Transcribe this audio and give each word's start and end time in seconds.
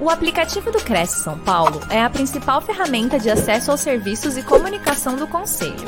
O 0.00 0.08
aplicativo 0.08 0.72
do 0.72 0.82
Cresce 0.82 1.22
São 1.22 1.38
Paulo 1.38 1.78
é 1.90 2.00
a 2.00 2.08
principal 2.08 2.62
ferramenta 2.62 3.18
de 3.18 3.28
acesso 3.28 3.70
aos 3.70 3.80
serviços 3.80 4.38
e 4.38 4.42
comunicação 4.42 5.14
do 5.14 5.28
Conselho. 5.28 5.86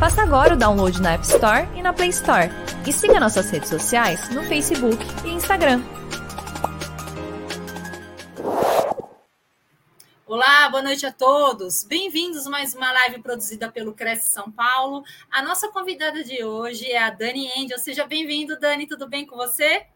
Faça 0.00 0.20
agora 0.20 0.54
o 0.54 0.56
download 0.56 1.00
na 1.00 1.12
App 1.12 1.24
Store 1.24 1.68
e 1.76 1.80
na 1.80 1.92
Play 1.92 2.08
Store. 2.08 2.50
E 2.84 2.92
siga 2.92 3.20
nossas 3.20 3.48
redes 3.50 3.68
sociais 3.68 4.28
no 4.30 4.42
Facebook 4.42 4.98
e 5.24 5.28
Instagram. 5.28 5.80
Olá, 10.26 10.68
boa 10.68 10.82
noite 10.82 11.06
a 11.06 11.12
todos. 11.12 11.84
Bem-vindos 11.84 12.48
a 12.48 12.50
mais 12.50 12.74
uma 12.74 12.90
live 12.90 13.22
produzida 13.22 13.70
pelo 13.70 13.94
Cresce 13.94 14.32
São 14.32 14.50
Paulo. 14.50 15.04
A 15.30 15.40
nossa 15.40 15.68
convidada 15.68 16.24
de 16.24 16.42
hoje 16.42 16.90
é 16.90 17.00
a 17.00 17.10
Dani 17.10 17.48
Angel. 17.56 17.78
Seja 17.78 18.04
bem-vindo, 18.04 18.58
Dani. 18.58 18.88
Tudo 18.88 19.08
bem 19.08 19.24
com 19.24 19.36
você? 19.36 19.86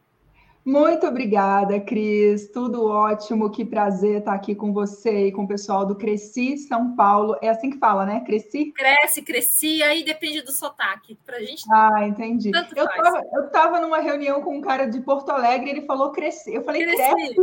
Muito 0.66 1.06
obrigada, 1.06 1.78
Cris. 1.78 2.50
Tudo 2.50 2.86
ótimo. 2.86 3.52
Que 3.52 3.64
prazer 3.64 4.18
estar 4.18 4.34
aqui 4.34 4.52
com 4.52 4.72
você 4.72 5.28
e 5.28 5.32
com 5.32 5.44
o 5.44 5.48
pessoal 5.48 5.86
do 5.86 5.94
Cresci 5.94 6.58
São 6.58 6.96
Paulo. 6.96 7.36
É 7.40 7.48
assim 7.48 7.70
que 7.70 7.78
fala, 7.78 8.04
né? 8.04 8.24
Cresci? 8.26 8.72
Cresce, 8.72 9.22
cresci. 9.22 9.80
Aí 9.84 10.02
depende 10.02 10.42
do 10.42 10.50
sotaque. 10.50 11.16
Pra 11.24 11.38
gente. 11.38 11.62
Ah, 11.72 12.04
entendi. 12.04 12.50
eu 12.52 12.84
estava 12.84 13.22
eu 13.32 13.48
tava 13.48 13.80
numa 13.80 14.00
reunião 14.00 14.42
com 14.42 14.56
um 14.56 14.60
cara 14.60 14.86
de 14.86 15.00
Porto 15.00 15.30
Alegre. 15.30 15.70
Ele 15.70 15.86
falou 15.86 16.10
cresci. 16.10 16.52
Eu 16.52 16.64
falei 16.64 16.84
cresci. 16.84 17.14
cresce. 17.14 17.36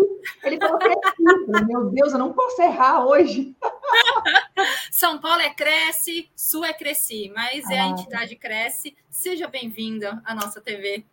Ele 0.43 0.57
falou 0.57 0.77
cresci. 0.77 1.65
Meu 1.65 1.89
Deus, 1.91 2.11
eu 2.11 2.19
não 2.19 2.33
posso 2.33 2.61
errar 2.61 3.05
hoje. 3.05 3.55
São 4.91 5.17
Paulo 5.19 5.41
é 5.41 5.49
cresce, 5.49 6.29
Sul 6.35 6.65
é 6.65 6.73
cresci, 6.73 7.31
mas 7.33 7.69
é 7.69 7.79
a 7.79 7.85
ah. 7.85 7.87
entidade 7.87 8.35
cresce. 8.35 8.97
Seja 9.09 9.47
bem-vinda 9.47 10.21
à 10.25 10.35
nossa 10.35 10.59
TV. 10.59 11.05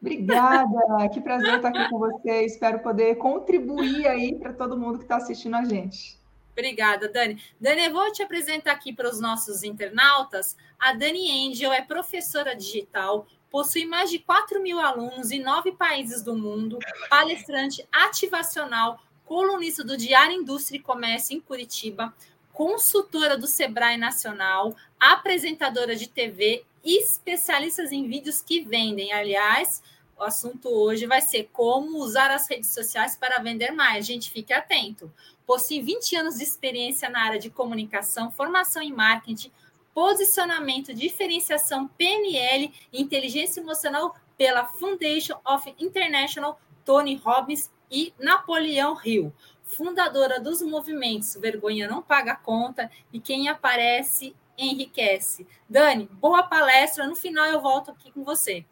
Obrigada, 0.00 1.08
que 1.12 1.20
prazer 1.20 1.56
estar 1.56 1.68
aqui 1.68 1.88
com 1.90 1.98
você. 1.98 2.44
Espero 2.44 2.78
poder 2.80 3.16
contribuir 3.16 4.06
aí 4.06 4.34
para 4.36 4.52
todo 4.52 4.78
mundo 4.78 4.98
que 4.98 5.04
está 5.04 5.16
assistindo 5.16 5.56
a 5.56 5.64
gente. 5.64 6.18
Obrigada, 6.52 7.08
Dani. 7.08 7.40
Dani, 7.60 7.86
eu 7.86 7.92
vou 7.92 8.10
te 8.12 8.22
apresentar 8.22 8.72
aqui 8.72 8.92
para 8.92 9.08
os 9.08 9.20
nossos 9.20 9.62
internautas. 9.62 10.56
A 10.78 10.92
Dani 10.92 11.48
Angel 11.48 11.72
é 11.72 11.82
professora 11.82 12.54
digital, 12.54 13.26
possui 13.50 13.86
mais 13.86 14.10
de 14.10 14.18
4 14.18 14.60
mil 14.60 14.80
alunos 14.80 15.30
em 15.30 15.40
nove 15.40 15.72
países 15.72 16.22
do 16.22 16.36
mundo, 16.36 16.78
palestrante 17.08 17.86
ativacional, 17.92 19.00
colunista 19.24 19.84
do 19.84 19.96
Diário 19.96 20.34
Indústria 20.34 20.78
e 20.78 20.82
Comércio 20.82 21.36
em 21.36 21.40
Curitiba, 21.40 22.12
consultora 22.52 23.38
do 23.38 23.46
Sebrae 23.46 23.96
Nacional, 23.96 24.74
apresentadora 24.98 25.94
de 25.94 26.08
TV 26.08 26.64
especialistas 26.84 27.92
em 27.92 28.08
vídeos 28.08 28.42
que 28.42 28.60
vendem. 28.60 29.12
Aliás, 29.12 29.82
o 30.18 30.22
assunto 30.22 30.68
hoje 30.68 31.06
vai 31.06 31.20
ser 31.20 31.48
como 31.52 31.98
usar 31.98 32.30
as 32.30 32.48
redes 32.48 32.70
sociais 32.70 33.16
para 33.16 33.38
vender 33.38 33.70
mais. 33.70 34.06
Gente, 34.06 34.30
fique 34.30 34.52
atento. 34.52 35.12
Possui 35.46 35.80
20 35.80 36.16
anos 36.16 36.36
de 36.36 36.42
experiência 36.44 37.08
na 37.08 37.22
área 37.22 37.38
de 37.38 37.50
comunicação, 37.50 38.30
formação 38.30 38.82
em 38.82 38.92
marketing, 38.92 39.50
posicionamento, 39.94 40.92
diferenciação, 40.94 41.88
PNL 41.88 42.72
inteligência 42.92 43.60
emocional 43.60 44.14
pela 44.36 44.64
Foundation 44.64 45.38
of 45.44 45.74
International 45.78 46.60
Tony 46.84 47.16
Robbins 47.16 47.70
e 47.90 48.12
Napoleão 48.18 48.98
Hill, 49.04 49.32
fundadora 49.64 50.40
dos 50.40 50.62
movimentos 50.62 51.34
Vergonha 51.34 51.88
Não 51.88 52.02
Paga 52.02 52.36
Conta 52.36 52.90
e 53.12 53.20
quem 53.20 53.48
aparece 53.48 54.34
enriquece. 54.58 55.46
Dani, 55.68 56.08
boa 56.14 56.42
palestra. 56.42 57.06
No 57.06 57.14
final 57.14 57.46
eu 57.46 57.60
volto 57.60 57.90
aqui 57.90 58.10
com 58.10 58.24
você. 58.24 58.64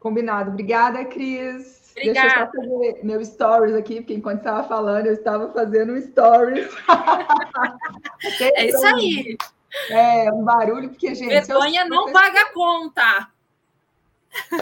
Combinado. 0.00 0.50
Obrigada, 0.50 1.04
Cris. 1.04 1.92
Obrigada. 1.96 2.28
Deixa 2.28 2.40
eu 2.40 2.46
só 2.46 2.52
fazer 2.52 3.00
meu 3.04 3.24
stories 3.24 3.74
aqui, 3.74 3.96
porque 3.96 4.14
enquanto 4.14 4.38
estava 4.38 4.68
falando, 4.68 5.06
eu 5.06 5.14
estava 5.14 5.50
fazendo 5.52 5.94
um 5.94 6.00
stories. 6.00 6.68
é 8.54 8.66
isso 8.66 8.86
aí. 8.86 9.36
É, 9.90 10.32
um 10.32 10.44
barulho, 10.44 10.90
porque, 10.90 11.14
gente. 11.14 11.28
Vergonha 11.28 11.84
não 11.86 12.12
paga 12.12 12.52
conta. 12.52 13.28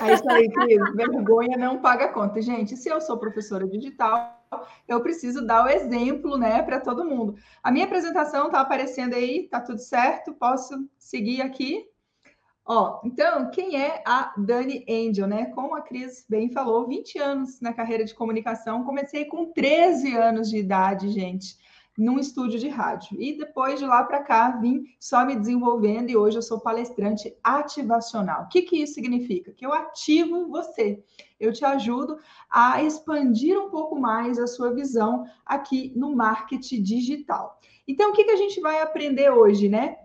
É 0.01 0.15
isso 0.15 0.31
aí, 0.31 0.49
Cris. 0.51 0.95
Vergonha 0.95 1.57
não 1.57 1.79
paga 1.79 2.09
conta. 2.09 2.41
Gente, 2.41 2.77
se 2.77 2.89
eu 2.89 3.01
sou 3.01 3.19
professora 3.19 3.67
digital, 3.67 4.44
eu 4.87 5.01
preciso 5.01 5.47
dar 5.47 5.65
o 5.65 5.69
exemplo, 5.69 6.37
né, 6.37 6.63
para 6.63 6.81
todo 6.81 7.05
mundo. 7.05 7.37
A 7.63 7.71
minha 7.71 7.85
apresentação 7.85 8.47
está 8.47 8.61
aparecendo 8.61 9.15
aí, 9.15 9.49
tá 9.49 9.61
tudo 9.61 9.79
certo? 9.79 10.35
Posso 10.35 10.89
seguir 10.99 11.43
aqui? 11.43 11.87
Ó, 12.67 13.01
então, 13.05 13.51
quem 13.51 13.77
é 13.77 14.03
a 14.07 14.33
Dani 14.39 14.85
Angel, 14.89 15.27
né? 15.27 15.47
Como 15.47 15.77
a 15.77 15.83
Cris 15.83 16.25
bem 16.29 16.51
falou, 16.51 16.89
20 16.89 17.19
anos 17.19 17.61
na 17.61 17.75
carreira 17.75 18.05
de 18.05 18.15
comunicação. 18.15 18.85
Comecei 18.85 19.27
com 19.27 19.53
13 19.53 20.17
anos 20.17 20.49
de 20.49 20.57
idade, 20.57 21.11
gente 21.11 21.63
num 21.97 22.19
estúdio 22.19 22.59
de 22.59 22.69
rádio. 22.69 23.21
E 23.21 23.37
depois 23.39 23.79
de 23.79 23.87
lá 23.87 24.03
para 24.03 24.23
cá, 24.23 24.51
vim 24.51 24.85
só 24.99 25.25
me 25.25 25.37
desenvolvendo 25.37 26.11
e 26.11 26.17
hoje 26.17 26.39
eu 26.39 26.43
sou 26.43 26.61
palestrante 26.61 27.35
ativacional. 27.43 28.45
O 28.45 28.49
que, 28.49 28.63
que 28.63 28.83
isso 28.83 28.95
significa? 28.95 29.53
Que 29.53 29.65
eu 29.65 29.73
ativo 29.73 30.49
você. 30.49 31.03
Eu 31.39 31.53
te 31.53 31.65
ajudo 31.65 32.19
a 32.51 32.83
expandir 32.83 33.59
um 33.59 33.71
pouco 33.71 33.99
mais 33.99 34.39
a 34.39 34.47
sua 34.47 34.75
visão 34.75 35.25
aqui 35.47 35.93
no 35.95 36.15
marketing 36.15 36.83
digital. 36.83 37.61
Então, 37.87 38.11
o 38.11 38.13
que, 38.13 38.25
que 38.25 38.31
a 38.31 38.37
gente 38.37 38.61
vai 38.61 38.81
aprender 38.81 39.31
hoje, 39.31 39.69
né? 39.69 39.97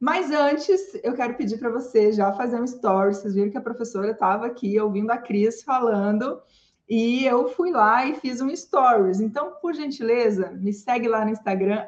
Mas 0.00 0.30
antes, 0.30 0.94
eu 1.02 1.12
quero 1.14 1.34
pedir 1.34 1.58
para 1.58 1.70
você 1.70 2.12
já 2.12 2.32
fazer 2.32 2.60
um 2.60 2.64
story. 2.64 3.14
Vocês 3.14 3.34
viram 3.34 3.50
que 3.50 3.58
a 3.58 3.62
professora 3.62 4.12
estava 4.12 4.46
aqui 4.46 4.78
ouvindo 4.80 5.10
a 5.10 5.18
Cris 5.18 5.62
falando 5.62 6.40
e 6.88 7.26
eu 7.26 7.48
fui 7.48 7.70
lá 7.70 8.06
e 8.06 8.14
fiz 8.14 8.40
um 8.40 8.54
stories. 8.54 9.20
Então, 9.20 9.52
por 9.60 9.74
gentileza, 9.74 10.50
me 10.52 10.72
segue 10.72 11.06
lá 11.06 11.24
no 11.24 11.30
Instagram, 11.30 11.84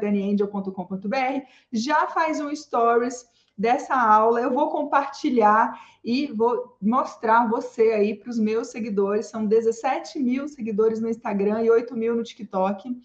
daniangel.com.br, 0.00 1.46
já 1.72 2.06
faz 2.06 2.40
um 2.40 2.54
stories 2.54 3.26
dessa 3.58 3.94
aula. 3.94 4.40
Eu 4.40 4.52
vou 4.52 4.70
compartilhar 4.70 5.80
e 6.04 6.28
vou 6.28 6.76
mostrar 6.80 7.48
você 7.48 7.92
aí 7.92 8.14
para 8.14 8.30
os 8.30 8.38
meus 8.38 8.68
seguidores. 8.68 9.26
São 9.26 9.46
17 9.46 10.20
mil 10.20 10.46
seguidores 10.46 11.00
no 11.00 11.08
Instagram 11.08 11.62
e 11.62 11.70
8 11.70 11.96
mil 11.96 12.14
no 12.14 12.22
TikTok. 12.22 12.96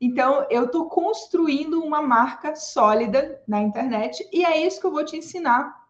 Então, 0.00 0.46
eu 0.48 0.64
estou 0.64 0.88
construindo 0.88 1.82
uma 1.82 2.00
marca 2.00 2.54
sólida 2.56 3.42
na 3.46 3.60
internet 3.60 4.26
e 4.32 4.44
é 4.44 4.64
isso 4.64 4.80
que 4.80 4.86
eu 4.86 4.92
vou 4.92 5.04
te 5.04 5.16
ensinar 5.16 5.86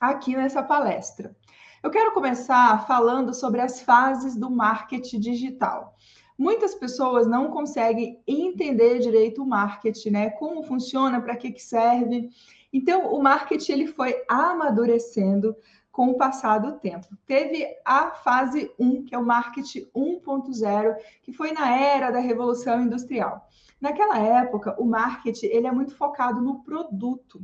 aqui 0.00 0.34
nessa 0.34 0.62
palestra. 0.62 1.36
Eu 1.80 1.90
quero 1.90 2.12
começar 2.12 2.86
falando 2.88 3.32
sobre 3.32 3.60
as 3.60 3.80
fases 3.80 4.34
do 4.34 4.50
marketing 4.50 5.20
digital. 5.20 5.94
Muitas 6.36 6.74
pessoas 6.74 7.26
não 7.26 7.50
conseguem 7.50 8.20
entender 8.26 8.98
direito 8.98 9.42
o 9.42 9.46
marketing, 9.46 10.10
né? 10.10 10.30
Como 10.30 10.64
funciona, 10.64 11.20
para 11.20 11.36
que, 11.36 11.52
que 11.52 11.62
serve. 11.62 12.30
Então, 12.72 13.12
o 13.14 13.22
marketing 13.22 13.72
ele 13.72 13.86
foi 13.86 14.24
amadurecendo 14.28 15.56
com 15.92 16.10
o 16.10 16.16
passar 16.16 16.58
do 16.58 16.72
tempo. 16.78 17.06
Teve 17.26 17.66
a 17.84 18.10
fase 18.10 18.72
1, 18.78 19.04
que 19.04 19.14
é 19.14 19.18
o 19.18 19.24
marketing 19.24 19.88
1.0, 19.94 20.96
que 21.22 21.32
foi 21.32 21.52
na 21.52 21.76
era 21.76 22.10
da 22.10 22.18
revolução 22.18 22.82
industrial. 22.82 23.48
Naquela 23.80 24.18
época, 24.18 24.74
o 24.80 24.84
marketing 24.84 25.46
ele 25.46 25.68
é 25.68 25.72
muito 25.72 25.94
focado 25.94 26.40
no 26.40 26.60
produto. 26.64 27.40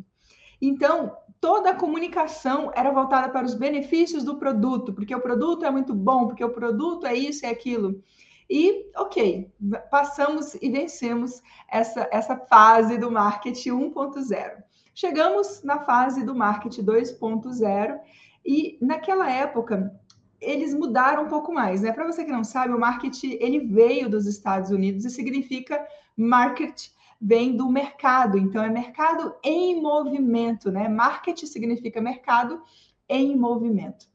Então, 0.61 1.17
toda 1.45 1.73
a 1.73 1.75
comunicação 1.75 2.73
era 2.75 2.91
voltada 2.91 3.29
para 3.29 3.45
os 3.45 3.53
benefícios 3.53 4.25
do 4.25 4.37
produto, 4.37 4.95
porque 4.95 5.15
o 5.15 5.21
produto 5.21 5.67
é 5.67 5.71
muito 5.71 5.93
bom, 5.93 6.27
porque 6.27 6.43
o 6.43 6.49
produto 6.49 7.07
é 7.07 7.15
isso 7.15 7.45
e 7.45 7.47
é 7.47 7.51
aquilo. 7.51 8.03
E, 8.49 8.87
ok, 8.97 9.53
passamos 9.91 10.55
e 10.55 10.71
vencemos 10.71 11.43
essa, 11.71 12.09
essa 12.11 12.35
fase 12.35 12.97
do 12.97 13.11
marketing 13.11 13.73
1.0. 13.73 14.63
Chegamos 14.95 15.63
na 15.63 15.81
fase 15.81 16.25
do 16.25 16.35
marketing 16.35 16.83
2.0 16.83 18.01
e 18.47 18.79
naquela 18.81 19.31
época 19.31 19.95
eles 20.41 20.73
mudaram 20.73 21.25
um 21.25 21.29
pouco 21.29 21.53
mais, 21.53 21.83
né? 21.83 21.93
Para 21.93 22.07
você 22.07 22.25
que 22.25 22.33
não 22.33 22.43
sabe, 22.43 22.73
o 22.73 22.81
marketing 22.81 23.37
ele 23.39 23.61
veio 23.61 24.09
dos 24.09 24.25
Estados 24.25 24.71
Unidos 24.71 25.05
e 25.05 25.11
significa 25.11 25.87
market 26.17 26.89
vem 27.25 27.57
do 27.57 27.71
mercado, 27.71 28.37
então 28.37 28.63
é 28.63 28.69
mercado 28.69 29.35
em 29.43 29.81
movimento, 29.81 30.71
né? 30.71 30.89
Marketing 30.89 31.47
significa 31.47 31.99
mercado 31.99 32.63
em 33.09 33.35
movimento. 33.35 34.07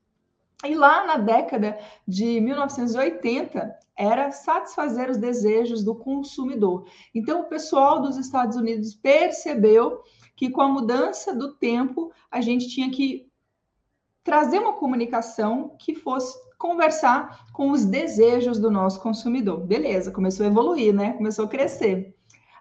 E 0.63 0.75
lá 0.75 1.07
na 1.07 1.17
década 1.17 1.79
de 2.07 2.39
1980 2.39 3.79
era 3.97 4.31
satisfazer 4.31 5.09
os 5.09 5.17
desejos 5.17 5.83
do 5.83 5.95
consumidor. 5.95 6.85
Então 7.15 7.41
o 7.41 7.45
pessoal 7.45 7.99
dos 7.99 8.15
Estados 8.15 8.55
Unidos 8.55 8.93
percebeu 8.93 10.03
que 10.35 10.51
com 10.51 10.61
a 10.61 10.67
mudança 10.67 11.33
do 11.33 11.55
tempo 11.55 12.11
a 12.29 12.41
gente 12.41 12.67
tinha 12.67 12.91
que 12.91 13.27
trazer 14.23 14.59
uma 14.59 14.73
comunicação 14.73 15.75
que 15.79 15.95
fosse 15.95 16.37
conversar 16.59 17.47
com 17.53 17.71
os 17.71 17.85
desejos 17.85 18.59
do 18.59 18.69
nosso 18.69 19.01
consumidor. 19.01 19.61
Beleza, 19.61 20.11
começou 20.11 20.45
a 20.45 20.49
evoluir, 20.49 20.93
né? 20.93 21.13
Começou 21.13 21.45
a 21.45 21.49
crescer. 21.49 22.18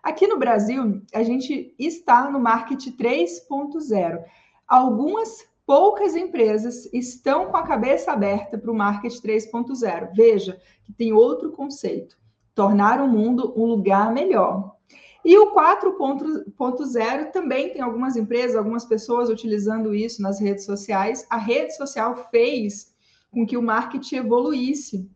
Aqui 0.09 0.27
no 0.27 0.39
Brasil, 0.39 1.03
a 1.13 1.23
gente 1.23 1.75
está 1.79 2.31
no 2.31 2.41
marketing 2.41 2.93
3.0. 2.93 4.25
Algumas 4.67 5.47
poucas 5.67 6.17
empresas 6.17 6.89
estão 6.95 7.51
com 7.51 7.59
a 7.59 7.67
cabeça 7.67 8.11
aberta 8.11 8.57
para 8.57 8.71
o 8.71 8.75
marketing 8.75 9.21
3.0. 9.21 10.09
Veja 10.15 10.59
que 10.83 10.95
tem 10.95 11.13
outro 11.13 11.53
conceito. 11.53 12.17
tornar 12.55 13.03
o 13.03 13.07
mundo 13.07 13.53
um 13.55 13.67
lugar 13.67 14.11
melhor. 14.11 14.77
E 15.23 15.37
o 15.37 15.55
4.0 15.55 17.31
também 17.31 17.75
tem 17.75 17.83
algumas 17.83 18.17
empresas, 18.17 18.57
algumas 18.57 18.87
pessoas 18.87 19.29
utilizando 19.29 19.95
isso 19.95 20.23
nas 20.23 20.41
redes 20.41 20.65
sociais. 20.65 21.27
A 21.29 21.37
rede 21.37 21.77
social 21.77 22.31
fez 22.31 22.95
com 23.31 23.45
que 23.47 23.59
o 23.59 23.63
marketing 23.63 24.17
evoluísse. 24.17 25.07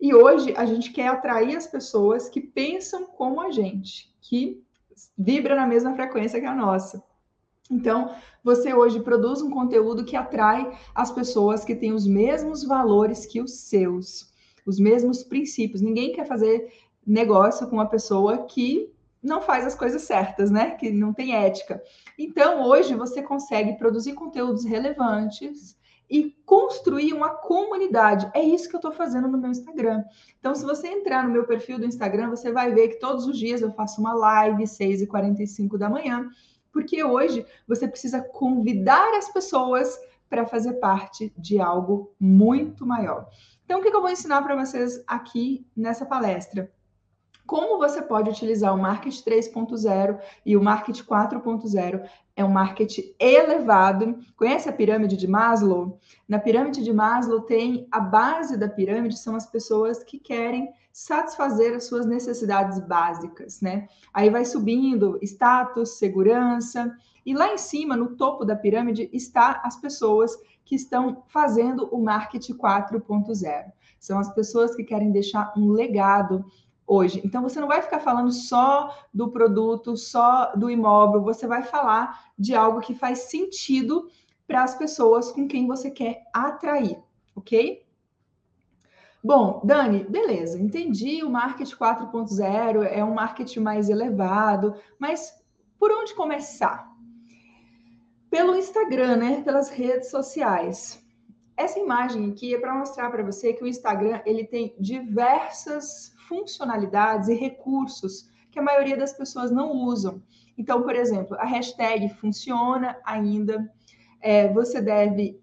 E 0.00 0.14
hoje 0.14 0.54
a 0.56 0.64
gente 0.64 0.90
quer 0.90 1.08
atrair 1.08 1.54
as 1.54 1.66
pessoas 1.66 2.30
que 2.30 2.40
pensam 2.40 3.04
como 3.04 3.40
a 3.40 3.50
gente, 3.50 4.08
que 4.28 4.62
vibra 5.16 5.56
na 5.56 5.66
mesma 5.66 5.94
frequência 5.94 6.38
que 6.38 6.46
a 6.46 6.54
nossa. 6.54 7.02
Então, 7.70 8.14
você 8.44 8.74
hoje 8.74 9.00
produz 9.00 9.40
um 9.40 9.50
conteúdo 9.50 10.04
que 10.04 10.16
atrai 10.16 10.70
as 10.94 11.10
pessoas 11.10 11.64
que 11.64 11.74
têm 11.74 11.92
os 11.92 12.06
mesmos 12.06 12.62
valores 12.62 13.24
que 13.24 13.40
os 13.40 13.52
seus, 13.52 14.30
os 14.66 14.78
mesmos 14.78 15.22
princípios. 15.22 15.80
Ninguém 15.80 16.12
quer 16.12 16.26
fazer 16.26 16.70
negócio 17.06 17.66
com 17.66 17.76
uma 17.76 17.88
pessoa 17.88 18.44
que 18.44 18.92
não 19.22 19.40
faz 19.40 19.66
as 19.66 19.74
coisas 19.74 20.02
certas, 20.02 20.50
né? 20.50 20.72
Que 20.72 20.90
não 20.90 21.12
tem 21.12 21.34
ética. 21.34 21.82
Então, 22.18 22.62
hoje 22.62 22.94
você 22.94 23.22
consegue 23.22 23.78
produzir 23.78 24.12
conteúdos 24.12 24.64
relevantes 24.64 25.76
e 26.08 26.30
construir 26.44 27.12
uma 27.12 27.30
comunidade. 27.30 28.30
É 28.34 28.42
isso 28.42 28.68
que 28.68 28.74
eu 28.74 28.78
estou 28.78 28.92
fazendo 28.92 29.28
no 29.28 29.38
meu 29.38 29.50
Instagram. 29.50 30.02
Então, 30.38 30.54
se 30.54 30.64
você 30.64 30.88
entrar 30.88 31.24
no 31.24 31.32
meu 31.32 31.44
perfil 31.44 31.78
do 31.78 31.84
Instagram, 31.84 32.30
você 32.30 32.50
vai 32.50 32.72
ver 32.72 32.88
que 32.88 33.00
todos 33.00 33.26
os 33.26 33.38
dias 33.38 33.60
eu 33.60 33.72
faço 33.72 34.00
uma 34.00 34.14
live, 34.14 34.62
6h45 34.64 35.76
da 35.76 35.90
manhã, 35.90 36.28
porque 36.72 37.04
hoje 37.04 37.44
você 37.66 37.86
precisa 37.86 38.20
convidar 38.20 39.16
as 39.16 39.30
pessoas 39.30 39.98
para 40.28 40.46
fazer 40.46 40.74
parte 40.74 41.32
de 41.36 41.60
algo 41.60 42.14
muito 42.18 42.86
maior. 42.86 43.28
Então, 43.64 43.80
o 43.80 43.82
que 43.82 43.88
eu 43.88 44.00
vou 44.00 44.10
ensinar 44.10 44.42
para 44.42 44.56
vocês 44.56 45.02
aqui 45.06 45.66
nessa 45.76 46.06
palestra? 46.06 46.70
como 47.48 47.78
você 47.78 48.02
pode 48.02 48.28
utilizar 48.28 48.74
o 48.74 48.78
marketing 48.78 49.22
3.0 49.22 50.20
e 50.44 50.54
o 50.54 50.62
marketing 50.62 51.02
4.0. 51.02 52.06
É 52.38 52.44
um 52.44 52.52
marketing 52.52 53.12
elevado. 53.18 54.16
Conhece 54.36 54.68
a 54.68 54.72
pirâmide 54.72 55.16
de 55.16 55.26
Maslow? 55.26 55.98
Na 56.28 56.38
pirâmide 56.38 56.84
de 56.84 56.92
Maslow 56.92 57.40
tem 57.40 57.88
a 57.90 57.98
base 57.98 58.56
da 58.56 58.68
pirâmide 58.68 59.18
são 59.18 59.34
as 59.34 59.44
pessoas 59.44 60.04
que 60.04 60.20
querem 60.20 60.72
satisfazer 60.92 61.74
as 61.74 61.88
suas 61.88 62.06
necessidades 62.06 62.78
básicas, 62.78 63.60
né? 63.60 63.88
Aí 64.14 64.30
vai 64.30 64.44
subindo 64.44 65.18
status, 65.20 65.98
segurança, 65.98 66.96
e 67.26 67.34
lá 67.34 67.52
em 67.52 67.58
cima, 67.58 67.96
no 67.96 68.14
topo 68.14 68.44
da 68.44 68.54
pirâmide, 68.54 69.10
está 69.12 69.60
as 69.64 69.74
pessoas 69.74 70.36
que 70.64 70.76
estão 70.76 71.24
fazendo 71.26 71.88
o 71.90 72.00
marketing 72.00 72.54
4.0. 72.54 73.72
São 73.98 74.20
as 74.20 74.32
pessoas 74.32 74.76
que 74.76 74.84
querem 74.84 75.10
deixar 75.10 75.52
um 75.56 75.72
legado 75.72 76.44
hoje. 76.88 77.20
Então, 77.22 77.42
você 77.42 77.60
não 77.60 77.68
vai 77.68 77.82
ficar 77.82 78.00
falando 78.00 78.32
só 78.32 78.96
do 79.12 79.30
produto, 79.30 79.96
só 79.96 80.52
do 80.56 80.70
imóvel, 80.70 81.22
você 81.22 81.46
vai 81.46 81.62
falar 81.62 82.32
de 82.36 82.54
algo 82.54 82.80
que 82.80 82.94
faz 82.94 83.30
sentido 83.30 84.10
para 84.46 84.64
as 84.64 84.74
pessoas 84.74 85.30
com 85.30 85.46
quem 85.46 85.66
você 85.66 85.90
quer 85.90 86.22
atrair, 86.32 86.98
ok? 87.36 87.86
Bom, 89.22 89.60
Dani, 89.62 90.04
beleza, 90.04 90.58
entendi 90.58 91.22
o 91.22 91.28
marketing 91.28 91.74
4.0, 91.74 92.82
é 92.84 93.04
um 93.04 93.14
marketing 93.14 93.60
mais 93.60 93.90
elevado, 93.90 94.74
mas 94.98 95.34
por 95.78 95.90
onde 95.92 96.14
começar? 96.14 96.88
Pelo 98.30 98.56
Instagram, 98.56 99.16
né? 99.16 99.42
Pelas 99.42 99.68
redes 99.68 100.10
sociais. 100.10 101.02
Essa 101.56 101.78
imagem 101.78 102.30
aqui 102.30 102.54
é 102.54 102.58
para 102.58 102.74
mostrar 102.74 103.10
para 103.10 103.22
você 103.22 103.52
que 103.52 103.64
o 103.64 103.66
Instagram 103.66 104.20
ele 104.24 104.44
tem 104.44 104.74
diversas 104.78 106.14
funcionalidades 106.28 107.28
e 107.28 107.34
recursos 107.34 108.28
que 108.50 108.58
a 108.58 108.62
maioria 108.62 108.96
das 108.96 109.12
pessoas 109.12 109.50
não 109.50 109.72
usam. 109.72 110.22
Então, 110.56 110.82
por 110.82 110.94
exemplo, 110.94 111.36
a 111.38 111.44
hashtag 111.44 112.08
funciona 112.14 112.96
ainda. 113.04 113.72
É, 114.20 114.52
você 114.52 114.80
deve 114.80 115.40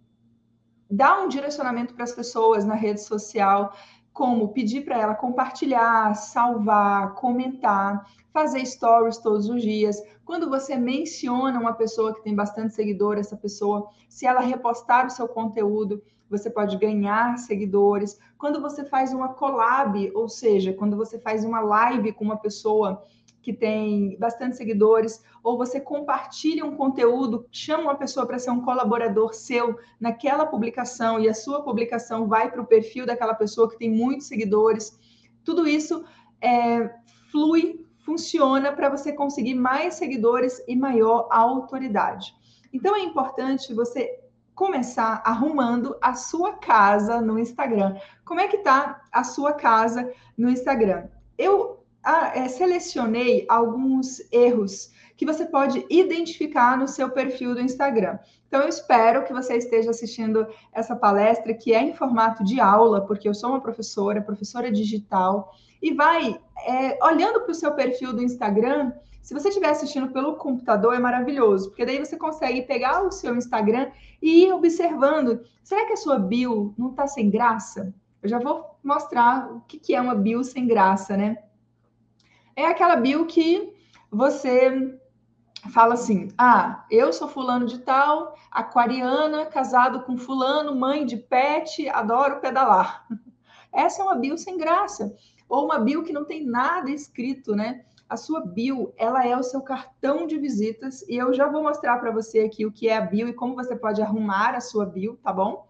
dar 0.90 1.24
um 1.24 1.28
direcionamento 1.28 1.94
para 1.94 2.04
as 2.04 2.12
pessoas 2.12 2.66
na 2.66 2.76
rede 2.76 3.02
social, 3.02 3.74
como 4.14 4.54
pedir 4.54 4.86
para 4.86 5.00
ela 5.00 5.16
compartilhar, 5.16 6.14
salvar, 6.16 7.16
comentar, 7.16 8.06
fazer 8.32 8.66
stories 8.66 9.18
todos 9.18 9.50
os 9.50 9.62
dias. 9.62 10.02
Quando 10.24 10.50
você 10.50 10.76
menciona 10.76 11.60
uma 11.60 11.74
pessoa 11.74 12.14
que 12.14 12.24
tem 12.24 12.36
bastante 12.36 12.74
seguidor, 12.74 13.18
essa 13.18 13.36
pessoa, 13.36 13.90
se 14.10 14.26
ela 14.26 14.42
repostar 14.42 15.06
o 15.06 15.10
seu 15.10 15.28
conteúdo, 15.28 16.02
você 16.30 16.50
pode 16.50 16.78
ganhar 16.78 17.38
seguidores. 17.38 18.18
Quando 18.46 18.62
você 18.62 18.86
faz 18.86 19.12
uma 19.12 19.30
collab, 19.30 20.12
ou 20.14 20.30
seja, 20.30 20.72
quando 20.72 20.96
você 20.96 21.18
faz 21.18 21.44
uma 21.44 21.62
live 21.62 22.12
com 22.12 22.24
uma 22.24 22.38
pessoa 22.38 23.04
que 23.42 23.52
tem 23.52 24.16
bastante 24.20 24.56
seguidores, 24.56 25.24
ou 25.44 25.58
você 25.58 25.82
compartilha 25.82 26.64
um 26.64 26.76
conteúdo, 26.76 27.48
chama 27.52 27.86
uma 27.86 27.96
pessoa 27.96 28.24
para 28.28 28.38
ser 28.38 28.52
um 28.52 28.62
colaborador 28.62 29.34
seu 29.34 29.80
naquela 30.00 30.46
publicação 30.46 31.20
e 31.20 31.28
a 31.28 31.34
sua 31.34 31.64
publicação 31.64 32.28
vai 32.28 32.52
para 32.52 32.62
o 32.62 32.68
perfil 32.68 33.08
daquela 33.08 33.34
pessoa 33.34 33.68
que 33.68 33.80
tem 33.80 33.90
muitos 33.90 34.28
seguidores, 34.28 34.96
tudo 35.44 35.68
isso 35.68 36.06
é, 36.40 36.94
flui, 37.32 37.84
funciona 38.06 38.72
para 38.72 38.90
você 38.90 39.12
conseguir 39.12 39.56
mais 39.56 39.96
seguidores 39.96 40.62
e 40.68 40.76
maior 40.76 41.28
autoridade. 41.32 42.32
Então 42.72 42.96
é 42.96 43.00
importante 43.00 43.74
você 43.74 44.20
começar 44.56 45.22
arrumando 45.26 45.96
a 46.02 46.14
sua 46.14 46.54
casa 46.54 47.22
no 47.22 47.38
Instagram. 47.38 47.98
Como 48.24 48.40
é 48.40 48.48
que 48.48 48.60
tá 48.60 49.02
a 49.12 49.24
sua 49.24 49.54
casa 49.54 50.10
no 50.38 50.50
Instagram? 50.50 51.04
Eu 51.38 51.84
ah, 52.02 52.32
é, 52.34 52.48
selecionei 52.48 53.46
alguns 53.50 54.22
erros 54.32 54.94
que 55.18 55.26
você 55.26 55.46
pode 55.46 55.86
identificar 55.90 56.78
no 56.78 56.88
seu 56.88 57.10
perfil 57.10 57.54
do 57.54 57.62
Instagram. 57.62 58.18
Então, 58.48 58.62
eu 58.62 58.70
espero 58.70 59.24
que 59.26 59.34
você 59.34 59.58
esteja 59.58 59.90
assistindo 59.90 60.48
essa 60.72 60.96
palestra, 60.96 61.54
que 61.54 61.74
é 61.74 61.82
em 61.82 61.94
formato 61.94 62.44
de 62.44 62.60
aula, 62.60 63.06
porque 63.06 63.28
eu 63.28 63.34
sou 63.34 63.50
uma 63.52 63.62
professora, 63.62 64.22
professora 64.22 64.72
digital, 64.72 65.54
e 65.82 65.94
vai 65.94 66.40
é, 66.66 67.04
olhando 67.04 67.42
para 67.42 67.52
o 67.52 67.56
seu 67.56 67.74
perfil 67.74 68.14
do 68.14 68.24
Instagram 68.24 68.92
se 69.26 69.34
você 69.34 69.50
estiver 69.50 69.70
assistindo 69.70 70.10
pelo 70.10 70.36
computador, 70.36 70.94
é 70.94 71.00
maravilhoso, 71.00 71.70
porque 71.70 71.84
daí 71.84 71.98
você 71.98 72.16
consegue 72.16 72.62
pegar 72.62 73.02
o 73.02 73.12
seu 73.12 73.36
Instagram 73.36 73.90
e 74.22 74.44
ir 74.44 74.54
observando. 74.54 75.42
Será 75.64 75.84
que 75.88 75.94
a 75.94 75.98
sua 75.98 76.20
bio 76.20 76.76
não 76.78 76.92
está 76.92 77.08
sem 77.08 77.28
graça? 77.32 77.92
Eu 78.22 78.30
já 78.30 78.38
vou 78.38 78.78
mostrar 78.84 79.52
o 79.52 79.62
que 79.62 79.96
é 79.96 80.00
uma 80.00 80.14
bio 80.14 80.44
sem 80.44 80.68
graça, 80.68 81.18
né? 81.18 81.40
É 82.56 82.68
aquela 82.68 82.98
bio 82.98 83.26
que 83.26 83.74
você 84.12 84.96
fala 85.74 85.96
assim: 85.96 86.28
ah, 86.38 86.86
eu 86.92 87.12
sou 87.12 87.28
fulano 87.28 87.66
de 87.66 87.80
tal, 87.80 88.36
aquariana, 88.52 89.48
casado 89.48 90.04
com 90.04 90.16
fulano, 90.20 90.76
mãe 90.76 91.04
de 91.04 91.18
pet, 91.18 91.90
adoro 91.90 92.42
pedalar. 92.42 93.08
Essa 93.74 94.04
é 94.04 94.06
uma 94.06 94.18
bio 94.18 94.38
sem 94.38 94.56
graça. 94.56 95.16
Ou 95.50 95.66
uma 95.66 95.80
bio 95.80 96.04
que 96.04 96.14
não 96.14 96.26
tem 96.26 96.46
nada 96.46 96.92
escrito, 96.92 97.56
né? 97.56 97.86
A 98.08 98.18
sua 98.18 98.42
bio, 98.42 98.94
ela 98.98 99.26
é 99.26 99.36
o 99.36 99.44
seu 99.44 99.62
cartão 99.62 100.28
de 100.28 100.38
visitas 100.38 101.02
e 101.10 101.16
eu 101.16 101.34
já 101.34 101.48
vou 101.48 101.64
mostrar 101.64 101.98
para 101.98 102.12
você 102.12 102.40
aqui 102.40 102.66
o 102.66 102.72
que 102.72 102.88
é 102.88 102.98
a 102.98 103.02
bio 103.02 103.28
e 103.28 103.34
como 103.34 103.56
você 103.56 103.76
pode 103.76 104.02
arrumar 104.02 104.54
a 104.56 104.62
sua 104.62 104.86
bio, 104.86 105.18
tá 105.24 105.34
bom? 105.34 105.68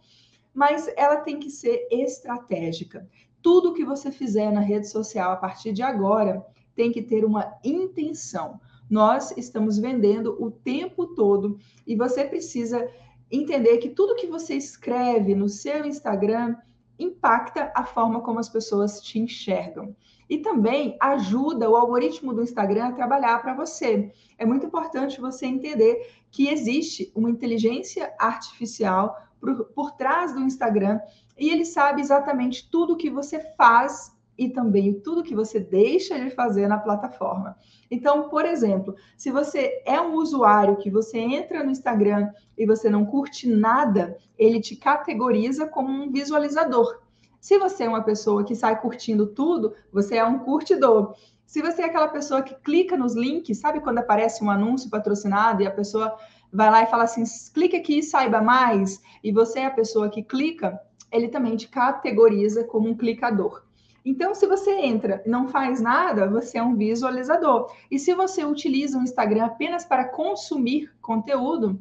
Mas 0.53 0.89
ela 0.97 1.17
tem 1.17 1.39
que 1.39 1.49
ser 1.49 1.87
estratégica. 1.89 3.07
Tudo 3.41 3.73
que 3.73 3.85
você 3.85 4.11
fizer 4.11 4.51
na 4.51 4.59
rede 4.59 4.89
social 4.89 5.31
a 5.31 5.37
partir 5.37 5.71
de 5.71 5.81
agora 5.81 6.45
tem 6.75 6.91
que 6.91 7.01
ter 7.01 7.23
uma 7.23 7.57
intenção. 7.63 8.59
Nós 8.89 9.35
estamos 9.37 9.77
vendendo 9.77 10.35
o 10.43 10.51
tempo 10.51 11.07
todo 11.07 11.57
e 11.87 11.95
você 11.95 12.25
precisa 12.25 12.87
entender 13.31 13.77
que 13.77 13.89
tudo 13.89 14.15
que 14.15 14.27
você 14.27 14.55
escreve 14.55 15.33
no 15.33 15.49
seu 15.49 15.85
Instagram 15.85 16.55
impacta 16.99 17.71
a 17.75 17.85
forma 17.85 18.21
como 18.21 18.39
as 18.39 18.49
pessoas 18.49 19.01
te 19.01 19.19
enxergam. 19.19 19.95
E 20.29 20.39
também 20.39 20.97
ajuda 20.99 21.69
o 21.69 21.75
algoritmo 21.75 22.33
do 22.33 22.41
Instagram 22.41 22.87
a 22.87 22.91
trabalhar 22.93 23.41
para 23.41 23.53
você. 23.53 24.11
É 24.37 24.45
muito 24.45 24.65
importante 24.65 25.21
você 25.21 25.45
entender 25.45 26.09
que 26.31 26.49
existe 26.49 27.11
uma 27.15 27.29
inteligência 27.29 28.13
artificial 28.19 29.15
por, 29.39 29.65
por 29.65 29.91
trás 29.91 30.33
do 30.33 30.41
Instagram 30.41 30.99
e 31.37 31.49
ele 31.49 31.65
sabe 31.65 32.01
exatamente 32.01 32.69
tudo 32.69 32.93
o 32.93 32.97
que 32.97 33.09
você 33.09 33.39
faz 33.55 34.15
e 34.37 34.49
também 34.49 34.99
tudo 34.99 35.23
que 35.23 35.35
você 35.35 35.59
deixa 35.59 36.19
de 36.19 36.29
fazer 36.29 36.67
na 36.67 36.77
plataforma. 36.77 37.57
Então, 37.89 38.29
por 38.29 38.45
exemplo, 38.45 38.95
se 39.17 39.31
você 39.31 39.81
é 39.85 39.99
um 40.01 40.15
usuário 40.15 40.77
que 40.77 40.89
você 40.89 41.19
entra 41.19 41.63
no 41.63 41.71
Instagram 41.71 42.29
e 42.57 42.65
você 42.65 42.89
não 42.89 43.05
curte 43.05 43.47
nada, 43.47 44.17
ele 44.37 44.59
te 44.59 44.75
categoriza 44.75 45.67
como 45.67 45.89
um 45.89 46.11
visualizador. 46.11 46.99
Se 47.45 47.59
você 47.59 47.83
é 47.83 47.87
uma 47.87 48.01
pessoa 48.01 48.43
que 48.43 48.55
sai 48.55 48.81
curtindo 48.81 49.27
tudo, 49.27 49.75
você 49.93 50.15
é 50.15 50.25
um 50.25 50.39
curtidor. 50.39 51.13
Se 51.45 51.61
você 51.61 51.83
é 51.83 51.85
aquela 51.85 52.07
pessoa 52.07 52.41
que 52.41 52.55
clica 52.55 52.97
nos 52.97 53.13
links, 53.13 53.59
sabe 53.59 53.81
quando 53.81 53.99
aparece 53.99 54.43
um 54.43 54.49
anúncio 54.49 54.89
patrocinado 54.89 55.61
e 55.61 55.67
a 55.67 55.71
pessoa 55.71 56.17
vai 56.51 56.71
lá 56.71 56.81
e 56.81 56.87
fala 56.87 57.03
assim: 57.03 57.23
clique 57.53 57.75
aqui 57.75 57.99
e 57.99 58.03
saiba 58.03 58.41
mais, 58.41 58.99
e 59.23 59.31
você 59.31 59.59
é 59.59 59.67
a 59.67 59.69
pessoa 59.69 60.09
que 60.09 60.23
clica, 60.23 60.81
ele 61.11 61.27
também 61.27 61.55
te 61.55 61.67
categoriza 61.67 62.63
como 62.63 62.89
um 62.89 62.97
clicador. 62.97 63.61
Então, 64.03 64.33
se 64.33 64.47
você 64.47 64.71
entra 64.79 65.21
e 65.23 65.29
não 65.29 65.47
faz 65.47 65.79
nada, 65.79 66.27
você 66.27 66.57
é 66.57 66.63
um 66.63 66.75
visualizador. 66.75 67.71
E 67.91 67.99
se 67.99 68.15
você 68.15 68.43
utiliza 68.43 68.97
o 68.97 69.03
Instagram 69.03 69.45
apenas 69.45 69.85
para 69.85 70.05
consumir 70.05 70.91
conteúdo, 70.99 71.79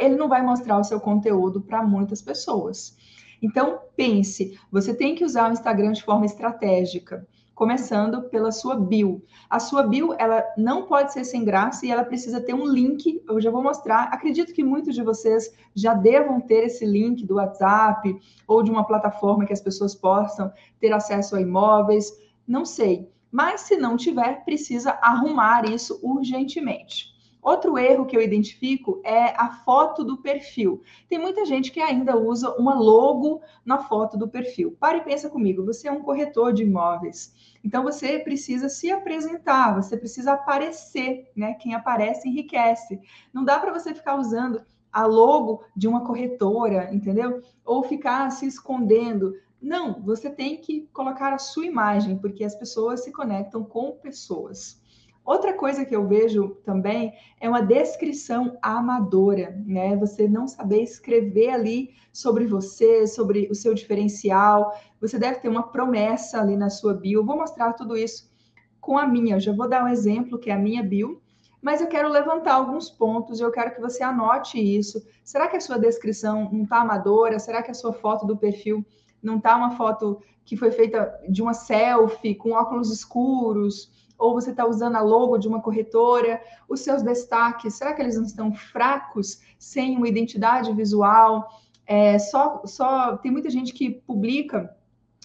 ele 0.00 0.16
não 0.16 0.28
vai 0.28 0.42
mostrar 0.42 0.80
o 0.80 0.84
seu 0.84 0.98
conteúdo 0.98 1.60
para 1.60 1.80
muitas 1.80 2.20
pessoas. 2.20 2.97
Então, 3.40 3.80
pense, 3.96 4.58
você 4.70 4.94
tem 4.94 5.14
que 5.14 5.24
usar 5.24 5.48
o 5.48 5.52
Instagram 5.52 5.92
de 5.92 6.02
forma 6.02 6.26
estratégica 6.26 7.26
começando 7.58 8.22
pela 8.30 8.52
sua 8.52 8.76
bio. 8.76 9.20
A 9.50 9.58
sua 9.58 9.82
bio, 9.82 10.14
ela 10.16 10.44
não 10.56 10.86
pode 10.86 11.12
ser 11.12 11.24
sem 11.24 11.44
graça 11.44 11.84
e 11.84 11.90
ela 11.90 12.04
precisa 12.04 12.40
ter 12.40 12.54
um 12.54 12.64
link. 12.64 13.20
Eu 13.28 13.40
já 13.40 13.50
vou 13.50 13.60
mostrar. 13.60 14.04
Acredito 14.12 14.54
que 14.54 14.62
muitos 14.62 14.94
de 14.94 15.02
vocês 15.02 15.52
já 15.74 15.92
devam 15.92 16.40
ter 16.40 16.66
esse 16.66 16.86
link 16.86 17.26
do 17.26 17.34
WhatsApp 17.34 18.16
ou 18.46 18.62
de 18.62 18.70
uma 18.70 18.86
plataforma 18.86 19.44
que 19.44 19.52
as 19.52 19.60
pessoas 19.60 19.92
possam 19.92 20.52
ter 20.78 20.92
acesso 20.92 21.34
a 21.34 21.40
imóveis. 21.40 22.12
Não 22.46 22.64
sei. 22.64 23.10
Mas 23.28 23.62
se 23.62 23.76
não 23.76 23.96
tiver, 23.96 24.44
precisa 24.44 24.92
arrumar 25.02 25.68
isso 25.68 25.98
urgentemente. 26.00 27.17
Outro 27.40 27.78
erro 27.78 28.04
que 28.04 28.16
eu 28.16 28.20
identifico 28.20 29.00
é 29.04 29.34
a 29.40 29.50
foto 29.64 30.04
do 30.04 30.18
perfil. 30.18 30.82
Tem 31.08 31.18
muita 31.18 31.44
gente 31.46 31.70
que 31.70 31.80
ainda 31.80 32.16
usa 32.16 32.50
uma 32.56 32.74
logo 32.74 33.40
na 33.64 33.78
foto 33.78 34.16
do 34.16 34.28
perfil. 34.28 34.76
Pare 34.78 34.98
e 34.98 35.04
pensa 35.04 35.30
comigo, 35.30 35.64
você 35.64 35.88
é 35.88 35.92
um 35.92 36.02
corretor 36.02 36.52
de 36.52 36.64
imóveis. 36.64 37.32
Então 37.64 37.82
você 37.82 38.18
precisa 38.18 38.68
se 38.68 38.90
apresentar, 38.90 39.74
você 39.74 39.96
precisa 39.96 40.32
aparecer, 40.32 41.30
né? 41.34 41.54
Quem 41.54 41.74
aparece 41.74 42.28
enriquece. 42.28 43.00
Não 43.32 43.44
dá 43.44 43.58
para 43.58 43.72
você 43.72 43.94
ficar 43.94 44.16
usando 44.16 44.60
a 44.92 45.06
logo 45.06 45.64
de 45.76 45.86
uma 45.86 46.04
corretora, 46.04 46.92
entendeu? 46.92 47.42
Ou 47.64 47.82
ficar 47.84 48.30
se 48.30 48.46
escondendo. 48.46 49.34
Não, 49.60 50.02
você 50.02 50.30
tem 50.30 50.56
que 50.56 50.88
colocar 50.92 51.32
a 51.32 51.38
sua 51.38 51.66
imagem, 51.66 52.18
porque 52.18 52.44
as 52.44 52.54
pessoas 52.54 53.04
se 53.04 53.12
conectam 53.12 53.62
com 53.62 53.92
pessoas. 53.92 54.80
Outra 55.28 55.52
coisa 55.52 55.84
que 55.84 55.94
eu 55.94 56.08
vejo 56.08 56.56
também 56.64 57.12
é 57.38 57.46
uma 57.46 57.60
descrição 57.60 58.56
amadora, 58.62 59.62
né? 59.66 59.94
Você 59.96 60.26
não 60.26 60.48
saber 60.48 60.82
escrever 60.82 61.50
ali 61.50 61.90
sobre 62.10 62.46
você, 62.46 63.06
sobre 63.06 63.46
o 63.50 63.54
seu 63.54 63.74
diferencial. 63.74 64.74
Você 65.02 65.18
deve 65.18 65.40
ter 65.40 65.50
uma 65.50 65.64
promessa 65.64 66.40
ali 66.40 66.56
na 66.56 66.70
sua 66.70 66.94
bio. 66.94 67.20
Eu 67.20 67.26
vou 67.26 67.36
mostrar 67.36 67.74
tudo 67.74 67.94
isso 67.94 68.32
com 68.80 68.96
a 68.96 69.06
minha. 69.06 69.36
Eu 69.36 69.40
já 69.40 69.52
vou 69.52 69.68
dar 69.68 69.84
um 69.84 69.88
exemplo 69.88 70.38
que 70.38 70.48
é 70.48 70.54
a 70.54 70.58
minha 70.58 70.82
bio, 70.82 71.20
mas 71.60 71.82
eu 71.82 71.88
quero 71.88 72.08
levantar 72.08 72.54
alguns 72.54 72.88
pontos 72.88 73.38
e 73.38 73.42
eu 73.42 73.50
quero 73.50 73.74
que 73.74 73.82
você 73.82 74.02
anote 74.02 74.58
isso. 74.58 75.06
Será 75.22 75.46
que 75.46 75.58
a 75.58 75.60
sua 75.60 75.78
descrição 75.78 76.48
não 76.50 76.62
está 76.62 76.80
amadora? 76.80 77.38
Será 77.38 77.62
que 77.62 77.70
a 77.70 77.74
sua 77.74 77.92
foto 77.92 78.26
do 78.26 78.38
perfil 78.38 78.82
não 79.22 79.36
está 79.36 79.54
uma 79.58 79.72
foto 79.72 80.22
que 80.42 80.56
foi 80.56 80.70
feita 80.70 81.20
de 81.28 81.42
uma 81.42 81.52
selfie 81.52 82.34
com 82.34 82.52
óculos 82.52 82.90
escuros? 82.90 84.07
Ou 84.18 84.34
você 84.34 84.50
está 84.50 84.66
usando 84.66 84.96
a 84.96 85.00
logo 85.00 85.38
de 85.38 85.46
uma 85.46 85.62
corretora, 85.62 86.42
os 86.68 86.80
seus 86.80 87.02
destaques, 87.02 87.74
será 87.74 87.94
que 87.94 88.02
eles 88.02 88.16
não 88.16 88.24
estão 88.24 88.52
fracos, 88.52 89.40
sem 89.58 89.96
uma 89.96 90.08
identidade 90.08 90.72
visual? 90.72 91.48
É, 91.86 92.18
só, 92.18 92.62
só 92.66 93.16
tem 93.16 93.30
muita 93.30 93.48
gente 93.48 93.72
que 93.72 93.90
publica, 93.90 94.76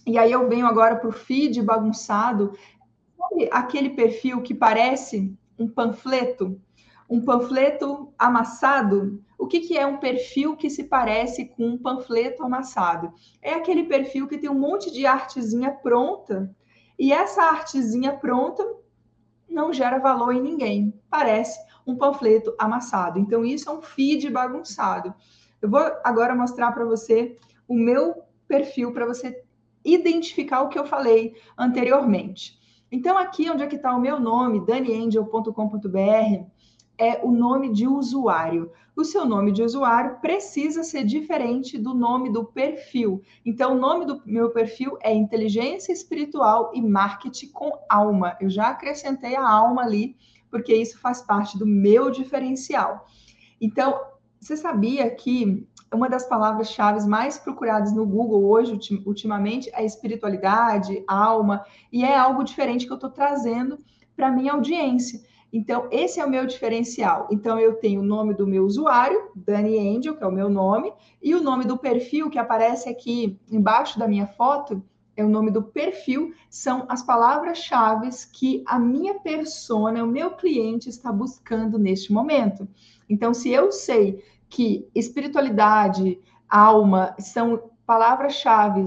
e 0.06 0.18
aí 0.18 0.32
eu 0.32 0.48
venho 0.48 0.68
agora 0.68 0.96
para 0.96 1.10
o 1.10 1.14
feed 1.14 1.62
bagunçado, 1.62 2.54
aquele 3.52 3.90
perfil 3.90 4.42
que 4.42 4.54
parece 4.54 5.36
um 5.58 5.68
panfleto, 5.68 6.60
um 7.10 7.22
panfleto 7.22 8.14
amassado. 8.18 9.24
O 9.38 9.48
que, 9.48 9.62
que 9.62 9.78
é 9.78 9.86
um 9.86 9.98
perfil 9.98 10.56
que 10.56 10.70
se 10.70 10.86
parece 10.86 11.46
com 11.46 11.66
um 11.66 11.78
panfleto 11.78 12.44
amassado? 12.44 13.14
É 13.42 13.54
aquele 13.54 13.84
perfil 13.84 14.28
que 14.28 14.38
tem 14.38 14.50
um 14.50 14.60
monte 14.60 14.92
de 14.92 15.06
artezinha 15.06 15.72
pronta, 15.72 16.54
e 16.98 17.12
essa 17.12 17.44
artezinha 17.44 18.14
pronta 18.14 18.66
não 19.54 19.72
gera 19.72 20.00
valor 20.00 20.34
em 20.34 20.42
ninguém. 20.42 20.94
Parece 21.10 21.60
um 21.86 21.96
panfleto 21.96 22.54
amassado. 22.58 23.20
Então, 23.20 23.46
isso 23.46 23.70
é 23.70 23.74
um 23.74 23.82
feed 23.82 24.30
bagunçado. 24.30 25.14
Eu 25.62 25.70
vou 25.70 25.80
agora 26.04 26.36
mostrar 26.36 26.72
para 26.72 26.84
você 26.84 27.38
o 27.68 27.76
meu 27.76 28.24
perfil 28.48 28.92
para 28.92 29.06
você 29.06 29.44
identificar 29.86 30.62
o 30.62 30.70
que 30.70 30.78
eu 30.78 30.86
falei 30.86 31.36
anteriormente. 31.58 32.60
Então, 32.92 33.18
aqui 33.18 33.50
onde 33.50 33.64
é 33.64 33.68
que 33.68 33.76
está 33.76 33.96
o 33.96 34.02
meu 34.02 34.20
nome, 34.20 34.66
daniangel.com.br, 34.66 36.46
é 36.98 37.20
o 37.24 37.32
nome 37.32 37.72
de 37.72 37.88
usuário. 37.88 38.72
O 38.96 39.04
seu 39.04 39.26
nome 39.26 39.52
de 39.52 39.64
usuário 39.64 40.20
precisa 40.22 40.84
ser 40.84 41.04
diferente 41.04 41.78
do 41.78 41.94
nome 41.94 42.32
do 42.32 42.46
perfil. 42.46 43.22
Então, 43.44 43.74
o 43.74 43.80
nome 43.80 44.06
do 44.06 44.22
meu 44.26 44.52
perfil 44.52 44.98
é 45.02 45.12
Inteligência 45.14 45.92
Espiritual 45.92 46.72
e 46.76 46.82
Marketing 46.82 47.48
com 47.48 47.72
Alma. 47.90 48.38
Eu 48.40 48.50
já 48.50 48.70
acrescentei 48.70 49.36
a 49.36 49.50
alma 49.50 49.82
ali, 49.82 50.16
porque 50.52 50.76
isso 50.76 51.00
faz 51.00 51.22
parte 51.24 51.58
do 51.58 51.66
meu 51.66 52.12
diferencial. 52.12 53.08
Então, 53.60 54.00
você 54.40 54.56
sabia 54.56 55.10
que 55.10 55.68
uma 55.92 56.10
das 56.10 56.28
palavras-chave 56.28 57.08
mais 57.08 57.38
procuradas 57.38 57.94
no 57.94 58.06
Google 58.06 58.46
hoje, 58.46 58.78
ultimamente, 59.06 59.70
é 59.74 59.86
espiritualidade, 59.86 61.04
alma, 61.08 61.64
e 61.92 62.04
é 62.04 62.18
algo 62.18 62.44
diferente 62.44 62.86
que 62.86 62.92
eu 62.92 62.96
estou 62.96 63.10
trazendo 63.10 63.78
para 64.16 64.32
minha 64.32 64.54
audiência. 64.54 65.22
Então, 65.54 65.88
esse 65.92 66.20
é 66.20 66.26
o 66.26 66.30
meu 66.30 66.48
diferencial. 66.48 67.28
Então, 67.30 67.60
eu 67.60 67.76
tenho 67.76 68.02
o 68.02 68.04
nome 68.04 68.34
do 68.34 68.48
meu 68.48 68.66
usuário, 68.66 69.30
Dani 69.36 69.78
Angel, 69.96 70.18
que 70.18 70.24
é 70.24 70.28
o 70.28 70.32
meu 70.32 70.50
nome, 70.50 70.92
e 71.22 71.36
o 71.36 71.44
nome 71.44 71.64
do 71.64 71.78
perfil 71.78 72.28
que 72.28 72.40
aparece 72.40 72.90
aqui 72.90 73.40
embaixo 73.52 74.00
da 74.00 74.08
minha 74.08 74.26
foto, 74.26 74.84
é 75.16 75.24
o 75.24 75.30
nome 75.30 75.52
do 75.52 75.62
perfil, 75.62 76.34
são 76.50 76.88
as 76.90 77.04
palavras-chave 77.04 78.10
que 78.32 78.64
a 78.66 78.80
minha 78.80 79.20
persona, 79.20 80.04
o 80.04 80.08
meu 80.08 80.32
cliente 80.32 80.90
está 80.90 81.12
buscando 81.12 81.78
neste 81.78 82.12
momento. 82.12 82.68
Então, 83.08 83.32
se 83.32 83.52
eu 83.52 83.72
sei 83.72 84.24
que 84.50 84.90
espiritualidade, 84.96 86.20
alma 86.50 87.16
são 87.20 87.70
palavras-chave 87.86 88.86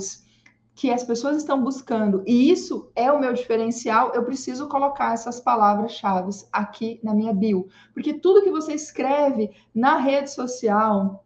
que 0.76 0.92
as 0.92 1.02
pessoas 1.02 1.38
estão 1.38 1.62
buscando, 1.62 2.22
e 2.26 2.50
isso 2.50 2.92
é 2.94 3.10
o 3.10 3.18
meu 3.18 3.32
diferencial, 3.32 4.12
eu 4.14 4.22
preciso 4.22 4.68
colocar 4.68 5.14
essas 5.14 5.40
palavras-chave 5.40 6.30
aqui 6.52 7.00
na 7.02 7.14
minha 7.14 7.32
bio. 7.32 7.66
Porque 7.94 8.12
tudo 8.12 8.42
que 8.42 8.50
você 8.50 8.74
escreve 8.74 9.50
na 9.74 9.96
rede 9.96 10.30
social, 10.30 11.24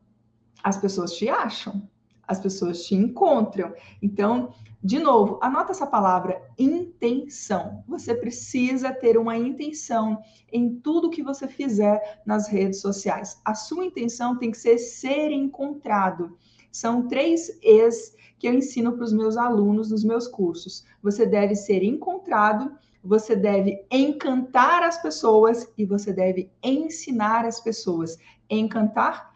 as 0.62 0.76
pessoas 0.76 1.14
te 1.14 1.28
acham, 1.28 1.82
as 2.28 2.38
pessoas 2.38 2.84
te 2.84 2.94
encontram. 2.94 3.74
Então, 4.00 4.54
de 4.82 5.00
novo, 5.00 5.40
anota 5.42 5.72
essa 5.72 5.86
palavra 5.86 6.40
intenção. 6.56 7.82
Você 7.88 8.14
precisa 8.14 8.92
ter 8.92 9.18
uma 9.18 9.36
intenção 9.36 10.22
em 10.52 10.76
tudo 10.76 11.10
que 11.10 11.24
você 11.24 11.48
fizer 11.48 12.22
nas 12.24 12.46
redes 12.46 12.80
sociais. 12.80 13.40
A 13.44 13.54
sua 13.54 13.84
intenção 13.84 14.38
tem 14.38 14.52
que 14.52 14.58
ser 14.58 14.78
ser 14.78 15.32
encontrado. 15.32 16.38
São 16.70 17.08
três 17.08 17.50
E's 17.62 18.14
que 18.38 18.48
eu 18.48 18.54
ensino 18.54 18.92
para 18.92 19.04
os 19.04 19.12
meus 19.12 19.36
alunos 19.36 19.90
nos 19.90 20.02
meus 20.02 20.26
cursos. 20.26 20.84
Você 21.02 21.26
deve 21.26 21.54
ser 21.54 21.82
encontrado, 21.82 22.72
você 23.02 23.36
deve 23.36 23.84
encantar 23.90 24.82
as 24.82 25.00
pessoas 25.00 25.70
e 25.76 25.84
você 25.84 26.12
deve 26.12 26.50
ensinar 26.62 27.44
as 27.44 27.60
pessoas. 27.60 28.18
Encantar, 28.48 29.34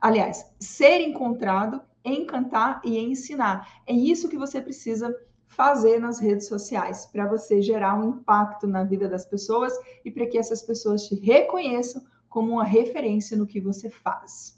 aliás, 0.00 0.46
ser 0.58 1.00
encontrado, 1.00 1.80
encantar 2.04 2.80
e 2.84 2.98
ensinar. 2.98 3.82
É 3.86 3.92
isso 3.92 4.28
que 4.28 4.38
você 4.38 4.60
precisa 4.60 5.14
fazer 5.46 5.98
nas 5.98 6.18
redes 6.18 6.46
sociais 6.46 7.06
para 7.06 7.26
você 7.26 7.60
gerar 7.60 7.98
um 7.98 8.10
impacto 8.10 8.66
na 8.66 8.84
vida 8.84 9.08
das 9.08 9.24
pessoas 9.24 9.72
e 10.04 10.10
para 10.10 10.26
que 10.26 10.38
essas 10.38 10.62
pessoas 10.62 11.06
te 11.06 11.14
reconheçam 11.16 12.02
como 12.28 12.52
uma 12.52 12.64
referência 12.64 13.36
no 13.36 13.46
que 13.46 13.60
você 13.60 13.90
faz. 13.90 14.57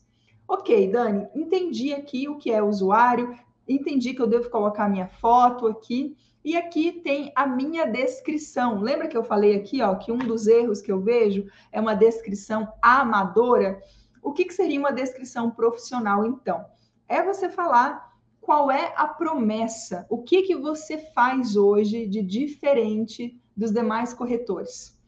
Ok, 0.53 0.91
Dani, 0.91 1.29
entendi 1.33 1.95
aqui 1.95 2.29
o 2.29 2.37
que 2.37 2.51
é 2.51 2.61
usuário, 2.61 3.39
entendi 3.69 4.13
que 4.13 4.21
eu 4.21 4.27
devo 4.27 4.51
colocar 4.51 4.89
minha 4.89 5.07
foto 5.07 5.69
aqui. 5.69 6.17
E 6.45 6.57
aqui 6.57 6.91
tem 6.91 7.31
a 7.37 7.47
minha 7.47 7.87
descrição. 7.87 8.81
Lembra 8.81 9.07
que 9.07 9.17
eu 9.17 9.23
falei 9.23 9.55
aqui, 9.55 9.81
ó, 9.81 9.95
que 9.95 10.11
um 10.11 10.19
dos 10.19 10.49
erros 10.49 10.83
que 10.83 10.91
eu 10.91 11.01
vejo 11.01 11.47
é 11.71 11.81
uma 11.81 11.95
descrição 11.95 12.67
amadora? 12.83 13.81
O 14.21 14.33
que, 14.33 14.45
que 14.45 14.53
seria 14.53 14.81
uma 14.81 14.91
descrição 14.91 15.53
profissional, 15.53 16.27
então? 16.27 16.65
É 17.07 17.23
você 17.23 17.49
falar 17.49 18.13
qual 18.41 18.73
é 18.73 18.93
a 18.97 19.07
promessa, 19.07 20.05
o 20.11 20.21
que, 20.21 20.43
que 20.43 20.57
você 20.57 20.99
faz 21.15 21.55
hoje 21.55 22.09
de 22.09 22.23
diferente 22.23 23.41
dos 23.57 23.71
demais 23.71 24.13
corretores. 24.13 24.99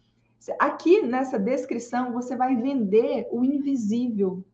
Aqui 0.61 1.03
nessa 1.03 1.37
descrição, 1.37 2.13
você 2.13 2.37
vai 2.37 2.55
vender 2.55 3.27
o 3.33 3.45
invisível, 3.45 4.45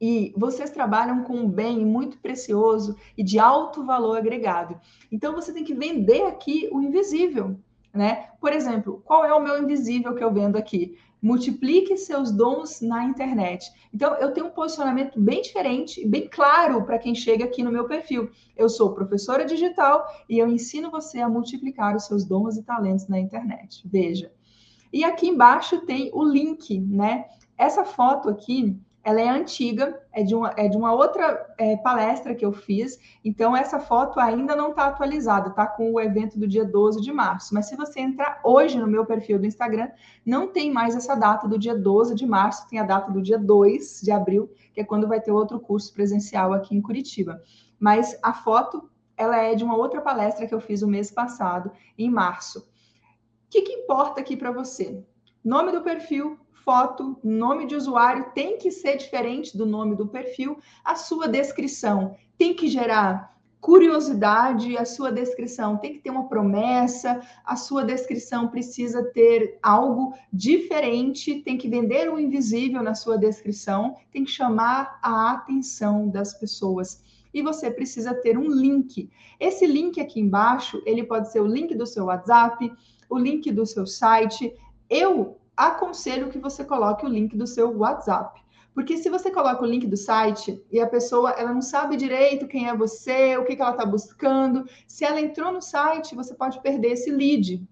e 0.00 0.32
vocês 0.36 0.70
trabalham 0.70 1.24
com 1.24 1.36
um 1.36 1.48
bem 1.48 1.84
muito 1.84 2.18
precioso 2.18 2.96
e 3.16 3.22
de 3.22 3.38
alto 3.38 3.84
valor 3.84 4.18
agregado. 4.18 4.78
Então 5.10 5.34
você 5.34 5.52
tem 5.52 5.64
que 5.64 5.74
vender 5.74 6.22
aqui 6.24 6.68
o 6.72 6.82
invisível. 6.82 7.58
né? 7.96 8.28
Por 8.40 8.52
exemplo, 8.52 9.02
qual 9.04 9.24
é 9.24 9.32
o 9.32 9.42
meu 9.42 9.60
invisível 9.62 10.14
que 10.14 10.22
eu 10.22 10.32
vendo 10.32 10.56
aqui? 10.56 10.96
Multiplique 11.20 11.96
seus 11.96 12.30
dons 12.30 12.80
na 12.82 13.04
internet. 13.04 13.72
Então, 13.92 14.14
eu 14.16 14.32
tenho 14.32 14.46
um 14.46 14.50
posicionamento 14.50 15.18
bem 15.18 15.40
diferente, 15.40 16.06
bem 16.06 16.28
claro 16.28 16.84
para 16.84 16.98
quem 16.98 17.14
chega 17.14 17.46
aqui 17.46 17.62
no 17.62 17.72
meu 17.72 17.86
perfil. 17.88 18.30
Eu 18.54 18.68
sou 18.68 18.94
professora 18.94 19.46
digital 19.46 20.06
e 20.28 20.38
eu 20.38 20.46
ensino 20.46 20.90
você 20.90 21.18
a 21.18 21.28
multiplicar 21.28 21.96
os 21.96 22.04
seus 22.04 22.24
dons 22.24 22.56
e 22.58 22.62
talentos 22.62 23.08
na 23.08 23.18
internet. 23.18 23.82
Veja. 23.86 24.30
E 24.92 25.02
aqui 25.02 25.26
embaixo 25.28 25.80
tem 25.80 26.10
o 26.12 26.22
link, 26.22 26.78
né? 26.78 27.24
Essa 27.56 27.84
foto 27.84 28.28
aqui 28.28 28.78
ela 29.06 29.20
é 29.20 29.28
antiga, 29.28 30.02
é 30.12 30.24
de 30.24 30.34
uma, 30.34 30.52
é 30.56 30.66
de 30.66 30.76
uma 30.76 30.92
outra 30.92 31.46
é, 31.58 31.76
palestra 31.76 32.34
que 32.34 32.44
eu 32.44 32.52
fiz, 32.52 32.98
então 33.24 33.56
essa 33.56 33.78
foto 33.78 34.18
ainda 34.18 34.56
não 34.56 34.70
está 34.70 34.88
atualizada, 34.88 35.50
está 35.50 35.64
com 35.64 35.92
o 35.92 36.00
evento 36.00 36.36
do 36.36 36.44
dia 36.44 36.64
12 36.64 37.00
de 37.00 37.12
março. 37.12 37.54
Mas 37.54 37.68
se 37.68 37.76
você 37.76 38.00
entrar 38.00 38.40
hoje 38.42 38.76
no 38.76 38.88
meu 38.88 39.06
perfil 39.06 39.38
do 39.38 39.46
Instagram, 39.46 39.88
não 40.24 40.48
tem 40.48 40.72
mais 40.72 40.96
essa 40.96 41.14
data 41.14 41.46
do 41.46 41.56
dia 41.56 41.78
12 41.78 42.16
de 42.16 42.26
março, 42.26 42.68
tem 42.68 42.80
a 42.80 42.82
data 42.82 43.12
do 43.12 43.22
dia 43.22 43.38
2 43.38 44.00
de 44.02 44.10
abril, 44.10 44.50
que 44.74 44.80
é 44.80 44.84
quando 44.84 45.06
vai 45.06 45.20
ter 45.20 45.30
outro 45.30 45.60
curso 45.60 45.94
presencial 45.94 46.52
aqui 46.52 46.74
em 46.74 46.82
Curitiba. 46.82 47.40
Mas 47.78 48.18
a 48.20 48.32
foto, 48.32 48.90
ela 49.16 49.36
é 49.36 49.54
de 49.54 49.62
uma 49.62 49.76
outra 49.76 50.00
palestra 50.00 50.48
que 50.48 50.54
eu 50.54 50.60
fiz 50.60 50.82
o 50.82 50.88
mês 50.88 51.12
passado, 51.12 51.70
em 51.96 52.10
março. 52.10 52.58
O 52.58 52.64
que, 53.50 53.62
que 53.62 53.72
importa 53.72 54.20
aqui 54.20 54.36
para 54.36 54.50
você? 54.50 55.00
Nome 55.44 55.70
do 55.70 55.82
perfil, 55.82 56.36
foto, 56.66 57.16
nome 57.22 57.64
de 57.64 57.76
usuário 57.76 58.32
tem 58.34 58.58
que 58.58 58.72
ser 58.72 58.96
diferente 58.96 59.56
do 59.56 59.64
nome 59.64 59.94
do 59.94 60.08
perfil, 60.08 60.58
a 60.84 60.96
sua 60.96 61.28
descrição 61.28 62.16
tem 62.36 62.54
que 62.54 62.66
gerar 62.66 63.36
curiosidade, 63.60 64.76
a 64.76 64.84
sua 64.84 65.12
descrição 65.12 65.76
tem 65.76 65.92
que 65.92 66.00
ter 66.00 66.10
uma 66.10 66.28
promessa, 66.28 67.20
a 67.44 67.54
sua 67.54 67.84
descrição 67.84 68.48
precisa 68.48 69.04
ter 69.12 69.58
algo 69.62 70.12
diferente, 70.32 71.40
tem 71.42 71.56
que 71.56 71.68
vender 71.68 72.12
o 72.12 72.18
invisível 72.18 72.82
na 72.82 72.94
sua 72.96 73.16
descrição, 73.16 73.94
tem 74.10 74.24
que 74.24 74.30
chamar 74.32 74.98
a 75.00 75.30
atenção 75.30 76.08
das 76.08 76.34
pessoas. 76.34 77.00
E 77.32 77.42
você 77.42 77.70
precisa 77.70 78.12
ter 78.12 78.36
um 78.36 78.50
link. 78.50 79.08
Esse 79.38 79.66
link 79.66 80.00
aqui 80.00 80.20
embaixo, 80.20 80.82
ele 80.84 81.04
pode 81.04 81.30
ser 81.30 81.40
o 81.40 81.46
link 81.46 81.76
do 81.76 81.86
seu 81.86 82.06
WhatsApp, 82.06 82.72
o 83.08 83.18
link 83.18 83.52
do 83.52 83.64
seu 83.64 83.86
site. 83.86 84.52
Eu 84.88 85.38
aconselho 85.56 86.28
que 86.28 86.38
você 86.38 86.64
coloque 86.64 87.04
o 87.06 87.08
link 87.08 87.36
do 87.36 87.46
seu 87.46 87.76
WhatsApp. 87.76 88.44
Porque 88.74 88.98
se 88.98 89.08
você 89.08 89.30
coloca 89.30 89.62
o 89.62 89.66
link 89.66 89.86
do 89.86 89.96
site 89.96 90.62
e 90.70 90.78
a 90.78 90.86
pessoa 90.86 91.30
ela 91.30 91.52
não 91.54 91.62
sabe 91.62 91.96
direito 91.96 92.46
quem 92.46 92.68
é 92.68 92.76
você, 92.76 93.36
o 93.38 93.44
que, 93.44 93.56
que 93.56 93.62
ela 93.62 93.70
está 93.70 93.86
buscando, 93.86 94.68
se 94.86 95.02
ela 95.02 95.18
entrou 95.18 95.50
no 95.50 95.62
site, 95.62 96.14
você 96.14 96.34
pode 96.34 96.60
perder 96.60 96.88
esse 96.88 97.10
lead. 97.10 97.66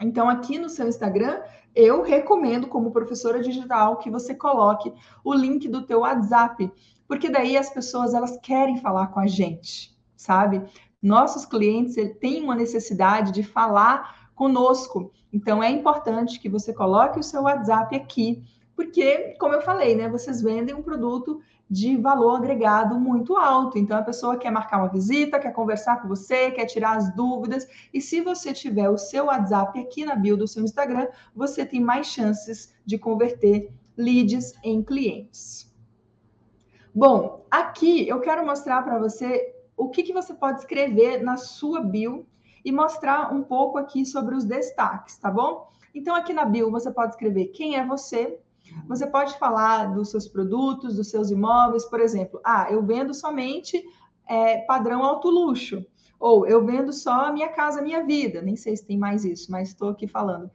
Então, 0.00 0.28
aqui 0.28 0.58
no 0.58 0.68
seu 0.68 0.88
Instagram, 0.88 1.40
eu 1.72 2.02
recomendo, 2.02 2.66
como 2.66 2.90
professora 2.90 3.40
digital, 3.40 3.98
que 3.98 4.10
você 4.10 4.34
coloque 4.34 4.92
o 5.22 5.32
link 5.32 5.68
do 5.68 5.86
teu 5.86 6.00
WhatsApp, 6.00 6.68
porque 7.06 7.28
daí 7.28 7.56
as 7.56 7.70
pessoas 7.70 8.12
elas 8.12 8.36
querem 8.42 8.78
falar 8.78 9.08
com 9.08 9.20
a 9.20 9.26
gente, 9.28 9.96
sabe? 10.16 10.62
Nossos 11.00 11.44
clientes 11.44 11.94
têm 12.18 12.42
uma 12.42 12.56
necessidade 12.56 13.30
de 13.30 13.42
falar 13.42 14.30
conosco. 14.34 15.12
Então 15.34 15.60
é 15.60 15.68
importante 15.68 16.38
que 16.38 16.48
você 16.48 16.72
coloque 16.72 17.18
o 17.18 17.22
seu 17.22 17.42
WhatsApp 17.42 17.96
aqui, 17.96 18.44
porque, 18.76 19.34
como 19.40 19.52
eu 19.52 19.62
falei, 19.62 19.96
né, 19.96 20.08
vocês 20.08 20.40
vendem 20.40 20.72
um 20.72 20.82
produto 20.82 21.40
de 21.68 21.96
valor 21.96 22.36
agregado 22.36 23.00
muito 23.00 23.36
alto. 23.36 23.76
Então 23.76 23.98
a 23.98 24.02
pessoa 24.02 24.36
quer 24.36 24.52
marcar 24.52 24.78
uma 24.78 24.88
visita, 24.88 25.40
quer 25.40 25.52
conversar 25.52 26.00
com 26.00 26.06
você, 26.06 26.52
quer 26.52 26.66
tirar 26.66 26.96
as 26.96 27.12
dúvidas. 27.16 27.66
E 27.92 28.00
se 28.00 28.20
você 28.20 28.52
tiver 28.52 28.88
o 28.88 28.96
seu 28.96 29.24
WhatsApp 29.24 29.76
aqui 29.80 30.04
na 30.04 30.14
bio 30.14 30.36
do 30.36 30.46
seu 30.46 30.62
Instagram, 30.62 31.08
você 31.34 31.66
tem 31.66 31.80
mais 31.80 32.06
chances 32.06 32.72
de 32.86 32.96
converter 32.96 33.72
leads 33.96 34.52
em 34.62 34.84
clientes. 34.84 35.68
Bom, 36.94 37.44
aqui 37.50 38.06
eu 38.08 38.20
quero 38.20 38.46
mostrar 38.46 38.82
para 38.82 39.00
você 39.00 39.52
o 39.76 39.88
que, 39.88 40.04
que 40.04 40.12
você 40.12 40.32
pode 40.32 40.60
escrever 40.60 41.24
na 41.24 41.36
sua 41.36 41.80
bio 41.80 42.24
e 42.64 42.72
mostrar 42.72 43.32
um 43.32 43.42
pouco 43.42 43.78
aqui 43.78 44.06
sobre 44.06 44.34
os 44.34 44.44
destaques, 44.44 45.18
tá 45.18 45.30
bom? 45.30 45.68
Então, 45.94 46.14
aqui 46.14 46.32
na 46.32 46.44
bio, 46.44 46.70
você 46.70 46.90
pode 46.90 47.12
escrever 47.12 47.48
quem 47.48 47.76
é 47.76 47.86
você, 47.86 48.38
você 48.88 49.06
pode 49.06 49.38
falar 49.38 49.94
dos 49.94 50.10
seus 50.10 50.26
produtos, 50.26 50.96
dos 50.96 51.10
seus 51.10 51.30
imóveis, 51.30 51.84
por 51.84 52.00
exemplo, 52.00 52.40
ah, 52.42 52.66
eu 52.70 52.82
vendo 52.82 53.12
somente 53.12 53.84
é, 54.26 54.58
padrão 54.62 55.04
alto 55.04 55.28
luxo, 55.28 55.84
ou 56.18 56.46
eu 56.46 56.64
vendo 56.64 56.92
só 56.92 57.26
a 57.26 57.32
minha 57.32 57.50
casa, 57.50 57.80
a 57.80 57.82
minha 57.82 58.04
vida, 58.04 58.40
nem 58.40 58.56
sei 58.56 58.76
se 58.76 58.86
tem 58.86 58.98
mais 58.98 59.24
isso, 59.24 59.52
mas 59.52 59.68
estou 59.68 59.90
aqui 59.90 60.08
falando. 60.08 60.50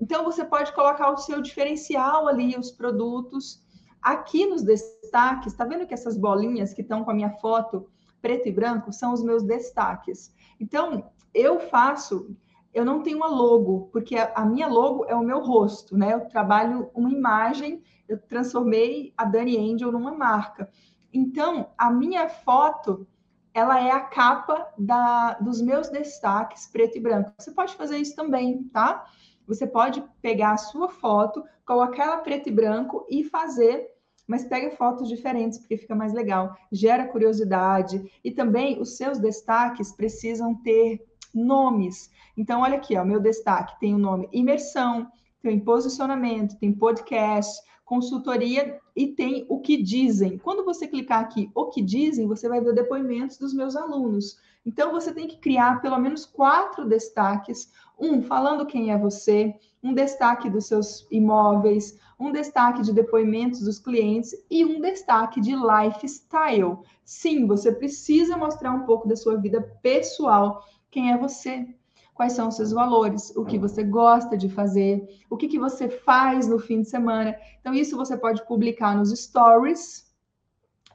Então, 0.00 0.24
você 0.24 0.44
pode 0.44 0.72
colocar 0.72 1.10
o 1.10 1.16
seu 1.16 1.40
diferencial 1.40 2.28
ali, 2.28 2.56
os 2.58 2.70
produtos. 2.70 3.64
Aqui 4.02 4.44
nos 4.44 4.62
destaques, 4.62 5.54
tá 5.54 5.64
vendo 5.64 5.86
que 5.86 5.94
essas 5.94 6.18
bolinhas 6.18 6.74
que 6.74 6.82
estão 6.82 7.02
com 7.02 7.10
a 7.10 7.14
minha 7.14 7.30
foto 7.38 7.88
preto 8.20 8.48
e 8.48 8.52
branco 8.52 8.92
são 8.92 9.12
os 9.12 9.22
meus 9.22 9.42
destaques. 9.42 10.34
Então, 10.60 11.10
eu 11.36 11.60
faço, 11.60 12.34
eu 12.72 12.84
não 12.84 13.02
tenho 13.02 13.18
uma 13.18 13.28
logo, 13.28 13.90
porque 13.92 14.16
a, 14.16 14.32
a, 14.34 14.44
minha 14.46 14.66
logo 14.66 15.04
é 15.04 15.14
o 15.14 15.22
meu 15.22 15.40
rosto, 15.40 15.96
né? 15.96 16.14
Eu 16.14 16.28
trabalho 16.28 16.90
uma 16.94 17.10
imagem, 17.10 17.82
eu 18.08 18.18
transformei 18.18 19.12
a 19.16 19.24
Dani 19.24 19.58
Angel 19.58 19.92
numa 19.92 20.12
marca. 20.12 20.70
Então, 21.12 21.70
a 21.76 21.90
minha 21.90 22.28
foto, 22.28 23.06
ela 23.52 23.78
é 23.80 23.90
a 23.90 24.00
capa 24.00 24.66
da, 24.78 25.34
dos 25.34 25.60
meus 25.60 25.88
destaques 25.90 26.66
preto 26.66 26.96
e 26.96 27.00
branco. 27.00 27.32
Você 27.38 27.52
pode 27.52 27.74
fazer 27.74 27.98
isso 27.98 28.16
também, 28.16 28.64
tá? 28.64 29.04
Você 29.46 29.66
pode 29.66 30.02
pegar 30.22 30.52
a 30.52 30.56
sua 30.56 30.88
foto, 30.88 31.44
colocar 31.66 32.04
ela 32.04 32.18
preto 32.18 32.48
e 32.48 32.52
branco 32.52 33.06
e 33.08 33.24
fazer 33.24 33.94
mas 34.26 34.44
pega 34.44 34.72
fotos 34.72 35.08
diferentes, 35.08 35.58
porque 35.58 35.76
fica 35.76 35.94
mais 35.94 36.12
legal, 36.12 36.56
gera 36.72 37.06
curiosidade 37.06 38.10
e 38.24 38.30
também 38.32 38.80
os 38.80 38.96
seus 38.96 39.18
destaques 39.18 39.92
precisam 39.92 40.54
ter 40.62 41.00
nomes. 41.36 42.10
Então, 42.36 42.62
olha 42.62 42.76
aqui, 42.76 42.96
ó, 42.96 43.04
meu 43.04 43.20
destaque 43.20 43.78
tem 43.78 43.94
o 43.94 43.98
nome 43.98 44.28
imersão, 44.32 45.06
tem 45.42 45.60
posicionamento, 45.60 46.58
tem 46.58 46.72
podcast, 46.72 47.60
consultoria 47.84 48.80
e 48.96 49.08
tem 49.08 49.46
o 49.48 49.60
que 49.60 49.80
dizem. 49.80 50.38
Quando 50.38 50.64
você 50.64 50.88
clicar 50.88 51.20
aqui, 51.20 51.50
o 51.54 51.66
que 51.66 51.80
dizem, 51.80 52.26
você 52.26 52.48
vai 52.48 52.60
ver 52.60 52.74
depoimentos 52.74 53.38
dos 53.38 53.54
meus 53.54 53.76
alunos. 53.76 54.38
Então, 54.64 54.90
você 54.90 55.14
tem 55.14 55.28
que 55.28 55.38
criar 55.38 55.80
pelo 55.80 55.98
menos 55.98 56.26
quatro 56.26 56.84
destaques: 56.84 57.70
um 57.98 58.20
falando 58.22 58.66
quem 58.66 58.90
é 58.90 58.98
você, 58.98 59.54
um 59.82 59.94
destaque 59.94 60.50
dos 60.50 60.66
seus 60.66 61.06
imóveis, 61.10 61.96
um 62.18 62.32
destaque 62.32 62.82
de 62.82 62.92
depoimentos 62.92 63.60
dos 63.60 63.78
clientes 63.78 64.34
e 64.50 64.64
um 64.64 64.80
destaque 64.80 65.40
de 65.40 65.54
lifestyle. 65.54 66.78
Sim, 67.04 67.46
você 67.46 67.70
precisa 67.70 68.36
mostrar 68.36 68.72
um 68.72 68.84
pouco 68.84 69.06
da 69.06 69.14
sua 69.14 69.36
vida 69.36 69.60
pessoal 69.80 70.64
quem 70.96 71.12
é 71.12 71.18
você? 71.18 71.68
Quais 72.14 72.32
são 72.32 72.48
os 72.48 72.56
seus 72.56 72.72
valores? 72.72 73.30
O 73.36 73.44
que 73.44 73.58
você 73.58 73.84
gosta 73.84 74.34
de 74.34 74.48
fazer? 74.48 75.06
O 75.28 75.36
que, 75.36 75.46
que 75.46 75.58
você 75.58 75.90
faz 75.90 76.48
no 76.48 76.58
fim 76.58 76.80
de 76.80 76.88
semana? 76.88 77.36
Então, 77.60 77.74
isso 77.74 77.98
você 77.98 78.16
pode 78.16 78.42
publicar 78.46 78.96
nos 78.96 79.10
stories 79.10 80.10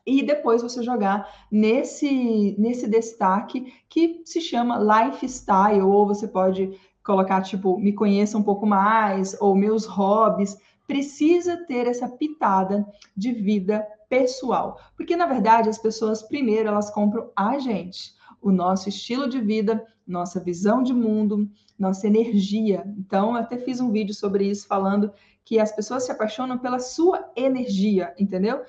e 0.04 0.24
depois 0.24 0.64
você 0.64 0.82
jogar 0.82 1.32
nesse, 1.52 2.56
nesse 2.58 2.88
destaque 2.88 3.72
que 3.88 4.24
se 4.26 4.42
chama 4.42 4.80
lifestyle, 4.80 5.84
ou 5.84 6.08
você 6.08 6.28
pode 6.28 6.76
colocar 7.04 7.44
tipo, 7.44 7.78
me 7.78 7.94
conheça 7.94 8.40
um 8.40 8.44
pouco 8.44 8.66
mais, 8.66 9.40
ou 9.40 9.56
meus 9.56 9.86
hobbies. 9.86 10.58
Precisa 10.88 11.58
ter 11.68 11.86
essa 11.86 12.10
pitada 12.10 12.84
de 13.16 13.32
vida 13.32 13.88
pessoal, 14.10 14.80
porque 14.98 15.16
na 15.16 15.28
verdade 15.28 15.70
as 15.70 15.78
pessoas 15.78 16.24
primeiro 16.24 16.70
elas 16.70 16.90
compram 16.90 17.30
a 17.36 17.60
gente 17.60 18.20
o 18.42 18.52
nosso 18.52 18.90
estilo 18.90 19.30
de 19.30 19.40
vida, 19.40 19.86
nossa 20.08 20.40
visão 20.40 20.82
de 20.82 20.94
mundo, 20.94 21.50
nossa 21.78 22.08
energia. 22.08 22.84
Então, 22.98 23.36
até 23.36 23.58
fiz 23.58 23.80
um 23.80 23.92
vídeo 23.92 24.14
sobre 24.14 24.46
isso 24.46 24.68
falando 24.68 25.12
que 25.46 25.60
as 25.60 25.72
pessoas 25.72 26.06
se 26.06 26.12
apaixonam 26.12 26.58
pela 26.58 26.80
sua 26.80 27.32
energia, 27.36 28.14
entendeu? 28.18 28.62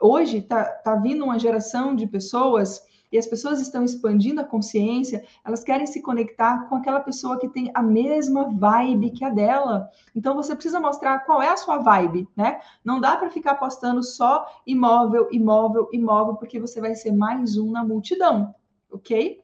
Hoje 0.00 0.38
está 0.38 0.64
tá 0.64 0.96
vindo 0.96 1.24
uma 1.24 1.38
geração 1.38 1.94
de 1.94 2.06
pessoas 2.06 2.82
e 3.10 3.18
as 3.18 3.26
pessoas 3.26 3.60
estão 3.60 3.84
expandindo 3.84 4.40
a 4.40 4.44
consciência, 4.44 5.22
elas 5.44 5.62
querem 5.62 5.86
se 5.86 6.00
conectar 6.00 6.66
com 6.68 6.76
aquela 6.76 7.00
pessoa 7.00 7.38
que 7.38 7.48
tem 7.48 7.70
a 7.74 7.82
mesma 7.82 8.48
vibe 8.48 9.10
que 9.10 9.24
a 9.24 9.28
dela. 9.28 9.90
Então 10.16 10.34
você 10.34 10.54
precisa 10.54 10.80
mostrar 10.80 11.18
qual 11.20 11.42
é 11.42 11.48
a 11.50 11.56
sua 11.56 11.78
vibe, 11.78 12.26
né? 12.34 12.60
Não 12.82 12.98
dá 12.98 13.16
para 13.16 13.30
ficar 13.30 13.56
postando 13.56 14.02
só 14.02 14.46
imóvel, 14.66 15.28
imóvel, 15.30 15.90
imóvel, 15.92 16.36
porque 16.36 16.58
você 16.58 16.80
vai 16.80 16.94
ser 16.94 17.12
mais 17.12 17.58
um 17.58 17.70
na 17.70 17.84
multidão 17.84 18.54
ok? 18.92 19.42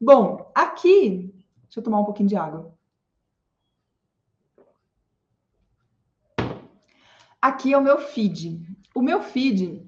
Bom, 0.00 0.50
aqui, 0.54 1.32
deixa 1.64 1.78
eu 1.78 1.82
tomar 1.82 2.00
um 2.00 2.04
pouquinho 2.04 2.28
de 2.28 2.36
água. 2.36 2.74
Aqui 7.40 7.72
é 7.72 7.78
o 7.78 7.82
meu 7.82 7.98
feed. 7.98 8.60
O 8.94 9.00
meu 9.00 9.22
feed, 9.22 9.86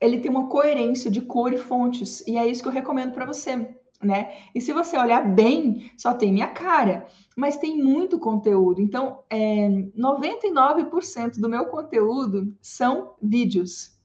ele 0.00 0.20
tem 0.20 0.30
uma 0.30 0.48
coerência 0.48 1.10
de 1.10 1.20
cor 1.20 1.52
e 1.52 1.58
fontes, 1.58 2.26
e 2.26 2.36
é 2.36 2.46
isso 2.46 2.62
que 2.62 2.68
eu 2.68 2.72
recomendo 2.72 3.12
para 3.12 3.24
você. 3.26 3.76
né? 4.00 4.36
E 4.52 4.60
se 4.60 4.72
você 4.72 4.98
olhar 4.98 5.22
bem, 5.32 5.92
só 5.96 6.12
tem 6.12 6.32
minha 6.32 6.48
cara, 6.48 7.06
mas 7.36 7.56
tem 7.56 7.80
muito 7.80 8.18
conteúdo. 8.18 8.80
Então, 8.80 9.22
é, 9.30 9.68
99% 9.96 11.38
do 11.40 11.48
meu 11.48 11.66
conteúdo 11.66 12.52
são 12.60 13.14
vídeos. 13.22 13.96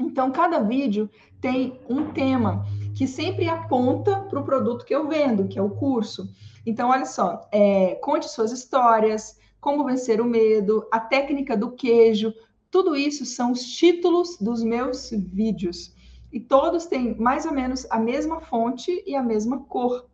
Então, 0.00 0.30
cada 0.30 0.60
vídeo 0.60 1.10
tem 1.40 1.78
um 1.88 2.10
tema 2.12 2.64
que 2.98 3.06
sempre 3.06 3.48
aponta 3.48 4.22
para 4.22 4.40
o 4.40 4.44
produto 4.44 4.84
que 4.84 4.92
eu 4.92 5.06
vendo, 5.06 5.46
que 5.46 5.56
é 5.56 5.62
o 5.62 5.70
curso. 5.70 6.28
Então, 6.66 6.90
olha 6.90 7.06
só, 7.06 7.48
é, 7.52 7.94
conte 8.02 8.28
suas 8.28 8.50
histórias, 8.50 9.38
como 9.60 9.84
vencer 9.84 10.20
o 10.20 10.24
medo, 10.24 10.84
a 10.90 10.98
técnica 10.98 11.56
do 11.56 11.70
queijo, 11.70 12.34
tudo 12.68 12.96
isso 12.96 13.24
são 13.24 13.52
os 13.52 13.62
títulos 13.62 14.36
dos 14.38 14.64
meus 14.64 15.10
vídeos. 15.12 15.94
E 16.32 16.40
todos 16.40 16.86
têm 16.86 17.14
mais 17.14 17.46
ou 17.46 17.52
menos 17.52 17.86
a 17.88 18.00
mesma 18.00 18.40
fonte 18.40 19.04
e 19.06 19.14
a 19.14 19.22
mesma 19.22 19.60
cor. 19.60 20.10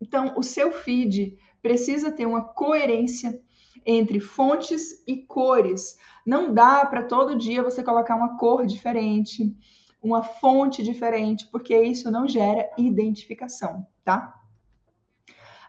Então, 0.00 0.34
o 0.36 0.42
seu 0.42 0.72
feed 0.72 1.38
precisa 1.62 2.10
ter 2.10 2.26
uma 2.26 2.42
coerência 2.42 3.40
entre 3.86 4.18
fontes 4.18 5.04
e 5.06 5.18
cores. 5.18 5.96
Não 6.26 6.52
dá 6.52 6.84
para 6.84 7.04
todo 7.04 7.38
dia 7.38 7.62
você 7.62 7.80
colocar 7.80 8.16
uma 8.16 8.36
cor 8.36 8.66
diferente, 8.66 9.54
uma 10.02 10.22
fonte 10.22 10.82
diferente, 10.82 11.46
porque 11.46 11.80
isso 11.80 12.10
não 12.10 12.26
gera 12.26 12.68
identificação, 12.76 13.86
tá? 14.04 14.38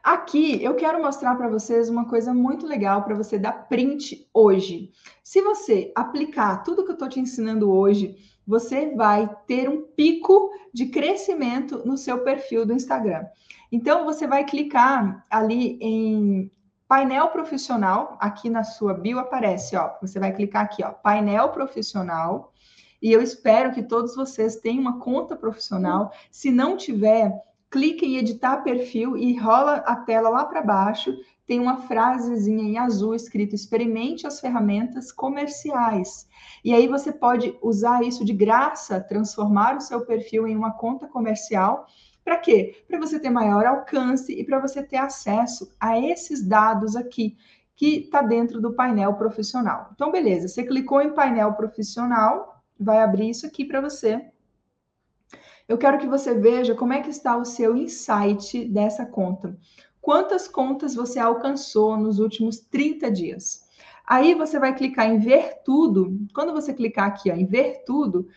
Aqui 0.04 0.62
eu 0.62 0.76
quero 0.76 1.02
mostrar 1.02 1.36
para 1.36 1.48
vocês 1.48 1.88
uma 1.88 2.10
coisa 2.10 2.34
muito 2.34 2.67
legal 2.67 3.04
para 3.04 3.15
você 3.15 3.39
dar 3.39 3.69
print 3.69 4.28
hoje. 4.34 4.91
Se 5.24 5.41
você 5.41 5.93
aplicar 5.96 6.63
tudo 6.63 6.84
que 6.84 6.89
eu 6.89 6.96
estou 6.96 7.08
te 7.08 7.22
ensinando 7.22 7.72
hoje, 7.72 8.17
você 8.46 8.93
vai 8.96 9.34
ter 9.48 9.69
um 9.69 9.82
pico 9.82 10.52
de 10.74 10.88
crescimento 10.88 11.84
no 11.86 11.98
seu 11.98 12.22
perfil 12.22 12.65
do 12.65 12.74
Instagram. 12.74 13.26
Então 13.72 14.04
você 14.04 14.28
vai 14.28 14.43
clicar 14.43 15.26
ali 15.30 15.78
em 15.80 16.52
painel 16.88 17.30
profissional, 17.30 18.17
aqui 18.19 18.50
na 18.50 18.63
sua 18.63 18.93
bio 18.93 19.17
aparece, 19.19 19.76
ó, 19.76 19.91
você 20.02 20.19
vai 20.19 20.32
clicar 20.32 20.65
aqui, 20.65 20.84
ó, 20.84 20.91
painel 20.91 21.50
profissional. 21.50 22.53
E 23.04 23.12
eu 23.12 23.22
espero 23.22 23.74
que 23.74 23.84
todos 23.84 24.16
vocês 24.16 24.56
tenham 24.56 24.80
uma 24.80 24.98
conta 24.98 25.36
profissional. 25.36 26.13
Se 26.32 26.50
não 26.50 26.78
tiver, 26.78 27.38
clique 27.70 28.06
em 28.06 28.16
editar 28.16 28.63
perfil 28.63 29.18
e 29.18 29.38
rola 29.38 29.84
a 29.86 29.94
tela 29.98 30.30
lá 30.30 30.46
para 30.46 30.62
baixo. 30.62 31.13
Tem 31.46 31.60
uma 31.60 31.82
frasezinha 31.82 32.63
em 32.63 32.78
azul 32.78 33.13
escrito: 33.13 33.54
experimente 33.54 34.26
as 34.26 34.39
ferramentas 34.39 35.12
comerciais. 35.12 36.26
E 36.63 36.74
aí 36.74 36.88
você 36.88 37.12
pode 37.12 37.54
usar 37.62 38.06
isso 38.06 38.24
de 38.24 38.32
graça, 38.32 39.02
transformar 39.02 39.76
o 39.76 39.82
seu 39.82 40.06
perfil 40.06 40.48
em 40.48 40.56
uma 40.56 40.72
conta 40.72 41.06
comercial. 41.06 41.86
Para 42.24 42.38
quê? 42.38 42.86
Para 42.88 43.00
você 43.00 43.20
ter 43.20 43.30
maior 43.30 43.66
alcance 43.66 44.32
e 44.32 44.46
para 44.46 44.60
você 44.60 44.82
ter 44.82 44.96
acesso 44.96 45.70
a 45.78 46.00
esses 46.00 46.42
dados 46.42 46.96
aqui, 46.96 47.36
que 47.76 47.98
está 47.98 48.22
dentro 48.22 48.62
do 48.62 48.74
painel 48.74 49.16
profissional. 49.16 49.89
Então, 49.94 50.10
beleza, 50.10 50.48
você 50.48 50.63
clicou 50.63 51.02
em 51.02 51.13
painel 51.13 51.52
profissional, 51.52 52.53
vai 52.84 53.02
abrir 53.02 53.30
isso 53.30 53.46
aqui 53.46 53.65
para 53.65 53.82
você 53.82 54.34
eu 55.67 55.78
quero 55.78 55.98
que 55.98 56.08
você 56.08 56.34
veja 56.34 56.76
como 56.76 56.93
é 56.93 57.02
que 57.02 57.10
está 57.10 57.38
o 57.38 57.46
seu 57.46 57.76
insight 57.76 58.65
dessa 58.65 59.06
conta. 59.06 59.58
Quantas 60.02 60.48
contas 60.48 60.93
você 60.93 61.19
alcançou 61.19 61.96
nos 61.98 62.19
últimos 62.19 62.60
30 62.60 63.10
dias? 63.10 63.63
Aí 64.06 64.36
você 64.36 64.60
vai 64.60 64.76
clicar 64.76 65.08
em 65.08 65.17
ver 65.17 65.62
tudo. 65.63 66.17
Quando 66.34 66.52
você 66.52 66.74
clicar 66.74 67.08
aqui 67.08 67.32
ó, 67.32 67.36
em 67.36 67.46
ver 67.46 67.84
tudo, 67.86 68.28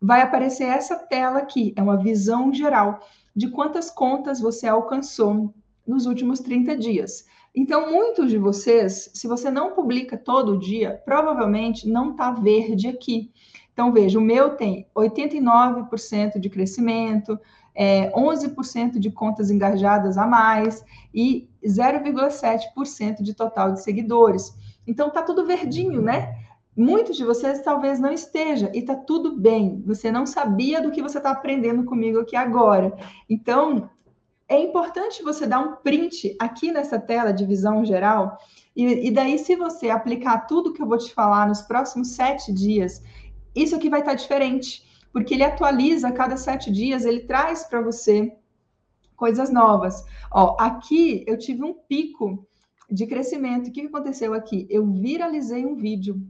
vai 0.00 0.22
aparecer 0.22 0.64
essa 0.64 0.94
tela 0.96 1.40
aqui, 1.40 1.74
é 1.76 1.82
uma 1.82 1.96
visão 1.96 2.54
geral 2.54 3.00
de 3.34 3.48
quantas 3.48 3.90
contas 3.90 4.40
você 4.40 4.68
alcançou 4.68 5.52
nos 5.84 6.06
últimos 6.06 6.38
30 6.38 6.76
dias. 6.76 7.26
Então, 7.52 7.90
muitos 7.90 8.30
de 8.30 8.38
vocês, 8.38 9.10
se 9.12 9.26
você 9.26 9.50
não 9.50 9.72
publica 9.72 10.16
todo 10.16 10.58
dia, 10.58 11.02
provavelmente 11.04 11.88
não 11.88 12.12
está 12.12 12.30
verde 12.30 12.86
aqui. 12.86 13.32
Então, 13.78 13.92
veja, 13.92 14.18
o 14.18 14.22
meu 14.22 14.56
tem 14.56 14.88
89% 14.92 16.40
de 16.40 16.50
crescimento, 16.50 17.38
é, 17.72 18.10
11% 18.10 18.98
de 18.98 19.08
contas 19.08 19.52
engajadas 19.52 20.18
a 20.18 20.26
mais 20.26 20.84
e 21.14 21.48
0,7% 21.64 23.22
de 23.22 23.34
total 23.34 23.70
de 23.70 23.80
seguidores. 23.80 24.52
Então, 24.84 25.10
tá 25.10 25.22
tudo 25.22 25.46
verdinho, 25.46 26.02
né? 26.02 26.34
Muitos 26.76 27.16
de 27.16 27.24
vocês 27.24 27.62
talvez 27.62 28.00
não 28.00 28.10
esteja 28.10 28.68
e 28.74 28.82
tá 28.82 28.96
tudo 28.96 29.38
bem. 29.38 29.80
Você 29.86 30.10
não 30.10 30.26
sabia 30.26 30.82
do 30.82 30.90
que 30.90 31.00
você 31.00 31.18
está 31.18 31.30
aprendendo 31.30 31.84
comigo 31.84 32.18
aqui 32.18 32.34
agora. 32.34 32.98
Então, 33.30 33.88
é 34.48 34.60
importante 34.60 35.22
você 35.22 35.46
dar 35.46 35.60
um 35.60 35.76
print 35.76 36.34
aqui 36.40 36.72
nessa 36.72 36.98
tela 36.98 37.30
de 37.30 37.46
visão 37.46 37.84
geral. 37.84 38.38
E, 38.74 39.06
e 39.06 39.10
daí, 39.12 39.38
se 39.38 39.54
você 39.54 39.88
aplicar 39.88 40.48
tudo 40.48 40.72
que 40.72 40.82
eu 40.82 40.86
vou 40.86 40.98
te 40.98 41.14
falar 41.14 41.46
nos 41.46 41.62
próximos 41.62 42.08
sete 42.08 42.52
dias 42.52 43.00
isso 43.54 43.76
aqui 43.76 43.88
vai 43.88 44.00
estar 44.00 44.14
diferente, 44.14 44.84
porque 45.12 45.34
ele 45.34 45.44
atualiza 45.44 46.08
a 46.08 46.12
cada 46.12 46.36
sete 46.36 46.70
dias, 46.70 47.04
ele 47.04 47.20
traz 47.20 47.64
para 47.64 47.80
você 47.80 48.32
coisas 49.16 49.50
novas. 49.50 50.04
Ó, 50.30 50.56
aqui 50.58 51.24
eu 51.26 51.36
tive 51.36 51.64
um 51.64 51.74
pico 51.74 52.46
de 52.90 53.06
crescimento. 53.06 53.68
O 53.68 53.72
que 53.72 53.82
aconteceu 53.82 54.32
aqui? 54.32 54.66
Eu 54.70 54.86
viralizei 54.86 55.66
um 55.66 55.74
vídeo. 55.74 56.20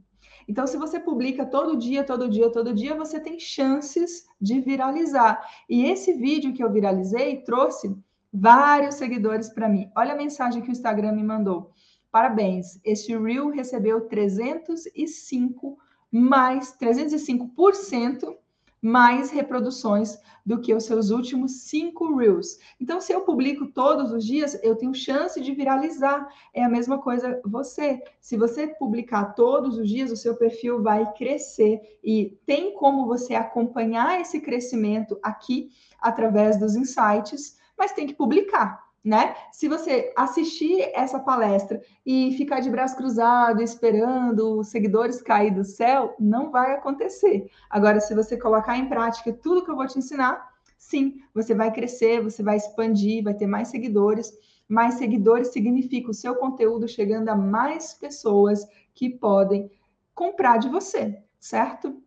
Então, 0.49 0.67
se 0.67 0.79
você 0.79 0.99
publica 0.99 1.45
todo 1.45 1.77
dia, 1.77 2.03
todo 2.03 2.29
dia, 2.29 2.51
todo 2.51 2.75
dia, 2.75 2.95
você 2.95 3.21
tem 3.21 3.39
chances 3.39 4.27
de 4.41 4.61
viralizar. 4.61 5.47
E 5.69 5.85
esse 5.85 6.15
vídeo 6.15 6.55
que 6.55 6.65
eu 6.65 6.73
viralizei 6.73 7.43
trouxe 7.43 7.95
vários 8.33 8.95
seguidores 8.95 9.51
para 9.51 9.69
mim. 9.69 9.91
Olha 9.95 10.15
a 10.15 10.17
mensagem 10.17 10.63
que 10.63 10.71
o 10.71 10.73
Instagram 10.73 11.13
me 11.13 11.23
mandou. 11.23 11.71
Parabéns, 12.11 12.81
este 12.83 13.17
Reel 13.17 13.51
recebeu 13.51 14.09
305 14.09 15.77
mais 16.11 16.77
305% 16.77 18.37
mais 18.81 19.31
reproduções 19.31 20.19
do 20.47 20.61
que 20.61 20.73
os 20.73 20.85
seus 20.85 21.11
últimos 21.11 21.63
cinco 21.63 22.17
Reels. 22.17 22.59
Então, 22.81 23.01
se 23.01 23.13
eu 23.13 23.23
publico 23.23 23.67
todos 23.67 24.13
os 24.13 24.25
dias, 24.25 24.59
eu 24.63 24.77
tenho 24.77 24.95
chance 24.95 25.41
de 25.41 25.53
viralizar. 25.53 26.27
É 26.55 26.63
a 26.63 26.69
mesma 26.69 26.99
coisa 26.99 27.41
você. 27.45 28.03
Se 28.21 28.37
você 28.37 28.69
publicar 28.69 29.35
todos 29.35 29.77
os 29.77 29.89
dias, 29.89 30.11
o 30.11 30.17
seu 30.17 30.37
perfil 30.37 30.83
vai 30.83 31.13
crescer. 31.15 31.99
E 32.03 32.39
tem 32.47 32.75
como 32.75 33.07
você 33.07 33.35
acompanhar 33.35 34.21
esse 34.21 34.41
crescimento 34.41 35.19
aqui 35.23 35.71
através 36.01 36.59
dos 36.59 36.77
insights, 36.77 37.59
mas 37.77 37.93
tem 37.93 38.07
que 38.07 38.15
publicar 38.15 38.88
né? 39.05 39.35
Se 39.53 39.69
você 39.69 40.13
assistir 40.17 40.91
essa 40.95 41.19
palestra 41.19 41.81
e 42.05 42.35
ficar 42.37 42.61
de 42.61 42.71
braço 42.71 42.97
cruzado, 42.97 43.63
esperando 43.63 44.59
os 44.59 44.69
seguidores 44.69 45.23
cair 45.23 45.55
do 45.55 45.65
céu, 45.65 46.15
não 46.19 46.51
vai 46.51 46.75
acontecer. 46.75 47.51
Agora, 47.71 48.01
se 48.01 48.15
você 48.15 48.37
colocar 48.37 48.77
em 48.77 48.89
prática 48.89 49.33
tudo 49.33 49.65
que 49.65 49.71
eu 49.71 49.77
vou 49.77 49.87
te 49.87 49.99
ensinar, 49.99 50.49
sim, 50.77 51.23
você 51.33 51.55
vai 51.55 51.73
crescer, 51.73 52.23
você 52.23 52.43
vai 52.43 52.57
expandir, 52.57 53.23
vai 53.23 53.35
ter 53.35 53.47
mais 53.47 53.69
seguidores. 53.69 54.33
Mais 54.69 54.95
seguidores 54.95 55.49
significa 55.49 56.11
o 56.11 56.15
seu 56.15 56.35
conteúdo 56.37 56.87
chegando 56.87 57.29
a 57.29 57.35
mais 57.37 57.95
pessoas 57.95 58.67
que 58.95 59.09
podem 59.09 59.71
comprar 60.15 60.59
de 60.59 60.69
você, 60.69 61.23
certo? 61.39 62.03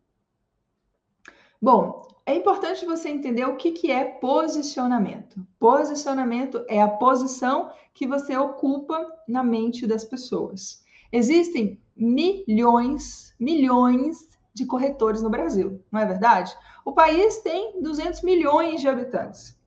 Bom, 1.60 2.11
é 2.32 2.36
importante 2.36 2.86
você 2.86 3.10
entender 3.10 3.46
o 3.46 3.58
que, 3.58 3.72
que 3.72 3.92
é 3.92 4.06
posicionamento. 4.06 5.46
Posicionamento 5.60 6.64
é 6.70 6.82
a 6.82 6.88
posição 6.88 7.72
que 7.94 8.08
você 8.08 8.38
ocupa 8.38 9.06
na 9.28 9.44
mente 9.44 9.86
das 9.86 10.06
pessoas. 10.06 10.82
Existem 11.12 11.78
milhões, 11.96 13.36
milhões 13.38 14.30
de 14.54 14.66
corretores 14.66 15.22
no 15.22 15.30
Brasil, 15.30 15.84
não 15.92 16.00
é 16.00 16.06
verdade? 16.06 16.56
O 16.86 16.94
país 16.94 17.40
tem 17.40 17.82
200 17.82 18.22
milhões 18.22 18.80
de 18.80 18.88
habitantes. 18.88 19.60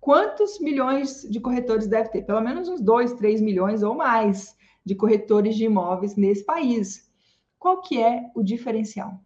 Quantos 0.00 0.60
milhões 0.60 1.22
de 1.28 1.40
corretores 1.40 1.88
deve 1.88 2.10
ter? 2.10 2.22
Pelo 2.22 2.40
menos 2.40 2.68
uns 2.68 2.80
2, 2.80 3.14
3 3.14 3.40
milhões 3.40 3.82
ou 3.82 3.94
mais 3.94 4.56
de 4.84 4.94
corretores 4.94 5.56
de 5.56 5.64
imóveis 5.64 6.14
nesse 6.14 6.44
país. 6.44 7.10
Qual 7.58 7.80
que 7.80 8.00
é 8.00 8.30
o 8.36 8.42
diferencial? 8.42 9.18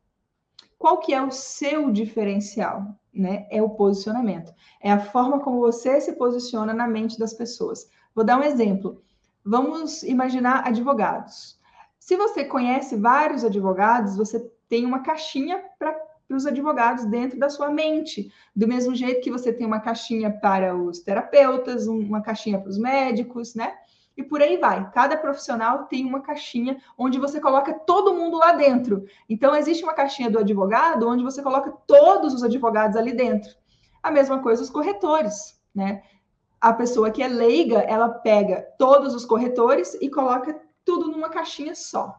Qual 0.78 0.98
que 0.98 1.12
é 1.12 1.20
o 1.20 1.30
seu 1.30 1.90
diferencial? 1.90 2.94
Né? 3.12 3.46
É 3.50 3.60
o 3.60 3.70
posicionamento. 3.70 4.54
É 4.80 4.92
a 4.92 5.00
forma 5.00 5.40
como 5.40 5.60
você 5.60 6.00
se 6.00 6.12
posiciona 6.12 6.72
na 6.72 6.86
mente 6.86 7.18
das 7.18 7.34
pessoas. 7.34 7.90
Vou 8.14 8.24
dar 8.24 8.38
um 8.38 8.44
exemplo. 8.44 9.02
Vamos 9.44 10.02
imaginar 10.02 10.66
advogados. 10.66 11.58
Se 11.98 12.16
você 12.16 12.44
conhece 12.44 12.96
vários 12.96 13.44
advogados, 13.44 14.16
você 14.16 14.40
tem 14.68 14.84
uma 14.86 15.00
caixinha 15.00 15.62
para 15.78 15.96
os 16.30 16.46
advogados 16.46 17.06
dentro 17.06 17.38
da 17.38 17.48
sua 17.48 17.70
mente. 17.70 18.32
Do 18.54 18.68
mesmo 18.68 18.94
jeito 18.94 19.20
que 19.22 19.30
você 19.30 19.52
tem 19.52 19.66
uma 19.66 19.80
caixinha 19.80 20.30
para 20.30 20.76
os 20.76 21.00
terapeutas, 21.00 21.86
uma 21.86 22.20
caixinha 22.20 22.58
para 22.58 22.68
os 22.68 22.78
médicos, 22.78 23.54
né? 23.54 23.74
E 24.18 24.24
por 24.24 24.42
aí 24.42 24.56
vai. 24.56 24.90
Cada 24.90 25.16
profissional 25.16 25.84
tem 25.84 26.04
uma 26.04 26.20
caixinha 26.20 26.82
onde 26.98 27.20
você 27.20 27.40
coloca 27.40 27.72
todo 27.72 28.12
mundo 28.12 28.36
lá 28.36 28.50
dentro. 28.50 29.04
Então, 29.28 29.54
existe 29.54 29.84
uma 29.84 29.94
caixinha 29.94 30.28
do 30.28 30.40
advogado 30.40 31.08
onde 31.08 31.22
você 31.22 31.40
coloca 31.40 31.70
todos 31.86 32.34
os 32.34 32.42
advogados 32.42 32.96
ali 32.96 33.12
dentro. 33.12 33.54
A 34.02 34.10
mesma 34.10 34.42
coisa 34.42 34.60
os 34.60 34.70
corretores. 34.70 35.62
né? 35.72 36.02
A 36.60 36.72
pessoa 36.72 37.12
que 37.12 37.22
é 37.22 37.28
leiga, 37.28 37.78
ela 37.78 38.08
pega 38.08 38.62
todos 38.76 39.14
os 39.14 39.24
corretores 39.24 39.96
e 40.00 40.10
coloca 40.10 40.60
tudo 40.84 41.06
numa 41.08 41.28
caixinha 41.28 41.76
só. 41.76 42.18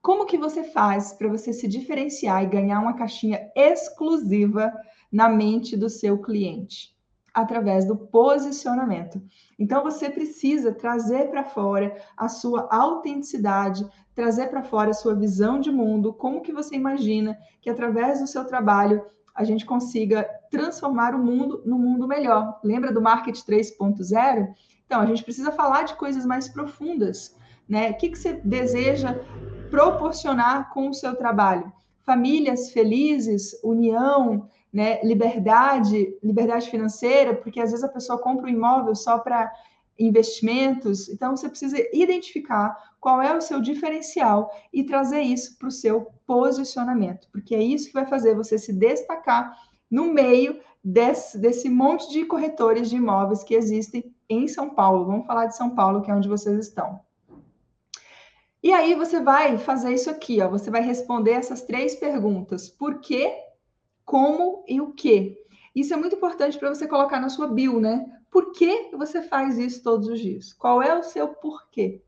Como 0.00 0.26
que 0.26 0.38
você 0.38 0.62
faz 0.62 1.12
para 1.12 1.28
você 1.28 1.52
se 1.52 1.66
diferenciar 1.66 2.44
e 2.44 2.46
ganhar 2.46 2.78
uma 2.78 2.94
caixinha 2.94 3.50
exclusiva 3.56 4.72
na 5.10 5.28
mente 5.28 5.76
do 5.76 5.90
seu 5.90 6.18
cliente? 6.18 6.94
Através 7.32 7.84
do 7.84 7.96
posicionamento. 7.96 9.22
Então 9.58 9.82
você 9.82 10.10
precisa 10.10 10.72
trazer 10.72 11.30
para 11.30 11.44
fora 11.44 11.96
a 12.16 12.28
sua 12.28 12.68
autenticidade, 12.70 13.86
trazer 14.14 14.48
para 14.48 14.62
fora 14.62 14.90
a 14.90 14.94
sua 14.94 15.14
visão 15.14 15.60
de 15.60 15.70
mundo, 15.70 16.12
como 16.12 16.40
que 16.40 16.52
você 16.52 16.74
imagina 16.74 17.38
que 17.60 17.70
através 17.70 18.20
do 18.20 18.26
seu 18.26 18.44
trabalho 18.44 19.04
a 19.34 19.44
gente 19.44 19.64
consiga 19.64 20.28
transformar 20.50 21.14
o 21.14 21.18
mundo 21.18 21.62
num 21.64 21.78
mundo 21.78 22.06
melhor. 22.06 22.58
Lembra 22.62 22.92
do 22.92 23.00
Market 23.00 23.38
3.0? 23.38 24.54
Então, 24.84 25.00
a 25.00 25.06
gente 25.06 25.22
precisa 25.22 25.52
falar 25.52 25.84
de 25.84 25.94
coisas 25.94 26.26
mais 26.26 26.48
profundas, 26.48 27.36
né? 27.68 27.90
O 27.90 27.94
que, 27.96 28.10
que 28.10 28.18
você 28.18 28.34
deseja 28.44 29.14
proporcionar 29.70 30.70
com 30.74 30.90
o 30.90 30.94
seu 30.94 31.14
trabalho? 31.14 31.72
Famílias 32.00 32.72
felizes, 32.72 33.52
união, 33.62 34.48
né? 34.72 35.02
liberdade, 35.02 36.16
liberdade 36.22 36.70
financeira, 36.70 37.34
porque 37.34 37.60
às 37.60 37.70
vezes 37.70 37.84
a 37.84 37.88
pessoa 37.88 38.18
compra 38.18 38.46
um 38.46 38.50
imóvel 38.50 38.94
só 38.94 39.18
para 39.18 39.52
investimentos. 39.98 41.08
Então, 41.08 41.36
você 41.36 41.48
precisa 41.48 41.76
identificar 41.92 42.76
qual 42.98 43.20
é 43.20 43.36
o 43.36 43.40
seu 43.40 43.60
diferencial 43.60 44.50
e 44.72 44.82
trazer 44.82 45.20
isso 45.20 45.58
para 45.58 45.68
o 45.68 45.72
seu 45.72 46.10
posicionamento, 46.26 47.28
porque 47.30 47.54
é 47.54 47.62
isso 47.62 47.88
que 47.88 47.94
vai 47.94 48.06
fazer 48.06 48.34
você 48.34 48.58
se 48.58 48.72
destacar 48.72 49.56
no 49.90 50.12
meio 50.12 50.60
desse, 50.82 51.38
desse 51.38 51.68
monte 51.68 52.10
de 52.10 52.24
corretores 52.24 52.88
de 52.88 52.96
imóveis 52.96 53.44
que 53.44 53.54
existem 53.54 54.14
em 54.28 54.48
São 54.48 54.70
Paulo. 54.70 55.04
Vamos 55.04 55.26
falar 55.26 55.46
de 55.46 55.56
São 55.56 55.70
Paulo, 55.70 56.02
que 56.02 56.10
é 56.10 56.14
onde 56.14 56.28
vocês 56.28 56.58
estão. 56.58 57.00
E 58.62 58.72
aí 58.72 58.94
você 58.94 59.20
vai 59.20 59.56
fazer 59.58 59.92
isso 59.94 60.10
aqui, 60.10 60.40
ó. 60.40 60.48
Você 60.48 60.70
vai 60.70 60.82
responder 60.82 61.32
essas 61.32 61.62
três 61.62 61.94
perguntas: 61.94 62.68
por 62.68 63.00
quê, 63.00 63.34
como 64.10 64.64
e 64.66 64.80
o 64.80 64.90
que. 64.90 65.38
Isso 65.72 65.94
é 65.94 65.96
muito 65.96 66.16
importante 66.16 66.58
para 66.58 66.74
você 66.74 66.88
colocar 66.88 67.20
na 67.20 67.28
sua 67.28 67.46
bio, 67.46 67.78
né? 67.78 68.04
Por 68.28 68.50
que 68.50 68.90
você 68.96 69.22
faz 69.22 69.56
isso 69.56 69.84
todos 69.84 70.08
os 70.08 70.18
dias? 70.18 70.52
Qual 70.52 70.82
é 70.82 70.98
o 70.98 71.04
seu 71.04 71.28
porquê? 71.28 72.02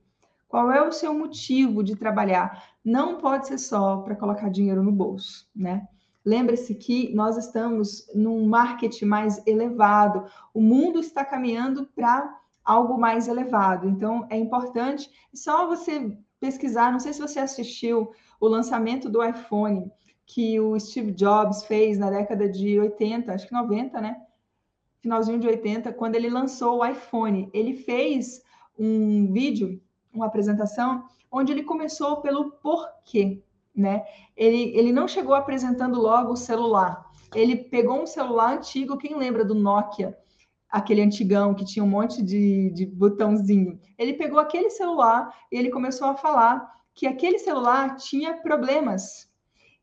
Qual 0.49 0.73
é 0.73 0.83
o 0.83 0.91
seu 0.91 1.15
motivo 1.15 1.81
de 1.81 1.95
trabalhar? 1.95 2.65
Não 2.85 3.19
pode 3.19 3.47
ser 3.47 3.57
só 3.57 3.99
para 3.99 4.17
colocar 4.17 4.49
dinheiro 4.49 4.83
no 4.83 4.91
bolso, 4.91 5.49
né? 5.55 5.87
Lembre-se 6.25 6.75
que 6.75 7.15
nós 7.15 7.37
estamos 7.37 8.09
num 8.13 8.47
marketing 8.47 9.05
mais 9.05 9.41
elevado. 9.47 10.25
O 10.53 10.61
mundo 10.61 10.99
está 10.99 11.25
caminhando 11.25 11.87
para 11.95 12.37
algo 12.65 12.99
mais 12.99 13.29
elevado. 13.29 13.89
Então, 13.89 14.27
é 14.29 14.37
importante 14.37 15.09
só 15.33 15.69
você 15.69 16.19
pesquisar. 16.41 16.91
Não 16.91 16.99
sei 16.99 17.13
se 17.13 17.21
você 17.21 17.39
assistiu 17.39 18.11
o 18.41 18.49
lançamento 18.49 19.09
do 19.09 19.23
iPhone 19.23 19.89
que 20.27 20.59
o 20.61 20.79
Steve 20.79 21.13
Jobs 21.13 21.65
fez 21.65 21.99
na 21.99 22.11
década 22.11 22.49
de 22.49 22.79
80, 22.79 23.33
acho 23.33 23.47
que 23.47 23.53
90, 23.53 24.01
né? 24.01 24.17
finalzinho 25.03 25.41
de 25.41 25.49
80, 25.49 25.93
quando 25.93 26.15
ele 26.15 26.31
lançou 26.31 26.79
o 26.79 26.87
iPhone. 26.87 27.51
Ele 27.53 27.75
fez 27.75 28.41
um 28.79 29.31
vídeo, 29.33 29.83
uma 30.15 30.27
apresentação, 30.27 31.05
onde 31.31 31.53
ele 31.53 31.65
começou 31.65 32.19
pelo 32.19 32.53
porquê, 32.53 33.43
né? 33.75 34.05
Ele, 34.37 34.73
ele 34.77 34.93
não 34.93 35.09
chegou 35.09 35.35
apresentando 35.35 36.01
logo 36.01 36.33
o 36.33 36.37
celular. 36.37 37.05
Ele 37.35 37.57
pegou 37.57 38.01
um 38.01 38.07
celular 38.07 38.57
antigo, 38.57 38.97
quem 38.97 39.17
lembra 39.17 39.45
do 39.45 39.55
Nokia? 39.55 40.17
Aquele 40.71 41.03
antigão 41.03 41.55
que 41.55 41.65
tinha 41.65 41.85
um 41.85 41.89
monte 41.89 42.23
de, 42.23 42.71
de 42.71 42.87
botãozinho. 42.87 43.79
Ele 43.99 44.15
pegou 44.15 44.39
aquele 44.39 44.71
celular 44.71 45.35
e 45.51 45.57
ele 45.57 45.71
começou 45.71 46.07
a 46.07 46.17
falar 46.17 46.71
que 46.95 47.07
aquele 47.07 47.39
celular 47.39 47.97
tinha 47.97 48.35
problemas, 48.35 49.29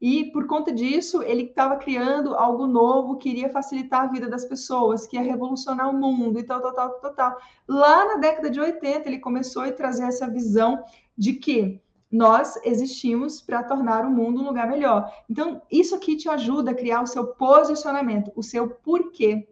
e 0.02 0.32
por 0.32 0.48
conta 0.48 0.72
disso, 0.72 1.22
ele 1.24 1.44
estava 1.44 1.76
criando 1.76 2.34
algo 2.34 2.66
novo 2.66 3.18
que 3.18 3.30
iria 3.30 3.50
facilitar 3.50 4.04
a 4.04 4.08
vida 4.08 4.30
das 4.30 4.46
pessoas, 4.46 5.06
que 5.06 5.18
ia 5.18 5.22
revolucionar 5.22 5.90
o 5.90 5.94
mundo 5.94 6.40
e 6.40 6.44
tal, 6.44 6.62
tal, 6.62 6.74
tal, 6.74 6.90
tal, 7.00 7.14
tal. 7.14 7.38
Lá 7.68 8.06
na 8.06 8.16
década 8.16 8.50
de 8.50 8.62
80, 8.62 9.10
ele 9.10 9.20
começou 9.20 9.64
a 9.64 9.72
trazer 9.72 10.04
essa 10.04 10.30
visão 10.30 10.82
de 11.18 11.34
que 11.34 11.82
nós 12.10 12.56
existimos 12.64 13.42
para 13.42 13.62
tornar 13.62 14.06
o 14.06 14.10
mundo 14.10 14.42
um 14.42 14.46
lugar 14.46 14.70
melhor. 14.70 15.12
Então, 15.30 15.62
isso 15.70 15.94
aqui 15.94 16.16
te 16.16 16.30
ajuda 16.30 16.72
a 16.72 16.76
criar 16.76 17.02
o 17.02 17.08
seu 17.08 17.28
posicionamento, 17.28 18.32
o 18.36 18.42
seu 18.42 18.70
porquê. 18.70 19.48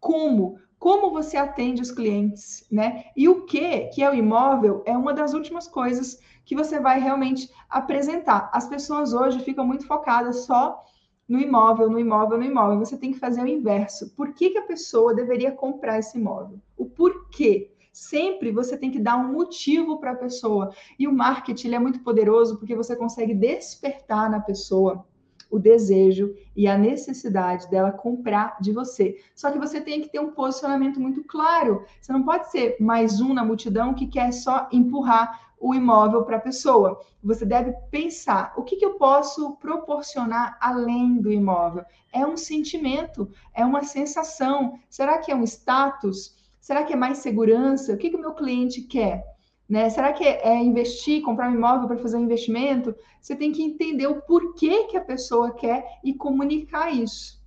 Como? 0.00 0.58
Como 0.76 1.12
você 1.12 1.36
atende 1.36 1.80
os 1.80 1.92
clientes, 1.92 2.66
né? 2.70 3.04
E 3.16 3.28
o 3.28 3.46
que, 3.46 3.86
que 3.86 4.02
é 4.02 4.10
o 4.10 4.14
imóvel, 4.14 4.82
é 4.84 4.94
uma 4.94 5.14
das 5.14 5.32
últimas 5.32 5.68
coisas 5.68 6.18
que 6.44 6.54
você 6.54 6.78
vai 6.78 7.00
realmente 7.00 7.50
apresentar. 7.68 8.50
As 8.52 8.68
pessoas 8.68 9.12
hoje 9.12 9.40
ficam 9.40 9.66
muito 9.66 9.86
focadas 9.86 10.44
só 10.44 10.84
no 11.28 11.38
imóvel, 11.38 11.90
no 11.90 11.98
imóvel, 11.98 12.38
no 12.38 12.44
imóvel. 12.44 12.78
Você 12.78 12.96
tem 12.96 13.12
que 13.12 13.18
fazer 13.18 13.42
o 13.42 13.48
inverso. 13.48 14.10
Por 14.10 14.32
que, 14.34 14.50
que 14.50 14.58
a 14.58 14.66
pessoa 14.66 15.14
deveria 15.14 15.52
comprar 15.52 15.98
esse 15.98 16.18
imóvel? 16.18 16.60
O 16.76 16.86
porquê? 16.86 17.70
Sempre 17.92 18.50
você 18.50 18.76
tem 18.76 18.90
que 18.90 18.98
dar 18.98 19.16
um 19.16 19.32
motivo 19.32 19.98
para 19.98 20.10
a 20.10 20.16
pessoa. 20.16 20.74
E 20.98 21.06
o 21.06 21.12
marketing 21.12 21.74
é 21.74 21.78
muito 21.78 22.00
poderoso 22.00 22.58
porque 22.58 22.74
você 22.74 22.96
consegue 22.96 23.32
despertar 23.32 24.28
na 24.28 24.40
pessoa 24.40 25.06
o 25.48 25.58
desejo 25.58 26.34
e 26.56 26.66
a 26.66 26.76
necessidade 26.76 27.70
dela 27.70 27.92
comprar 27.92 28.56
de 28.60 28.72
você. 28.72 29.16
Só 29.36 29.52
que 29.52 29.58
você 29.58 29.80
tem 29.80 30.00
que 30.00 30.08
ter 30.08 30.18
um 30.18 30.32
posicionamento 30.32 30.98
muito 31.00 31.22
claro. 31.22 31.84
Você 32.00 32.12
não 32.12 32.24
pode 32.24 32.50
ser 32.50 32.76
mais 32.80 33.20
um 33.20 33.32
na 33.32 33.44
multidão 33.44 33.94
que 33.94 34.08
quer 34.08 34.32
só 34.32 34.68
empurrar 34.72 35.53
o 35.64 35.74
imóvel 35.74 36.24
para 36.24 36.36
a 36.36 36.40
pessoa. 36.40 37.00
Você 37.22 37.46
deve 37.46 37.72
pensar: 37.90 38.52
o 38.54 38.62
que, 38.62 38.76
que 38.76 38.84
eu 38.84 38.94
posso 38.94 39.52
proporcionar 39.56 40.58
além 40.60 41.16
do 41.16 41.32
imóvel? 41.32 41.84
É 42.12 42.26
um 42.26 42.36
sentimento, 42.36 43.30
é 43.54 43.64
uma 43.64 43.82
sensação. 43.82 44.78
Será 44.90 45.16
que 45.16 45.32
é 45.32 45.34
um 45.34 45.42
status? 45.42 46.36
Será 46.60 46.84
que 46.84 46.92
é 46.92 46.96
mais 46.96 47.18
segurança? 47.18 47.94
O 47.94 47.96
que, 47.96 48.10
que 48.10 48.16
o 48.16 48.20
meu 48.20 48.34
cliente 48.34 48.82
quer? 48.82 49.24
Né? 49.66 49.88
Será 49.88 50.12
que 50.12 50.22
é 50.22 50.54
investir, 50.54 51.22
comprar 51.22 51.50
um 51.50 51.54
imóvel 51.54 51.88
para 51.88 51.96
fazer 51.96 52.18
um 52.18 52.24
investimento? 52.24 52.94
Você 53.18 53.34
tem 53.34 53.50
que 53.50 53.62
entender 53.62 54.06
o 54.06 54.20
porquê 54.20 54.84
que 54.84 54.98
a 54.98 55.04
pessoa 55.04 55.54
quer 55.54 55.98
e 56.04 56.12
comunicar 56.12 56.92
isso. 56.92 57.42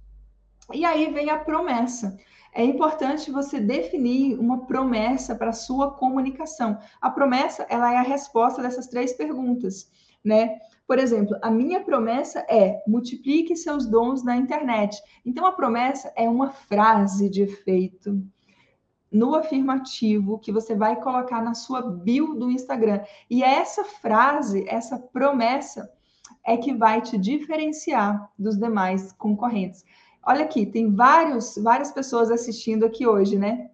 E 0.74 0.84
aí 0.84 1.14
vem 1.14 1.30
a 1.30 1.38
promessa 1.38 2.18
é 2.54 2.64
importante 2.64 3.32
você 3.32 3.60
definir 3.60 4.40
uma 4.40 4.66
promessa 4.66 5.36
para 5.36 5.50
a 5.50 5.54
sua 5.54 5.92
comunicação. 5.92 6.78
A 7.02 7.10
promessa, 7.10 7.66
ela 7.70 7.94
é 7.94 7.98
a 7.98 8.02
resposta 8.02 8.62
dessas 8.62 8.88
três 8.88 9.14
perguntas, 9.14 9.92
né? 10.24 10.58
Por 10.88 11.00
exemplo, 11.00 11.38
a 11.42 11.52
minha 11.52 11.82
promessa 11.82 12.46
é 12.50 12.82
multiplique 12.88 13.56
seus 13.56 13.86
dons 13.86 14.24
na 14.24 14.38
internet. 14.38 14.98
Então, 15.26 15.46
a 15.46 15.52
promessa 15.52 16.12
é 16.16 16.30
uma 16.30 16.50
frase 16.50 17.30
de 17.30 17.42
efeito 17.42 18.22
no 19.12 19.36
afirmativo 19.36 20.40
que 20.40 20.52
você 20.52 20.76
vai 20.76 21.00
colocar 21.02 21.42
na 21.42 21.54
sua 21.54 21.82
bio 21.82 22.36
do 22.36 22.50
Instagram. 22.50 23.02
E 23.30 23.44
essa 23.44 23.84
frase, 23.84 24.66
essa 24.68 24.98
promessa, 24.98 25.92
é 26.46 26.56
que 26.56 26.74
vai 26.74 27.02
te 27.02 27.18
diferenciar 27.18 28.32
dos 28.40 28.58
demais 28.58 29.12
concorrentes. 29.14 29.84
Olha 30.30 30.44
aqui, 30.44 30.66
tem 30.66 30.94
vários, 30.94 31.58
várias 31.58 31.90
pessoas 31.90 32.30
assistindo 32.30 32.86
aqui 32.86 33.08
hoje, 33.08 33.38
né? 33.38 33.72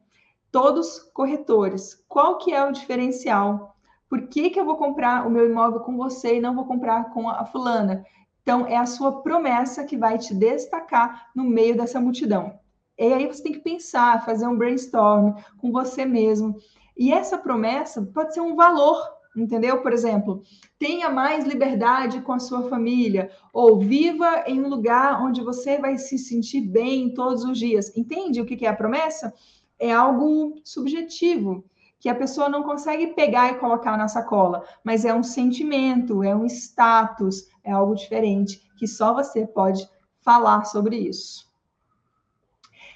Todos 0.51 0.99
corretores. 1.11 2.05
Qual 2.07 2.37
que 2.37 2.53
é 2.53 2.63
o 2.63 2.71
diferencial? 2.71 3.75
Por 4.07 4.27
que, 4.27 4.51
que 4.51 4.59
eu 4.59 4.65
vou 4.65 4.77
comprar 4.77 5.25
o 5.25 5.31
meu 5.31 5.49
imóvel 5.49 5.79
com 5.79 5.97
você 5.97 6.37
e 6.37 6.39
não 6.39 6.53
vou 6.53 6.65
comprar 6.65 7.09
com 7.09 7.27
a 7.27 7.43
fulana? 7.43 8.05
Então, 8.43 8.67
é 8.67 8.77
a 8.77 8.85
sua 8.85 9.23
promessa 9.23 9.83
que 9.83 9.97
vai 9.97 10.19
te 10.19 10.35
destacar 10.35 11.31
no 11.35 11.43
meio 11.43 11.75
dessa 11.75 11.99
multidão. 11.99 12.59
E 12.99 13.11
aí 13.11 13.25
você 13.25 13.41
tem 13.41 13.53
que 13.53 13.61
pensar, 13.61 14.23
fazer 14.23 14.45
um 14.45 14.55
brainstorm 14.55 15.33
com 15.57 15.71
você 15.71 16.05
mesmo. 16.05 16.55
E 16.95 17.11
essa 17.11 17.35
promessa 17.35 17.99
pode 18.13 18.35
ser 18.35 18.41
um 18.41 18.55
valor 18.55 19.12
entendeu? 19.35 19.81
Por 19.81 19.93
exemplo, 19.93 20.43
tenha 20.77 21.09
mais 21.09 21.45
liberdade 21.45 22.21
com 22.21 22.33
a 22.33 22.39
sua 22.39 22.69
família, 22.69 23.31
ou 23.51 23.79
viva 23.79 24.43
em 24.47 24.61
um 24.61 24.69
lugar 24.69 25.23
onde 25.23 25.41
você 25.41 25.77
vai 25.77 25.97
se 25.97 26.17
sentir 26.17 26.61
bem 26.61 27.13
todos 27.13 27.43
os 27.43 27.57
dias. 27.57 27.95
Entende 27.95 28.41
o 28.41 28.45
que 28.45 28.65
é 28.65 28.69
a 28.69 28.75
promessa? 28.75 29.33
É 29.79 29.91
algo 29.91 30.55
subjetivo, 30.63 31.65
que 31.99 32.09
a 32.09 32.15
pessoa 32.15 32.49
não 32.49 32.63
consegue 32.63 33.07
pegar 33.07 33.51
e 33.51 33.59
colocar 33.59 33.97
na 33.97 34.07
sacola, 34.07 34.63
mas 34.83 35.05
é 35.05 35.13
um 35.13 35.23
sentimento, 35.23 36.23
é 36.23 36.35
um 36.35 36.45
status, 36.45 37.47
é 37.63 37.71
algo 37.71 37.95
diferente, 37.95 38.61
que 38.77 38.87
só 38.87 39.13
você 39.13 39.47
pode 39.47 39.87
falar 40.21 40.65
sobre 40.65 40.97
isso. 40.97 41.51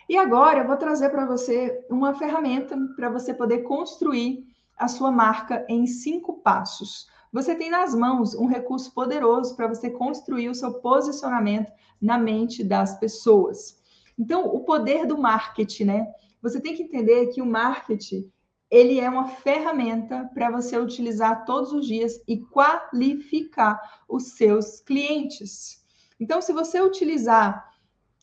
E 0.10 0.18
agora 0.18 0.60
eu 0.60 0.68
vou 0.68 0.78
trazer 0.78 1.10
para 1.10 1.26
você 1.26 1.86
uma 1.90 2.14
ferramenta 2.14 2.78
para 2.96 3.10
você 3.10 3.34
poder 3.34 3.60
construir 3.60 4.47
a 4.78 4.88
sua 4.88 5.12
marca 5.12 5.66
em 5.68 5.88
cinco 5.88 6.34
passos. 6.42 7.08
Você 7.32 7.56
tem 7.56 7.70
nas 7.70 7.94
mãos 7.94 8.34
um 8.36 8.46
recurso 8.46 8.94
poderoso 8.94 9.56
para 9.56 9.68
você 9.68 9.90
construir 9.90 10.50
o 10.50 10.56
seu 10.56 10.76
posicionamento 10.76 11.72
na 12.02 12.18
mente 12.18 12.64
das 12.64 12.98
pessoas. 13.00 13.78
Então, 14.18 14.46
o 14.48 14.62
poder 14.62 15.06
do 15.06 15.18
marketing, 15.18 15.86
né? 15.86 16.08
Você 16.42 16.62
tem 16.62 16.76
que 16.76 16.84
entender 16.84 17.28
que 17.28 17.42
o 17.42 17.46
marketing 17.46 18.32
ele 18.70 19.00
é 19.00 19.10
uma 19.10 19.28
ferramenta 19.28 20.30
para 20.34 20.52
você 20.52 20.78
utilizar 20.78 21.46
todos 21.46 21.72
os 21.72 21.88
dias 21.88 22.22
e 22.28 22.38
qualificar 22.38 23.80
os 24.08 24.32
seus 24.34 24.82
clientes. 24.82 25.84
Então, 26.20 26.42
se 26.42 26.52
você 26.52 26.82
utilizar 26.82 27.72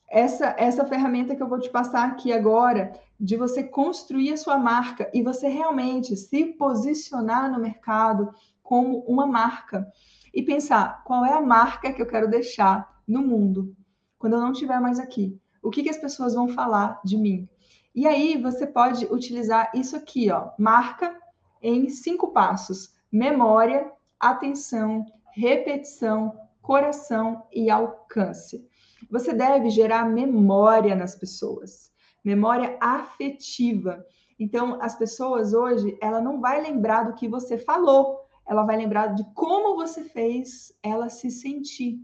essa, 0.09 0.55
essa 0.59 0.85
ferramenta 0.85 1.35
que 1.35 1.43
eu 1.43 1.49
vou 1.49 1.59
te 1.59 1.71
passar 1.71 2.07
aqui 2.09 2.33
agora, 2.33 2.93
de 3.25 3.39
você 3.39 3.65
construir 3.65 4.35
a 4.35 4.37
sua 4.37 4.59
marca 4.59 5.11
e 5.15 5.23
você 5.23 5.49
realmente 5.49 6.15
se 6.15 6.45
posicionar 6.45 7.51
no 7.51 7.59
mercado 7.59 8.35
como 8.63 8.99
uma 9.07 9.27
marca 9.27 9.91
e 10.33 10.43
pensar 10.43 11.03
qual 11.05 11.25
é 11.25 11.33
a 11.33 11.41
marca 11.41 11.91
que 11.91 12.03
eu 12.03 12.07
quero 12.07 12.29
deixar 12.29 13.01
no 13.09 13.23
mundo 13.23 13.75
quando 14.19 14.35
eu 14.35 14.41
não 14.41 14.53
estiver 14.53 14.79
mais 14.79 14.99
aqui. 14.99 15.41
O 15.63 15.71
que, 15.71 15.83
que 15.83 15.89
as 15.89 15.97
pessoas 15.97 16.35
vão 16.35 16.49
falar 16.49 17.01
de 17.03 17.17
mim? 17.17 17.49
E 17.95 18.07
aí 18.07 18.37
você 18.37 18.67
pode 18.67 19.07
utilizar 19.07 19.71
isso 19.75 19.97
aqui, 19.97 20.31
ó, 20.31 20.51
marca 20.59 21.19
em 21.63 21.89
cinco 21.89 22.29
passos: 22.31 22.93
memória, 23.11 23.91
atenção, 24.21 25.07
repetição, 25.35 26.39
coração 26.61 27.47
e 27.51 27.71
alcance. 27.71 28.69
Você 29.11 29.33
deve 29.33 29.71
gerar 29.71 30.05
memória 30.05 30.95
nas 30.95 31.15
pessoas, 31.15 31.91
memória 32.25 32.77
afetiva. 32.81 34.05
Então, 34.39 34.79
as 34.81 34.97
pessoas 34.97 35.53
hoje, 35.53 35.97
ela 36.01 36.21
não 36.21 36.41
vai 36.41 36.61
lembrar 36.61 37.05
do 37.05 37.15
que 37.15 37.29
você 37.29 37.59
falou, 37.59 38.21
ela 38.47 38.65
vai 38.65 38.77
lembrar 38.77 39.09
de 39.09 39.25
como 39.35 39.77
você 39.77 40.05
fez 40.05 40.73
ela 40.83 41.09
se 41.09 41.31
sentir. 41.31 42.01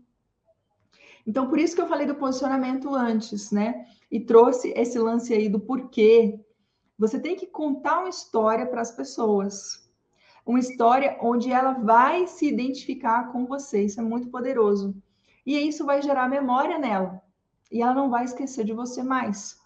Então, 1.26 1.48
por 1.48 1.58
isso 1.58 1.74
que 1.74 1.82
eu 1.82 1.88
falei 1.88 2.06
do 2.06 2.14
posicionamento 2.14 2.94
antes, 2.94 3.50
né? 3.50 3.86
E 4.10 4.20
trouxe 4.20 4.72
esse 4.76 4.98
lance 4.98 5.32
aí 5.32 5.48
do 5.48 5.60
porquê. 5.60 6.40
Você 6.98 7.18
tem 7.18 7.36
que 7.36 7.46
contar 7.46 8.00
uma 8.00 8.08
história 8.08 8.66
para 8.66 8.80
as 8.80 8.90
pessoas. 8.90 9.88
Uma 10.44 10.58
história 10.58 11.18
onde 11.20 11.52
ela 11.52 11.72
vai 11.72 12.26
se 12.26 12.46
identificar 12.46 13.30
com 13.32 13.46
você. 13.46 13.84
Isso 13.84 14.00
é 14.00 14.02
muito 14.02 14.28
poderoso. 14.30 14.94
E 15.44 15.58
isso 15.58 15.84
vai 15.84 16.00
gerar 16.00 16.28
memória 16.28 16.78
nela. 16.78 17.20
E 17.70 17.82
ela 17.82 17.94
não 17.94 18.10
vai 18.10 18.24
esquecer 18.24 18.64
de 18.64 18.72
você 18.72 19.02
mais. 19.02 19.59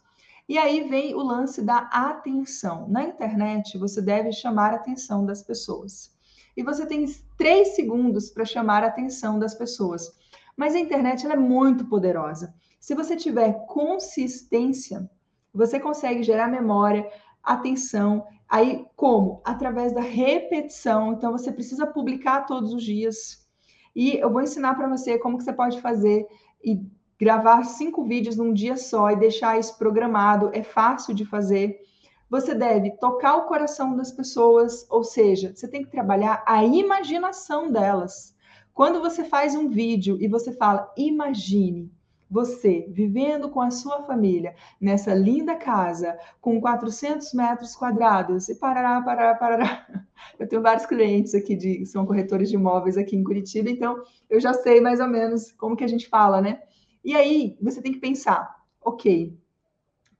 E 0.47 0.59
aí 0.59 0.87
vem 0.89 1.15
o 1.15 1.23
lance 1.23 1.63
da 1.63 1.79
atenção. 1.91 2.87
Na 2.89 3.03
internet, 3.03 3.79
você 3.79 4.03
deve 4.03 4.31
chamar 4.33 4.73
a 4.73 4.77
atenção 4.77 5.25
das 5.25 5.43
pessoas. 5.43 6.15
E 6.57 6.63
você 6.63 6.85
tem 6.87 7.07
três 7.39 7.75
segundos 7.75 8.31
para 8.31 8.45
chamar 8.45 8.85
a 8.85 8.89
atenção 8.89 9.39
das 9.39 9.55
pessoas. 9.55 10.13
Mas 10.57 10.75
a 10.75 10.79
internet 10.79 11.27
é 11.27 11.37
muito 11.37 11.87
poderosa. 11.87 12.55
Se 12.79 12.95
você 12.95 13.17
tiver 13.17 13.65
consistência, 13.67 15.09
você 15.53 15.81
consegue 15.81 16.23
gerar 16.23 16.49
memória, 16.49 17.11
atenção. 17.43 18.27
Aí, 18.49 18.87
como? 18.95 19.41
Através 19.45 19.95
da 19.95 20.03
repetição. 20.03 21.15
Então, 21.15 21.33
você 21.33 21.51
precisa 21.51 21.87
publicar 21.87 22.43
todos 22.43 22.73
os 22.75 22.85
dias. 22.85 23.49
E 23.97 24.17
eu 24.17 24.31
vou 24.31 24.43
ensinar 24.43 24.75
para 24.75 24.89
você 24.89 25.19
como 25.19 25.39
que 25.39 25.45
você 25.45 25.53
pode 25.53 25.81
fazer 25.81 26.27
e 26.63 26.83
gravar 27.18 27.64
cinco 27.64 28.05
vídeos 28.05 28.37
num 28.37 28.53
dia 28.53 28.77
só 28.77 29.11
e 29.11 29.16
deixar 29.16 29.59
isso 29.59 29.79
programado. 29.79 30.50
É 30.53 30.62
fácil 30.62 31.14
de 31.14 31.24
fazer. 31.24 31.81
Você 32.29 32.55
deve 32.55 32.90
tocar 32.92 33.37
o 33.37 33.46
coração 33.46 33.96
das 33.96 34.11
pessoas, 34.11 34.87
ou 34.90 35.05
seja, 35.05 35.53
você 35.55 35.68
tem 35.68 35.85
que 35.85 35.90
trabalhar 35.90 36.42
a 36.46 36.64
imaginação 36.64 37.70
delas. 37.70 38.35
Quando 38.72 39.00
você 39.00 39.22
faz 39.24 39.55
um 39.55 39.68
vídeo 39.68 40.18
e 40.20 40.27
você 40.27 40.50
fala, 40.50 40.92
imagine 40.96 41.92
você 42.29 42.87
vivendo 42.88 43.48
com 43.48 43.61
a 43.61 43.70
sua 43.70 44.03
família 44.03 44.57
nessa 44.81 45.14
linda 45.14 45.55
casa 45.55 46.18
com 46.40 46.61
400 46.61 47.33
metros 47.33 47.77
quadrados 47.77 48.48
e 48.48 48.57
parará, 48.57 49.00
parará, 49.00 49.35
parará. 49.37 49.87
Eu 50.37 50.48
tenho 50.48 50.61
vários 50.62 50.87
clientes 50.87 51.35
aqui 51.35 51.55
de 51.55 51.87
são 51.87 52.05
corretores 52.05 52.48
de 52.48 52.57
imóveis 52.57 52.96
aqui 52.96 53.14
em 53.14 53.22
Curitiba, 53.22 53.70
então 53.70 54.03
eu 54.29 54.40
já 54.40 54.53
sei 54.53 54.81
mais 54.81 54.98
ou 54.98 55.07
menos 55.07 55.53
como 55.53 55.77
que 55.77 55.85
a 55.85 55.88
gente 55.88 56.09
fala, 56.09 56.40
né? 56.40 56.61
E 57.05 57.14
aí 57.14 57.57
você 57.61 57.83
tem 57.83 57.93
que 57.93 58.01
pensar, 58.01 58.57
ok, 58.81 59.38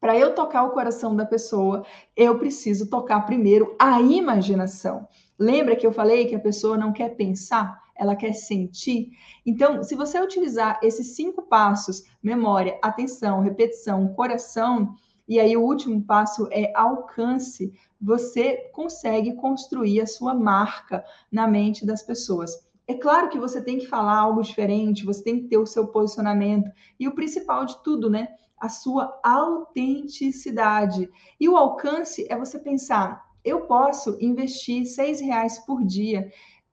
para 0.01 0.19
eu 0.19 0.35
tocar 0.35 0.65
o 0.65 0.71
coração 0.71 1.17
da 1.17 1.25
pessoa, 1.25 1.85
eu 2.15 2.39
preciso 2.39 2.91
tocar 2.91 3.23
primeiro 3.23 3.75
a 3.79 4.01
imaginação. 4.03 5.09
Lembra 5.39 5.77
que 5.77 5.87
eu 5.87 5.93
falei 5.93 6.27
que 6.27 6.35
a 6.35 6.41
pessoa 6.41 6.77
não 6.77 6.93
quer 6.93 7.17
pensar? 7.17 7.83
ela 7.97 8.17
quer 8.17 8.33
sentir. 8.33 9.13
Então, 9.47 9.83
se 9.83 9.95
você 9.95 10.21
utilizar 10.21 10.79
esses 10.83 11.15
cinco 11.15 11.43
passos, 11.43 12.05
memória, 12.23 12.79
atenção, 12.83 13.41
repetição, 13.41 14.09
coração, 14.15 14.95
e 15.27 15.41
aí 15.41 15.57
o 15.57 15.63
último 15.63 16.03
passo 16.03 16.49
é 16.51 16.73
alcance, 16.75 17.73
você 18.01 18.69
consegue 18.73 19.35
construir 19.35 20.01
a 20.01 20.07
sua 20.07 20.35
marca 20.35 21.05
na 21.31 21.47
mente 21.47 21.87
das 21.87 22.03
pessoas. 22.03 22.53
É 22.87 22.95
claro 22.95 23.31
que 23.31 23.39
você 23.39 23.63
tem 23.63 23.79
que 23.79 23.87
falar 23.87 24.17
algo 24.17 24.43
diferente, 24.43 25.07
você 25.07 25.23
tem 25.23 25.41
que 25.41 25.49
ter 25.49 25.57
o 25.57 25.67
seu 25.67 25.87
posicionamento, 25.89 26.71
e 27.01 27.09
o 27.09 27.15
principal 27.15 27.65
de 27.65 27.83
tudo, 27.83 28.11
né? 28.11 28.29
A 28.59 28.69
sua 28.69 29.19
autenticidade. 29.23 31.11
E 31.41 31.49
o 31.49 31.57
alcance 31.57 32.27
é 32.29 32.37
você 32.37 32.59
pensar: 32.59 33.25
eu 33.45 33.63
posso 33.63 34.17
investir 34.21 34.87
seis 34.87 35.21
reais 35.21 35.59
por 35.61 35.83
dia 35.85 36.31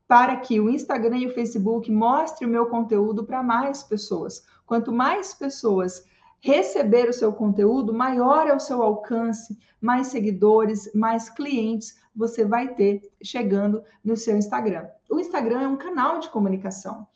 para 0.08 0.36
que 0.36 0.60
o 0.60 0.70
Instagram 0.70 1.20
e 1.20 1.28
o 1.28 1.34
Facebook 1.34 1.90
mostrem 1.90 2.48
o 2.48 2.52
meu 2.52 2.66
conteúdo 2.66 3.24
para 3.24 3.42
mais 3.42 3.82
pessoas. 3.82 4.44
Quanto 4.66 4.92
mais 4.92 5.34
pessoas 5.34 6.06
receber 6.42 7.08
o 7.08 7.14
seu 7.14 7.32
conteúdo, 7.32 7.94
maior 7.94 8.48
é 8.48 8.56
o 8.56 8.60
seu 8.60 8.82
alcance, 8.82 9.58
mais 9.80 10.08
seguidores, 10.08 10.92
mais 10.94 11.30
clientes 11.30 12.00
você 12.16 12.44
vai 12.44 12.74
ter 12.74 13.02
chegando 13.24 13.84
no 14.04 14.18
seu 14.18 14.38
Instagram. 14.38 14.88
O 15.10 15.20
Instagram 15.20 15.62
é 15.62 15.68
um 15.68 15.78
canal 15.78 16.20
de 16.20 16.30
comunicação. 16.30 17.08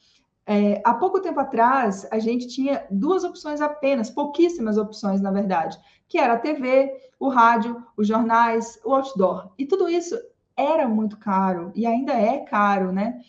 É, 0.47 0.79
há 0.85 0.93
pouco 0.93 1.19
tempo 1.19 1.39
atrás, 1.39 2.07
a 2.11 2.19
gente 2.19 2.47
tinha 2.47 2.85
duas 2.91 3.23
opções 3.23 3.61
apenas, 3.61 4.11
pouquíssimas 4.11 4.77
opções, 4.77 5.19
na 5.19 5.31
verdade, 5.31 5.77
que 6.07 6.19
era 6.19 6.33
a 6.33 6.39
TV, 6.39 6.93
o 7.19 7.29
rádio, 7.29 7.83
os 7.97 8.07
jornais, 8.07 8.79
o 8.85 8.93
outdoor. 8.93 9.51
E 9.57 9.65
tudo 9.65 9.89
isso 9.89 10.15
era 10.55 10.87
muito 10.87 11.17
caro 11.17 11.71
e 11.75 11.85
ainda 11.85 12.13
é 12.13 12.39
caro, 12.39 12.91
né? 12.91 13.19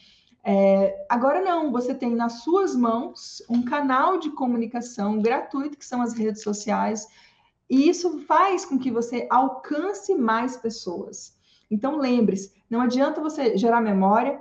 É, 0.48 1.04
agora 1.09 1.42
não, 1.42 1.72
você 1.72 1.92
tem 1.92 2.14
nas 2.14 2.44
suas 2.44 2.72
mãos 2.76 3.42
um 3.50 3.64
canal 3.64 4.16
de 4.16 4.30
comunicação 4.30 5.20
gratuito, 5.20 5.76
que 5.76 5.85
são 5.85 6.00
as 6.00 6.14
redes 6.14 6.40
sociais, 6.40 7.09
e 7.68 7.88
isso 7.88 8.20
faz 8.20 8.64
com 8.64 8.78
que 8.78 8.88
você 8.88 9.26
alcance 9.28 10.14
mais 10.14 10.56
pessoas. 10.56 11.37
Então, 11.68 11.98
lembre-se, 11.98 12.52
não 12.70 12.80
adianta 12.80 13.20
você 13.20 13.59
gerar 13.59 13.80
memória, 13.80 14.40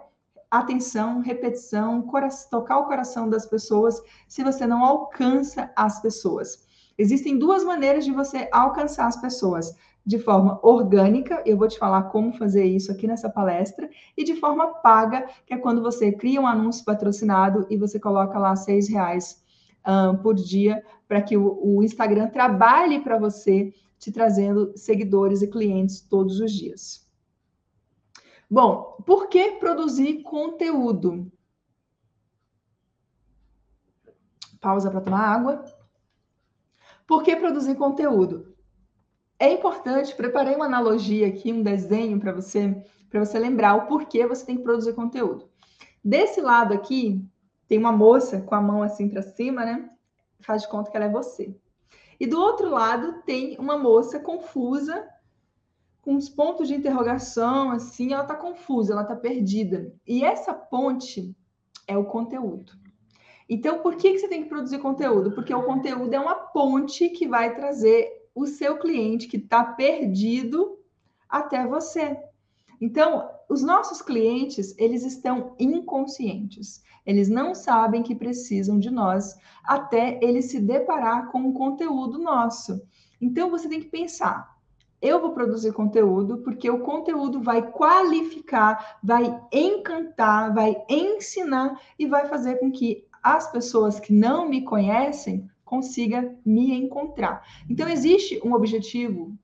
atenção, 0.51 1.21
repetição, 1.21 2.07
tocar 2.51 2.77
o 2.77 2.85
coração 2.85 3.27
das 3.27 3.47
pessoas 3.47 3.99
se 4.27 4.43
você 4.43 4.67
não 4.67 4.85
alcança 4.85 5.71
as 5.75 5.99
pessoas. 6.03 6.67
Existem 6.99 7.39
duas 7.39 7.63
maneiras 7.63 8.05
de 8.05 8.11
você 8.11 8.47
alcançar 8.51 9.07
as 9.07 9.19
pessoas 9.19 9.75
de 10.05 10.19
forma 10.19 10.59
orgânica, 10.61 11.41
eu 11.45 11.57
vou 11.57 11.67
te 11.67 11.79
falar 11.79 12.03
como 12.03 12.33
fazer 12.33 12.63
isso 12.65 12.91
aqui 12.91 13.07
nessa 13.07 13.29
palestra, 13.29 13.89
e 14.15 14.23
de 14.23 14.35
forma 14.35 14.67
paga, 14.75 15.27
que 15.45 15.53
é 15.53 15.57
quando 15.57 15.81
você 15.81 16.11
cria 16.11 16.39
um 16.39 16.45
anúncio 16.45 16.85
patrocinado 16.85 17.65
e 17.69 17.77
você 17.77 17.99
coloca 17.99 18.37
lá 18.37 18.55
seis 18.55 18.87
reais 18.87 19.43
um, 19.87 20.15
por 20.17 20.35
dia 20.35 20.83
para 21.07 21.21
que 21.21 21.35
o, 21.35 21.59
o 21.61 21.83
Instagram 21.83 22.27
trabalhe 22.27 22.99
para 22.99 23.17
você, 23.17 23.73
te 23.97 24.11
trazendo 24.11 24.73
seguidores 24.75 25.41
e 25.41 25.47
clientes 25.47 26.01
todos 26.01 26.39
os 26.39 26.51
dias. 26.51 27.07
Bom, 28.49 28.97
por 29.05 29.27
que 29.27 29.53
produzir 29.53 30.21
conteúdo? 30.21 31.31
Pausa 34.61 34.91
para 34.91 35.01
tomar 35.01 35.21
água. 35.21 35.65
Por 37.07 37.23
que 37.23 37.35
produzir 37.35 37.75
conteúdo? 37.75 38.54
É 39.37 39.51
importante, 39.51 40.15
preparei 40.15 40.55
uma 40.55 40.65
analogia 40.65 41.27
aqui, 41.27 41.51
um 41.51 41.61
desenho 41.61 42.19
para 42.19 42.31
você, 42.31 42.75
para 43.09 43.23
você 43.23 43.37
lembrar 43.37 43.75
o 43.75 43.87
porquê 43.87 44.25
você 44.25 44.45
tem 44.45 44.57
que 44.57 44.63
produzir 44.63 44.93
conteúdo. 44.93 45.49
Desse 46.03 46.39
lado 46.39 46.73
aqui, 46.73 47.23
tem 47.67 47.77
uma 47.77 47.91
moça 47.91 48.41
com 48.41 48.55
a 48.55 48.61
mão 48.61 48.81
assim 48.81 49.09
para 49.09 49.21
cima, 49.21 49.65
né? 49.65 49.89
Faz 50.39 50.61
de 50.61 50.69
conta 50.69 50.89
que 50.89 50.95
ela 50.95 51.07
é 51.07 51.11
você. 51.11 51.55
E 52.19 52.25
do 52.25 52.39
outro 52.39 52.69
lado 52.69 53.23
tem 53.25 53.57
uma 53.59 53.77
moça 53.77 54.19
confusa, 54.19 55.05
com 56.01 56.15
os 56.15 56.29
pontos 56.29 56.67
de 56.67 56.75
interrogação, 56.75 57.71
assim, 57.71 58.13
ela 58.13 58.21
está 58.21 58.36
confusa, 58.36 58.93
ela 58.93 59.01
está 59.01 59.15
perdida. 59.15 59.91
E 60.05 60.23
essa 60.23 60.53
ponte 60.53 61.36
é 61.88 61.97
o 61.97 62.05
conteúdo. 62.05 62.73
Então, 63.49 63.79
por 63.79 63.95
que, 63.95 64.11
que 64.11 64.19
você 64.19 64.27
tem 64.27 64.43
que 64.43 64.49
produzir 64.49 64.77
conteúdo? 64.77 65.31
Porque 65.31 65.53
o 65.53 65.63
conteúdo 65.63 66.13
é 66.13 66.19
uma 66.19 66.36
ponte 66.36 67.09
que 67.09 67.27
vai 67.27 67.55
trazer 67.55 68.07
o 68.36 68.45
seu 68.45 68.77
cliente 68.77 69.27
que 69.27 69.38
está 69.38 69.63
perdido 69.63 70.77
até 71.27 71.65
você. 71.65 72.17
Então, 72.81 73.29
os 73.49 73.63
nossos 73.63 74.01
clientes, 74.01 74.75
eles 74.77 75.03
estão 75.03 75.55
inconscientes. 75.57 76.83
Eles 77.05 77.29
não 77.29 77.55
sabem 77.55 78.03
que 78.03 78.13
precisam 78.13 78.77
de 78.77 78.91
nós 78.91 79.38
até 79.63 80.19
ele 80.21 80.41
se 80.41 80.59
deparar 80.59 81.31
com 81.31 81.47
o 81.47 81.53
conteúdo 81.53 82.19
nosso. 82.19 82.81
Então, 83.21 83.49
você 83.49 83.69
tem 83.69 83.79
que 83.79 83.88
pensar, 83.88 84.55
eu 85.01 85.21
vou 85.21 85.31
produzir 85.31 85.71
conteúdo 85.71 86.39
porque 86.39 86.69
o 86.69 86.79
conteúdo 86.79 87.41
vai 87.41 87.61
qualificar, 87.71 88.99
vai 89.03 89.39
encantar, 89.51 90.53
vai 90.53 90.75
ensinar 90.89 91.79
e 91.97 92.07
vai 92.07 92.27
fazer 92.27 92.55
com 92.59 92.71
que 92.71 93.07
as 93.21 93.51
pessoas 93.51 93.99
que 93.99 94.13
não 94.13 94.49
me 94.49 94.63
conhecem 94.63 95.49
consigam 95.66 96.38
me 96.45 96.72
encontrar. 96.72 97.43
Então 97.70 97.89
existe 97.89 98.39
um 98.45 98.53
objetivo 98.53 99.38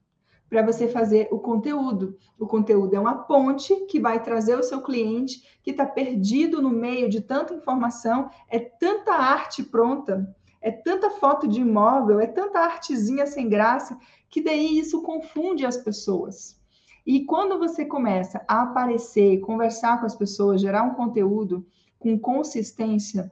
para 0.48 0.62
você 0.62 0.88
fazer 0.88 1.28
o 1.32 1.40
conteúdo. 1.40 2.18
O 2.38 2.46
conteúdo 2.46 2.94
é 2.94 3.00
uma 3.00 3.24
ponte 3.24 3.74
que 3.88 4.00
vai 4.00 4.22
trazer 4.22 4.56
o 4.58 4.64
seu 4.64 4.82
cliente 4.82 5.42
que 5.64 5.72
está 5.72 5.86
perdido 5.86 6.62
no 6.62 6.70
meio 6.70 7.10
de 7.10 7.22
tanta 7.22 7.54
informação, 7.54 8.30
é 8.50 8.60
tanta 8.60 9.14
arte 9.14 9.64
pronta, 9.64 10.34
é 10.62 10.70
tanta 10.70 11.10
foto 11.10 11.48
de 11.48 11.62
imóvel, 11.62 12.20
é 12.20 12.28
tanta 12.28 12.60
artezinha 12.60 13.26
sem 13.26 13.50
graça, 13.50 13.98
que 14.30 14.42
daí 14.42 14.78
isso 14.78 15.02
confunde 15.02 15.66
as 15.66 15.78
pessoas. 15.78 16.60
E 17.06 17.26
quando 17.26 17.58
você 17.58 17.84
começa 17.84 18.44
a 18.48 18.62
aparecer, 18.64 19.40
conversar 19.40 20.00
com 20.00 20.06
as 20.06 20.16
pessoas, 20.16 20.62
gerar 20.62 20.84
um 20.84 20.94
conteúdo 20.94 21.66
com 21.98 22.20
consistência, 22.20 23.32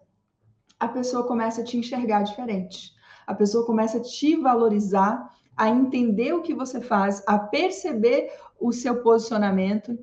a 0.80 0.88
pessoa 0.88 1.26
começa 1.26 1.62
a 1.62 1.64
te 1.64 1.78
enxergar 1.78 2.24
diferente. 2.24 2.94
A 3.28 3.36
pessoa 3.36 3.66
começa 3.66 3.98
a 3.98 4.02
te 4.02 4.36
valorizar, 4.36 5.34
a 5.56 5.70
entender 5.70 6.34
o 6.34 6.42
que 6.42 6.54
você 6.54 6.80
faz, 6.80 7.22
a 7.28 7.38
perceber 7.38 8.32
o 8.60 8.72
seu 8.72 9.02
posicionamento, 9.02 9.98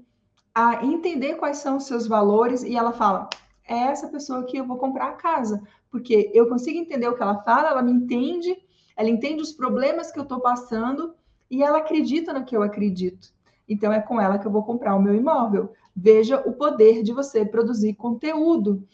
a 0.54 0.84
entender 0.84 1.34
quais 1.34 1.58
são 1.58 1.78
os 1.78 1.86
seus 1.86 2.06
valores 2.06 2.62
e 2.62 2.76
ela 2.76 2.92
fala: 2.92 3.28
é 3.66 3.76
essa 3.76 4.08
pessoa 4.08 4.44
que 4.44 4.56
eu 4.56 4.66
vou 4.66 4.76
comprar 4.76 5.08
a 5.08 5.14
casa, 5.14 5.62
porque 5.90 6.30
eu 6.34 6.48
consigo 6.48 6.78
entender 6.78 7.08
o 7.08 7.16
que 7.16 7.22
ela 7.22 7.42
fala, 7.42 7.68
ela 7.68 7.82
me 7.82 7.92
entende, 7.92 8.56
ela 8.96 9.08
entende 9.08 9.42
os 9.42 9.52
problemas 9.52 10.12
que 10.12 10.18
eu 10.18 10.22
estou 10.22 10.40
passando 10.40 11.14
e 11.50 11.62
ela 11.62 11.78
acredita 11.78 12.32
no 12.32 12.44
que 12.44 12.56
eu 12.56 12.62
acredito. 12.62 13.34
Então 13.68 13.92
é 13.92 14.00
com 14.00 14.20
ela 14.20 14.38
que 14.38 14.46
eu 14.46 14.52
vou 14.52 14.62
comprar 14.62 14.94
o 14.94 15.02
meu 15.02 15.14
imóvel. 15.14 15.72
Veja 15.94 16.40
o 16.46 16.52
poder 16.52 17.02
de 17.02 17.12
você 17.12 17.44
produzir 17.44 17.94
conteúdo. 17.94 18.86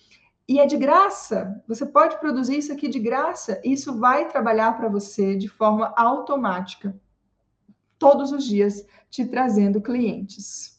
E 0.52 0.58
é 0.58 0.66
de 0.66 0.76
graça. 0.76 1.64
Você 1.66 1.86
pode 1.86 2.20
produzir 2.20 2.58
isso 2.58 2.70
aqui 2.70 2.86
de 2.86 2.98
graça. 2.98 3.58
Isso 3.64 3.98
vai 3.98 4.28
trabalhar 4.28 4.76
para 4.76 4.86
você 4.86 5.34
de 5.34 5.48
forma 5.48 5.94
automática, 5.96 6.94
todos 7.98 8.32
os 8.32 8.44
dias, 8.44 8.86
te 9.08 9.24
trazendo 9.24 9.80
clientes. 9.80 10.78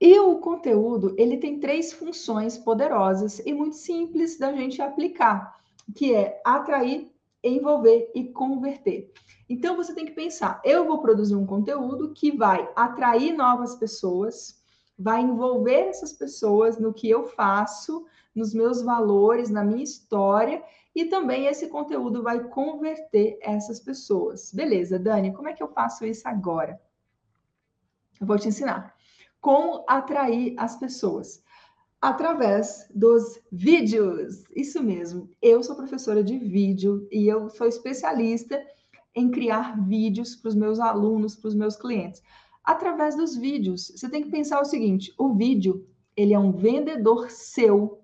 E 0.00 0.18
o 0.18 0.38
conteúdo, 0.38 1.14
ele 1.18 1.36
tem 1.36 1.60
três 1.60 1.92
funções 1.92 2.56
poderosas 2.56 3.38
e 3.40 3.52
muito 3.52 3.76
simples 3.76 4.38
da 4.38 4.50
gente 4.50 4.80
aplicar, 4.80 5.60
que 5.94 6.14
é 6.14 6.40
atrair, 6.46 7.12
envolver 7.44 8.10
e 8.14 8.32
converter. 8.32 9.12
Então 9.46 9.76
você 9.76 9.94
tem 9.94 10.06
que 10.06 10.12
pensar, 10.12 10.58
eu 10.64 10.86
vou 10.86 11.02
produzir 11.02 11.34
um 11.34 11.44
conteúdo 11.44 12.14
que 12.14 12.34
vai 12.34 12.66
atrair 12.74 13.36
novas 13.36 13.74
pessoas, 13.74 14.57
vai 14.98 15.20
envolver 15.22 15.88
essas 15.88 16.12
pessoas 16.12 16.78
no 16.78 16.92
que 16.92 17.08
eu 17.08 17.24
faço, 17.24 18.04
nos 18.34 18.52
meus 18.52 18.82
valores, 18.82 19.50
na 19.50 19.64
minha 19.64 19.84
história, 19.84 20.62
e 20.94 21.04
também 21.04 21.46
esse 21.46 21.68
conteúdo 21.68 22.22
vai 22.22 22.48
converter 22.48 23.38
essas 23.40 23.78
pessoas. 23.78 24.52
Beleza, 24.52 24.98
Dani, 24.98 25.32
como 25.32 25.48
é 25.48 25.52
que 25.52 25.62
eu 25.62 25.68
faço 25.68 26.04
isso 26.04 26.26
agora? 26.26 26.80
Eu 28.20 28.26
vou 28.26 28.38
te 28.38 28.48
ensinar 28.48 28.98
como 29.40 29.84
atrair 29.86 30.54
as 30.56 30.76
pessoas? 30.76 31.42
Através 32.00 32.88
dos 32.94 33.40
vídeos. 33.50 34.44
Isso 34.54 34.82
mesmo. 34.82 35.30
Eu 35.42 35.62
sou 35.62 35.76
professora 35.76 36.22
de 36.22 36.38
vídeo 36.38 37.08
e 37.10 37.26
eu 37.26 37.50
sou 37.50 37.66
especialista 37.66 38.60
em 39.14 39.30
criar 39.30 39.80
vídeos 39.86 40.36
para 40.36 40.48
os 40.48 40.54
meus 40.54 40.78
alunos, 40.78 41.34
para 41.34 41.48
os 41.48 41.54
meus 41.54 41.76
clientes. 41.76 42.22
Através 42.68 43.16
dos 43.16 43.34
vídeos. 43.34 43.90
Você 43.96 44.10
tem 44.10 44.22
que 44.22 44.28
pensar 44.28 44.60
o 44.60 44.64
seguinte: 44.66 45.14
o 45.16 45.32
vídeo, 45.32 45.88
ele 46.14 46.34
é 46.34 46.38
um 46.38 46.52
vendedor 46.52 47.30
seu 47.30 48.02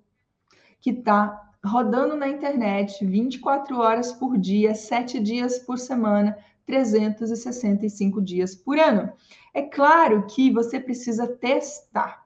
que 0.81 0.89
está 0.89 1.53
rodando 1.63 2.17
na 2.17 2.31
internet 2.31 3.05
24 3.05 3.79
horas 3.79 4.11
por 4.13 4.39
dia, 4.39 4.75
7 4.75 5.21
dias 5.21 5.59
por 5.59 5.79
semana, 5.79 6.35
365 6.65 8.23
dias 8.23 8.55
por 8.55 8.79
ano. 8.79 9.13
É 9.53 9.61
claro 9.61 10.27
que 10.27 10.51
você 10.51 10.81
precisa 10.81 11.27
testar. 11.27 12.25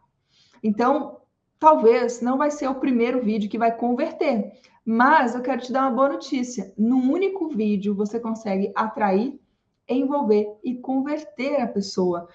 Então, 0.63 1.21
talvez 1.59 2.21
não 2.21 2.39
vai 2.39 2.53
ser 2.53 2.69
o 2.69 2.77
primeiro 2.77 3.21
vídeo 3.21 3.51
que 3.51 3.59
vai 3.59 3.77
converter, 3.77 4.53
mas 4.85 5.35
eu 5.35 5.43
quero 5.43 5.61
te 5.61 5.73
dar 5.73 5.89
uma 5.89 5.97
boa 5.97 6.11
notícia. 6.11 6.73
No 6.79 6.99
único 6.99 7.49
vídeo 7.49 7.97
você 7.97 8.21
consegue 8.21 8.71
atrair, 8.77 9.41
envolver 9.89 10.47
e 10.63 10.75
converter 10.75 11.61
a 11.61 11.67
pessoa. 11.67 12.29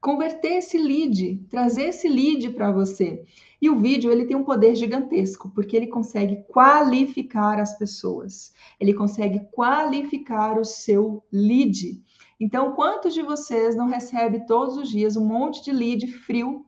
Converter 0.00 0.58
esse 0.58 0.78
lead, 0.78 1.44
trazer 1.50 1.88
esse 1.88 2.08
lead 2.08 2.50
para 2.50 2.70
você. 2.70 3.24
E 3.60 3.70
o 3.70 3.78
vídeo 3.78 4.12
ele 4.12 4.26
tem 4.26 4.36
um 4.36 4.44
poder 4.44 4.74
gigantesco, 4.74 5.50
porque 5.50 5.76
ele 5.76 5.86
consegue 5.86 6.44
qualificar 6.48 7.58
as 7.58 7.76
pessoas. 7.78 8.52
Ele 8.78 8.94
consegue 8.94 9.40
qualificar 9.50 10.58
o 10.58 10.64
seu 10.64 11.24
lead. 11.32 12.00
Então, 12.38 12.72
quantos 12.74 13.14
de 13.14 13.22
vocês 13.22 13.74
não 13.74 13.86
recebem 13.88 14.44
todos 14.46 14.76
os 14.76 14.90
dias 14.90 15.16
um 15.16 15.24
monte 15.24 15.64
de 15.64 15.72
lead 15.72 16.06
frio 16.06 16.66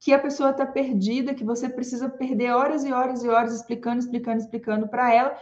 que 0.00 0.12
a 0.12 0.18
pessoa 0.18 0.50
está 0.50 0.66
perdida, 0.66 1.34
que 1.34 1.44
você 1.44 1.68
precisa 1.68 2.08
perder 2.08 2.50
horas 2.50 2.84
e 2.84 2.92
horas 2.92 3.24
e 3.24 3.28
horas 3.28 3.54
explicando, 3.54 4.00
explicando, 4.00 4.38
explicando 4.38 4.88
para 4.88 5.12
ela. 5.12 5.36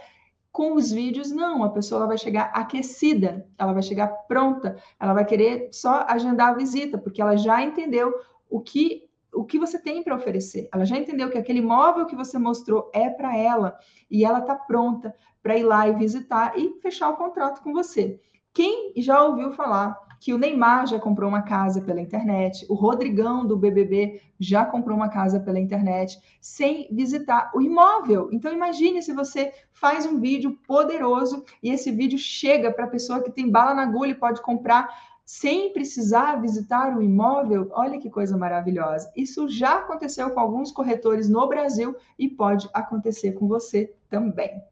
Com 0.53 0.75
os 0.75 0.91
vídeos, 0.91 1.31
não, 1.31 1.63
a 1.63 1.69
pessoa 1.69 2.05
vai 2.05 2.15
chegar 2.15 2.51
aquecida, 2.53 3.45
ela 3.57 3.73
vai 3.73 3.81
chegar 3.81 4.07
pronta, 4.27 4.77
ela 4.99 5.11
vai 5.11 5.25
querer 5.25 5.69
só 5.71 6.05
agendar 6.07 6.49
a 6.49 6.53
visita, 6.53 6.95
porque 6.95 7.19
ela 7.19 7.35
já 7.35 7.63
entendeu 7.63 8.13
o 8.47 8.61
que 8.61 9.09
o 9.33 9.43
que 9.43 9.57
você 9.57 9.79
tem 9.79 10.03
para 10.03 10.15
oferecer. 10.15 10.69
Ela 10.71 10.85
já 10.85 10.95
entendeu 10.95 11.27
que 11.31 11.39
aquele 11.39 11.57
imóvel 11.57 12.05
que 12.05 12.15
você 12.15 12.37
mostrou 12.37 12.91
é 12.93 13.09
para 13.09 13.35
ela 13.35 13.75
e 14.11 14.23
ela 14.23 14.39
está 14.39 14.53
pronta 14.53 15.15
para 15.41 15.57
ir 15.57 15.63
lá 15.63 15.87
e 15.87 15.95
visitar 15.95 16.55
e 16.55 16.79
fechar 16.81 17.09
o 17.09 17.17
contrato 17.17 17.63
com 17.63 17.73
você. 17.73 18.21
Quem 18.53 18.93
já 18.97 19.23
ouviu 19.23 19.51
falar 19.53 19.99
que 20.23 20.33
o 20.33 20.37
Neymar 20.37 20.87
já 20.87 20.97
comprou 20.97 21.27
uma 21.27 21.41
casa 21.41 21.81
pela 21.81 21.99
internet, 21.99 22.65
o 22.69 22.75
Rodrigão 22.75 23.45
do 23.45 23.57
BBB 23.57 24.21
já 24.39 24.65
comprou 24.65 24.95
uma 24.95 25.09
casa 25.09 25.37
pela 25.37 25.59
internet 25.59 26.17
sem 26.39 26.87
visitar 26.89 27.51
o 27.53 27.61
imóvel. 27.61 28.29
Então 28.31 28.53
imagine 28.53 29.03
se 29.03 29.11
você 29.11 29.51
faz 29.73 30.05
um 30.05 30.21
vídeo 30.21 30.57
poderoso 30.65 31.43
e 31.61 31.69
esse 31.69 31.91
vídeo 31.91 32.17
chega 32.17 32.71
para 32.71 32.85
a 32.85 32.89
pessoa 32.89 33.21
que 33.21 33.33
tem 33.33 33.51
bala 33.51 33.73
na 33.73 33.83
agulha 33.83 34.11
e 34.11 34.15
pode 34.15 34.41
comprar 34.41 34.97
sem 35.25 35.73
precisar 35.73 36.39
visitar 36.39 36.97
o 36.97 37.03
imóvel, 37.03 37.69
olha 37.73 37.99
que 37.99 38.09
coisa 38.09 38.37
maravilhosa. 38.37 39.11
Isso 39.17 39.49
já 39.49 39.79
aconteceu 39.79 40.29
com 40.29 40.39
alguns 40.39 40.71
corretores 40.71 41.27
no 41.27 41.49
Brasil 41.49 41.97
e 42.17 42.29
pode 42.29 42.69
acontecer 42.73 43.33
com 43.33 43.45
você 43.45 43.93
também. 44.09 44.63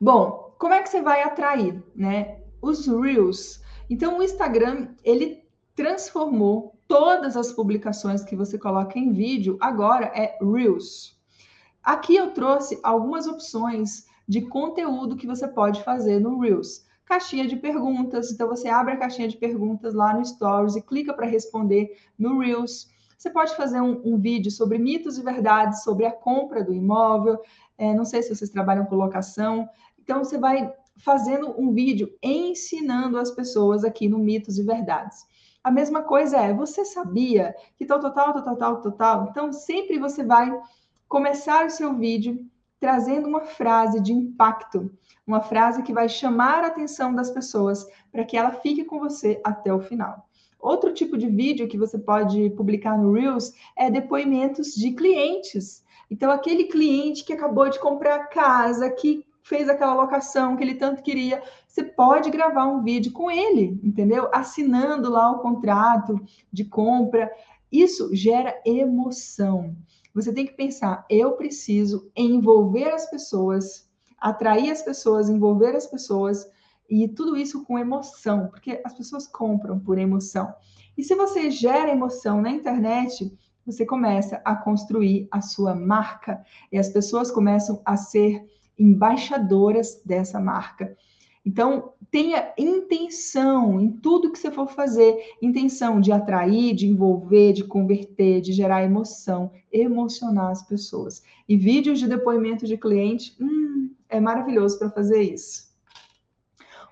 Bom, 0.00 0.52
como 0.58 0.74
é 0.74 0.82
que 0.82 0.88
você 0.88 1.00
vai 1.00 1.22
atrair, 1.22 1.80
né? 1.94 2.40
Os 2.60 2.88
Reels. 2.88 3.64
Então, 3.88 4.18
o 4.18 4.22
Instagram, 4.22 4.88
ele 5.04 5.44
transformou 5.74 6.76
todas 6.88 7.36
as 7.36 7.52
publicações 7.52 8.24
que 8.24 8.36
você 8.36 8.58
coloca 8.58 8.98
em 8.98 9.12
vídeo, 9.12 9.56
agora 9.60 10.06
é 10.14 10.38
Reels. 10.42 11.16
Aqui 11.82 12.16
eu 12.16 12.32
trouxe 12.32 12.80
algumas 12.82 13.26
opções 13.26 14.06
de 14.26 14.42
conteúdo 14.42 15.16
que 15.16 15.26
você 15.26 15.46
pode 15.46 15.84
fazer 15.84 16.18
no 16.18 16.40
Reels 16.40 16.86
caixinha 17.06 17.46
de 17.46 17.56
perguntas. 17.56 18.30
Então, 18.30 18.48
você 18.48 18.68
abre 18.68 18.94
a 18.94 18.96
caixinha 18.96 19.28
de 19.28 19.36
perguntas 19.36 19.94
lá 19.94 20.12
no 20.12 20.24
Stories 20.26 20.76
e 20.76 20.82
clica 20.82 21.14
para 21.14 21.26
responder 21.26 21.96
no 22.18 22.40
Reels. 22.40 22.90
Você 23.16 23.30
pode 23.30 23.56
fazer 23.56 23.80
um, 23.80 24.02
um, 24.04 24.18
vídeo 24.18 24.50
sobre 24.50 24.76
mitos 24.76 25.16
e 25.16 25.22
verdades 25.22 25.82
sobre 25.82 26.04
a 26.04 26.10
compra 26.10 26.62
do 26.62 26.74
imóvel. 26.74 27.40
É, 27.78 27.94
não 27.94 28.04
sei 28.04 28.22
se 28.22 28.34
vocês 28.34 28.50
trabalham 28.50 28.84
com 28.84 28.96
locação. 28.96 29.68
Então, 29.98 30.22
você 30.22 30.36
vai 30.36 30.70
fazendo 30.98 31.54
um 31.60 31.72
vídeo 31.72 32.12
ensinando 32.22 33.18
as 33.18 33.30
pessoas 33.30 33.84
aqui 33.84 34.08
no 34.08 34.18
Mitos 34.18 34.58
e 34.58 34.62
Verdades. 34.62 35.26
A 35.62 35.70
mesma 35.70 36.02
coisa 36.02 36.38
é, 36.38 36.54
você 36.54 36.84
sabia 36.84 37.54
que 37.76 37.84
tal, 37.84 38.00
total, 38.00 38.32
total, 38.32 38.54
total, 38.54 38.80
total. 38.80 39.28
Então, 39.30 39.52
sempre 39.52 39.98
você 39.98 40.24
vai 40.24 40.52
começar 41.08 41.66
o 41.66 41.70
seu 41.70 41.94
vídeo 41.94 42.46
trazendo 42.78 43.28
uma 43.28 43.42
frase 43.42 44.00
de 44.00 44.12
impacto 44.12 44.90
uma 45.26 45.40
frase 45.40 45.82
que 45.82 45.92
vai 45.92 46.08
chamar 46.08 46.62
a 46.62 46.68
atenção 46.68 47.12
das 47.12 47.30
pessoas 47.30 47.86
para 48.12 48.24
que 48.24 48.36
ela 48.36 48.52
fique 48.52 48.84
com 48.84 49.00
você 49.00 49.40
até 49.42 49.74
o 49.74 49.80
final. 49.80 50.28
Outro 50.58 50.94
tipo 50.94 51.18
de 51.18 51.26
vídeo 51.26 51.68
que 51.68 51.76
você 51.76 51.98
pode 51.98 52.50
publicar 52.50 52.96
no 52.96 53.12
Reels 53.12 53.52
é 53.76 53.90
depoimentos 53.90 54.74
de 54.74 54.92
clientes. 54.92 55.84
Então, 56.10 56.30
aquele 56.30 56.64
cliente 56.64 57.24
que 57.24 57.32
acabou 57.32 57.68
de 57.68 57.80
comprar 57.80 58.28
casa, 58.28 58.88
que 58.88 59.26
fez 59.46 59.68
aquela 59.68 59.94
locação 59.94 60.56
que 60.56 60.64
ele 60.64 60.74
tanto 60.74 61.02
queria, 61.02 61.40
você 61.68 61.84
pode 61.84 62.30
gravar 62.30 62.66
um 62.66 62.82
vídeo 62.82 63.12
com 63.12 63.30
ele, 63.30 63.80
entendeu? 63.82 64.28
Assinando 64.32 65.08
lá 65.08 65.30
o 65.30 65.38
contrato 65.38 66.20
de 66.52 66.64
compra. 66.64 67.30
Isso 67.70 68.14
gera 68.14 68.60
emoção. 68.64 69.76
Você 70.12 70.32
tem 70.32 70.46
que 70.46 70.54
pensar, 70.54 71.06
eu 71.08 71.32
preciso 71.32 72.10
envolver 72.16 72.88
as 72.88 73.08
pessoas 73.08 73.86
atrair 74.18 74.70
as 74.70 74.82
pessoas, 74.82 75.28
envolver 75.28 75.76
as 75.76 75.86
pessoas 75.86 76.50
E 76.88 77.06
tudo 77.08 77.36
isso 77.36 77.64
com 77.64 77.78
emoção, 77.78 78.46
porque 78.48 78.80
as 78.84 78.94
pessoas 78.94 79.26
compram 79.26 79.78
por 79.78 79.98
emoção. 79.98 80.52
E 80.96 81.02
se 81.02 81.14
você 81.14 81.50
gera 81.50 81.90
emoção 81.90 82.40
na 82.40 82.50
internet, 82.50 83.36
você 83.66 83.84
começa 83.84 84.40
a 84.44 84.54
construir 84.54 85.26
a 85.32 85.40
sua 85.40 85.74
marca 85.74 86.40
e 86.70 86.78
as 86.78 86.88
pessoas 86.88 87.30
começam 87.30 87.82
a 87.84 87.96
ser 87.96 88.46
embaixadoras 88.78 90.00
dessa 90.04 90.40
marca. 90.40 90.96
Então, 91.44 91.92
tenha 92.10 92.52
intenção 92.58 93.80
em 93.80 93.88
tudo 93.90 94.32
que 94.32 94.38
você 94.38 94.50
for 94.50 94.68
fazer, 94.68 95.16
intenção 95.40 96.00
de 96.00 96.10
atrair, 96.10 96.74
de 96.74 96.88
envolver, 96.88 97.52
de 97.52 97.62
converter, 97.62 98.40
de 98.40 98.52
gerar 98.52 98.82
emoção, 98.82 99.52
emocionar 99.72 100.50
as 100.50 100.66
pessoas. 100.66 101.22
E 101.48 101.56
vídeos 101.56 102.00
de 102.00 102.08
depoimento 102.08 102.66
de 102.66 102.76
cliente, 102.76 103.36
hum, 103.40 103.90
é 104.08 104.18
maravilhoso 104.18 104.76
para 104.78 104.90
fazer 104.90 105.22
isso. 105.22 105.65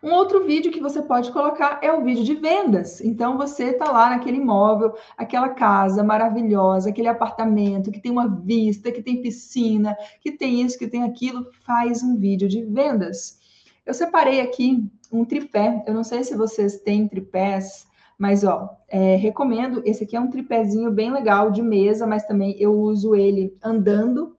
Um 0.05 0.13
outro 0.13 0.45
vídeo 0.45 0.71
que 0.71 0.83
você 0.83 1.01
pode 1.01 1.33
colocar 1.33 1.79
é 1.81 1.91
o 1.91 2.05
vídeo 2.05 2.23
de 2.23 2.35
vendas. 2.35 3.01
Então, 3.01 3.39
você 3.39 3.71
está 3.71 3.91
lá 3.91 4.11
naquele 4.11 4.37
imóvel, 4.37 4.95
aquela 5.17 5.49
casa 5.49 6.05
maravilhosa, 6.05 6.91
aquele 6.91 7.09
apartamento 7.09 7.91
que 7.91 7.99
tem 7.99 8.13
uma 8.13 8.29
vista, 8.29 8.93
que 8.93 9.03
tem 9.03 9.23
piscina, 9.23 9.97
que 10.21 10.31
tem 10.31 10.61
isso, 10.61 10.79
que 10.79 10.87
tem 10.87 11.05
aquilo, 11.05 11.47
faz 11.65 12.03
um 12.03 12.19
vídeo 12.19 12.47
de 12.47 12.63
vendas. 12.63 13.39
Eu 13.87 13.95
separei 13.95 14.43
aqui 14.43 14.87
um 15.11 15.25
tripé. 15.25 15.83
Eu 15.87 15.95
não 15.95 16.05
sei 16.05 16.23
se 16.23 16.37
vocês 16.37 16.83
têm 16.83 17.09
tripés, 17.09 17.87
mas 18.19 18.45
ó, 18.45 18.77
é, 18.89 19.17
recomendo. 19.17 19.81
Esse 19.87 20.05
aqui 20.05 20.17
é 20.17 20.21
um 20.21 20.31
tripézinho 20.31 20.91
bem 20.91 21.11
legal 21.11 21.51
de 21.51 21.63
mesa, 21.63 22.07
mas 22.07 22.27
também 22.27 22.55
eu 22.61 22.79
uso 22.79 23.15
ele 23.15 23.57
andando. 23.65 24.37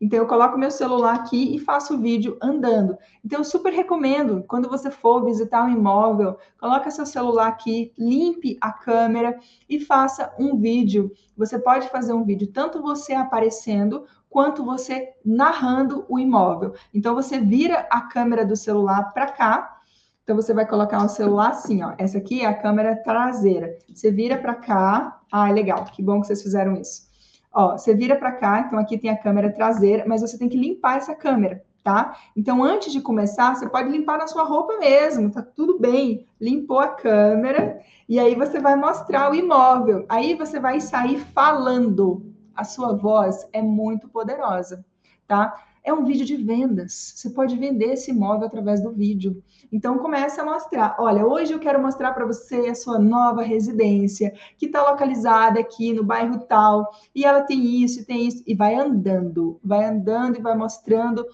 Então 0.00 0.18
eu 0.18 0.26
coloco 0.26 0.58
meu 0.58 0.70
celular 0.70 1.14
aqui 1.14 1.54
e 1.54 1.58
faço 1.58 1.94
o 1.94 2.00
vídeo 2.00 2.36
andando. 2.42 2.96
Então 3.24 3.40
eu 3.40 3.44
super 3.44 3.72
recomendo 3.72 4.44
quando 4.48 4.68
você 4.68 4.90
for 4.90 5.24
visitar 5.24 5.64
um 5.64 5.70
imóvel, 5.70 6.36
coloca 6.58 6.90
seu 6.90 7.06
celular 7.06 7.48
aqui, 7.48 7.92
limpe 7.98 8.56
a 8.60 8.72
câmera 8.72 9.38
e 9.68 9.80
faça 9.80 10.32
um 10.38 10.58
vídeo. 10.58 11.12
Você 11.36 11.58
pode 11.58 11.88
fazer 11.88 12.12
um 12.12 12.24
vídeo 12.24 12.48
tanto 12.52 12.82
você 12.82 13.14
aparecendo 13.14 14.04
quanto 14.28 14.64
você 14.64 15.14
narrando 15.24 16.04
o 16.08 16.18
imóvel. 16.18 16.74
Então 16.92 17.14
você 17.14 17.38
vira 17.38 17.86
a 17.90 18.00
câmera 18.00 18.44
do 18.44 18.56
celular 18.56 19.12
para 19.12 19.26
cá. 19.30 19.78
Então 20.24 20.34
você 20.34 20.52
vai 20.52 20.66
colocar 20.66 21.04
o 21.04 21.08
celular 21.08 21.50
assim, 21.50 21.82
ó. 21.82 21.94
Essa 21.98 22.18
aqui 22.18 22.40
é 22.40 22.46
a 22.46 22.54
câmera 22.54 22.96
traseira. 22.96 23.76
Você 23.94 24.10
vira 24.10 24.36
para 24.38 24.54
cá. 24.54 25.20
Ah, 25.30 25.50
legal. 25.50 25.84
Que 25.84 26.02
bom 26.02 26.20
que 26.20 26.26
vocês 26.26 26.42
fizeram 26.42 26.74
isso. 26.74 27.13
Ó, 27.54 27.78
você 27.78 27.94
vira 27.94 28.16
para 28.16 28.32
cá, 28.32 28.60
então 28.60 28.78
aqui 28.78 28.98
tem 28.98 29.10
a 29.10 29.16
câmera 29.16 29.52
traseira, 29.52 30.04
mas 30.06 30.20
você 30.20 30.36
tem 30.36 30.48
que 30.48 30.58
limpar 30.58 30.96
essa 30.96 31.14
câmera, 31.14 31.62
tá? 31.84 32.16
Então 32.36 32.64
antes 32.64 32.92
de 32.92 33.00
começar, 33.00 33.54
você 33.54 33.68
pode 33.68 33.88
limpar 33.90 34.18
na 34.18 34.26
sua 34.26 34.42
roupa 34.42 34.76
mesmo, 34.78 35.30
tá 35.30 35.40
tudo 35.40 35.78
bem. 35.78 36.26
Limpou 36.40 36.80
a 36.80 36.88
câmera 36.88 37.80
e 38.08 38.18
aí 38.18 38.34
você 38.34 38.58
vai 38.58 38.74
mostrar 38.74 39.30
o 39.30 39.34
imóvel. 39.34 40.04
Aí 40.08 40.34
você 40.34 40.58
vai 40.58 40.80
sair 40.80 41.18
falando 41.18 42.34
a 42.56 42.64
sua 42.64 42.92
voz 42.92 43.46
é 43.52 43.60
muito 43.62 44.08
poderosa, 44.08 44.84
tá? 45.26 45.54
É 45.84 45.92
um 45.92 46.02
vídeo 46.02 46.24
de 46.24 46.34
vendas. 46.34 47.12
Você 47.14 47.28
pode 47.28 47.58
vender 47.58 47.92
esse 47.92 48.10
imóvel 48.10 48.46
através 48.46 48.82
do 48.82 48.90
vídeo. 48.90 49.44
Então 49.70 49.98
começa 49.98 50.40
a 50.40 50.44
mostrar. 50.44 50.96
Olha, 50.98 51.26
hoje 51.26 51.52
eu 51.52 51.58
quero 51.58 51.80
mostrar 51.80 52.12
para 52.12 52.24
você 52.24 52.68
a 52.68 52.74
sua 52.74 52.98
nova 52.98 53.42
residência, 53.42 54.32
que 54.56 54.64
está 54.64 54.82
localizada 54.82 55.60
aqui 55.60 55.92
no 55.92 56.02
bairro 56.02 56.40
tal, 56.46 56.90
e 57.14 57.22
ela 57.22 57.42
tem 57.42 57.82
isso, 57.82 58.06
tem 58.06 58.26
isso, 58.26 58.42
e 58.46 58.54
vai 58.54 58.74
andando, 58.74 59.60
vai 59.62 59.84
andando 59.84 60.38
e 60.38 60.42
vai 60.42 60.56
mostrando 60.56 61.26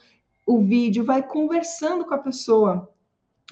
o 0.44 0.58
vídeo, 0.58 1.04
vai 1.04 1.22
conversando 1.22 2.04
com 2.04 2.14
a 2.14 2.18
pessoa. 2.18 2.90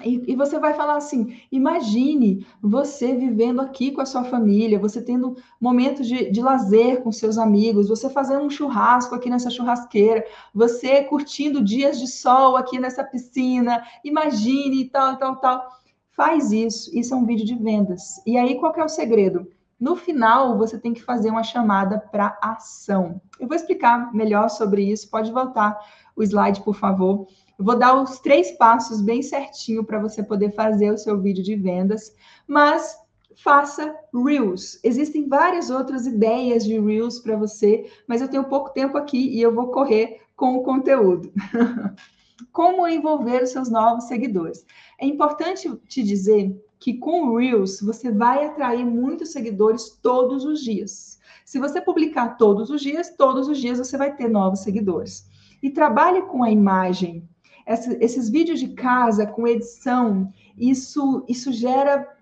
E, 0.03 0.31
e, 0.31 0.35
você 0.35 0.59
vai 0.59 0.73
falar 0.73 0.95
assim: 0.95 1.37
imagine 1.51 2.45
você 2.61 3.13
vivendo 3.13 3.61
aqui 3.61 3.91
com 3.91 4.01
a 4.01 4.05
sua 4.05 4.23
família, 4.23 4.79
você 4.79 5.01
tendo 5.01 5.35
momentos 5.59 6.07
de, 6.07 6.31
de 6.31 6.41
lazer 6.41 7.01
com 7.01 7.11
seus 7.11 7.37
amigos, 7.37 7.89
você 7.89 8.09
fazendo 8.09 8.45
um 8.45 8.49
churrasco 8.49 9.15
aqui 9.15 9.29
nessa 9.29 9.49
churrasqueira, 9.49 10.25
você 10.53 11.03
curtindo 11.03 11.63
dias 11.63 11.99
de 11.99 12.07
sol 12.07 12.55
aqui 12.55 12.79
nessa 12.79 13.03
piscina, 13.03 13.83
imagine 14.03 14.89
tal, 14.89 15.17
tal, 15.17 15.35
tal. 15.37 15.79
Faz 16.11 16.51
isso, 16.51 16.89
isso 16.97 17.13
é 17.13 17.17
um 17.17 17.25
vídeo 17.25 17.45
de 17.45 17.55
vendas. 17.55 18.21
E 18.25 18.37
aí, 18.37 18.55
qual 18.55 18.73
é 18.75 18.83
o 18.83 18.89
segredo? 18.89 19.47
No 19.79 19.95
final, 19.95 20.57
você 20.57 20.77
tem 20.77 20.93
que 20.93 21.01
fazer 21.01 21.29
uma 21.29 21.43
chamada 21.43 21.97
para 21.97 22.37
ação. 22.41 23.21
Eu 23.39 23.47
vou 23.47 23.55
explicar 23.55 24.13
melhor 24.13 24.49
sobre 24.49 24.83
isso, 24.83 25.09
pode 25.09 25.31
voltar 25.31 25.79
o 26.15 26.21
slide, 26.21 26.61
por 26.61 26.75
favor. 26.75 27.27
Eu 27.59 27.65
vou 27.65 27.77
dar 27.77 28.01
os 28.01 28.19
três 28.19 28.51
passos 28.51 29.01
bem 29.01 29.21
certinho 29.21 29.83
para 29.83 29.99
você 29.99 30.23
poder 30.23 30.53
fazer 30.53 30.91
o 30.93 30.97
seu 30.97 31.19
vídeo 31.19 31.43
de 31.43 31.57
vendas, 31.57 32.15
mas 32.47 32.97
faça 33.35 33.93
Reels. 34.13 34.79
Existem 34.81 35.27
várias 35.27 35.69
outras 35.69 36.07
ideias 36.07 36.63
de 36.63 36.79
Reels 36.79 37.19
para 37.19 37.35
você, 37.35 37.91
mas 38.07 38.21
eu 38.21 38.29
tenho 38.29 38.45
pouco 38.45 38.69
tempo 38.69 38.97
aqui 38.97 39.17
e 39.17 39.41
eu 39.41 39.53
vou 39.53 39.71
correr 39.71 40.21
com 40.37 40.55
o 40.55 40.63
conteúdo. 40.63 41.33
Como 42.53 42.87
envolver 42.87 43.43
os 43.43 43.49
seus 43.49 43.69
novos 43.69 44.05
seguidores? 44.05 44.65
É 44.97 45.05
importante 45.05 45.69
te 45.85 46.01
dizer 46.01 46.57
que 46.79 46.93
com 46.93 47.23
o 47.23 47.37
Reels 47.37 47.81
você 47.81 48.09
vai 48.09 48.45
atrair 48.45 48.85
muitos 48.85 49.33
seguidores 49.33 49.99
todos 50.01 50.45
os 50.45 50.61
dias. 50.61 51.19
Se 51.43 51.59
você 51.59 51.81
publicar 51.81 52.37
todos 52.37 52.69
os 52.69 52.81
dias, 52.81 53.13
todos 53.17 53.49
os 53.49 53.57
dias 53.57 53.79
você 53.79 53.97
vai 53.97 54.15
ter 54.15 54.29
novos 54.29 54.61
seguidores. 54.61 55.27
E 55.61 55.69
trabalhe 55.69 56.21
com 56.21 56.41
a 56.41 56.49
imagem 56.49 57.28
essa, 57.69 57.95
esses 58.03 58.29
vídeos 58.29 58.59
de 58.59 58.69
casa 58.69 59.27
com 59.27 59.47
edição, 59.47 60.33
isso, 60.57 61.23
isso 61.29 61.53
gera 61.53 62.15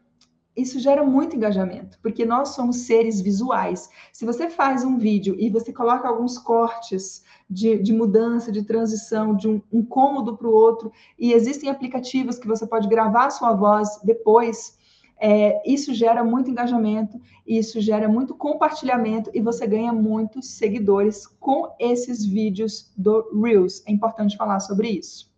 isso 0.57 0.79
gera 0.79 1.03
muito 1.03 1.35
engajamento, 1.35 1.99
porque 2.01 2.25
nós 2.25 2.49
somos 2.49 2.77
seres 2.77 3.21
visuais. 3.21 3.91
Se 4.11 4.25
você 4.25 4.49
faz 4.49 4.83
um 4.83 4.97
vídeo 4.97 5.35
e 5.37 5.51
você 5.51 5.71
coloca 5.71 6.07
alguns 6.07 6.39
cortes 6.39 7.23
de, 7.47 7.77
de 7.77 7.93
mudança, 7.93 8.51
de 8.51 8.63
transição, 8.63 9.35
de 9.35 9.47
um, 9.47 9.61
um 9.71 9.85
cômodo 9.85 10.35
para 10.35 10.47
o 10.47 10.51
outro, 10.51 10.91
e 11.17 11.31
existem 11.31 11.69
aplicativos 11.69 12.39
que 12.39 12.47
você 12.47 12.65
pode 12.65 12.87
gravar 12.87 13.29
sua 13.29 13.53
voz 13.53 13.99
depois, 14.03 14.79
é, 15.19 15.61
isso 15.63 15.93
gera 15.93 16.23
muito 16.23 16.49
engajamento, 16.49 17.21
isso 17.45 17.79
gera 17.79 18.09
muito 18.09 18.33
compartilhamento 18.33 19.29
e 19.35 19.41
você 19.41 19.67
ganha 19.67 19.93
muitos 19.93 20.49
seguidores 20.57 21.27
com 21.39 21.71
esses 21.79 22.25
vídeos 22.25 22.91
do 22.97 23.29
Reels. 23.43 23.83
É 23.85 23.91
importante 23.91 24.35
falar 24.35 24.59
sobre 24.59 24.89
isso. 24.89 25.36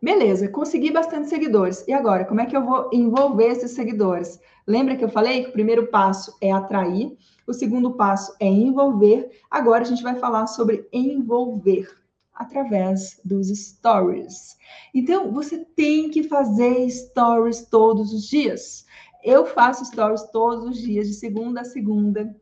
Beleza, 0.00 0.48
consegui 0.48 0.92
bastante 0.92 1.28
seguidores. 1.28 1.84
E 1.88 1.92
agora, 1.92 2.24
como 2.24 2.40
é 2.40 2.46
que 2.46 2.56
eu 2.56 2.64
vou 2.64 2.88
envolver 2.92 3.48
esses 3.48 3.72
seguidores? 3.72 4.40
Lembra 4.64 4.96
que 4.96 5.04
eu 5.04 5.08
falei 5.08 5.42
que 5.42 5.48
o 5.48 5.52
primeiro 5.52 5.88
passo 5.88 6.36
é 6.40 6.52
atrair, 6.52 7.16
o 7.46 7.52
segundo 7.52 7.92
passo 7.92 8.32
é 8.38 8.46
envolver. 8.46 9.28
Agora 9.50 9.82
a 9.82 9.86
gente 9.86 10.02
vai 10.02 10.14
falar 10.14 10.46
sobre 10.46 10.86
envolver 10.92 11.88
através 12.32 13.20
dos 13.24 13.48
stories. 13.48 14.56
Então, 14.94 15.32
você 15.32 15.64
tem 15.64 16.08
que 16.10 16.22
fazer 16.22 16.88
stories 16.88 17.66
todos 17.68 18.12
os 18.12 18.28
dias. 18.28 18.86
Eu 19.24 19.46
faço 19.46 19.84
stories 19.84 20.22
todos 20.30 20.64
os 20.68 20.78
dias, 20.78 21.08
de 21.08 21.14
segunda 21.14 21.62
a 21.62 21.64
segunda. 21.64 22.32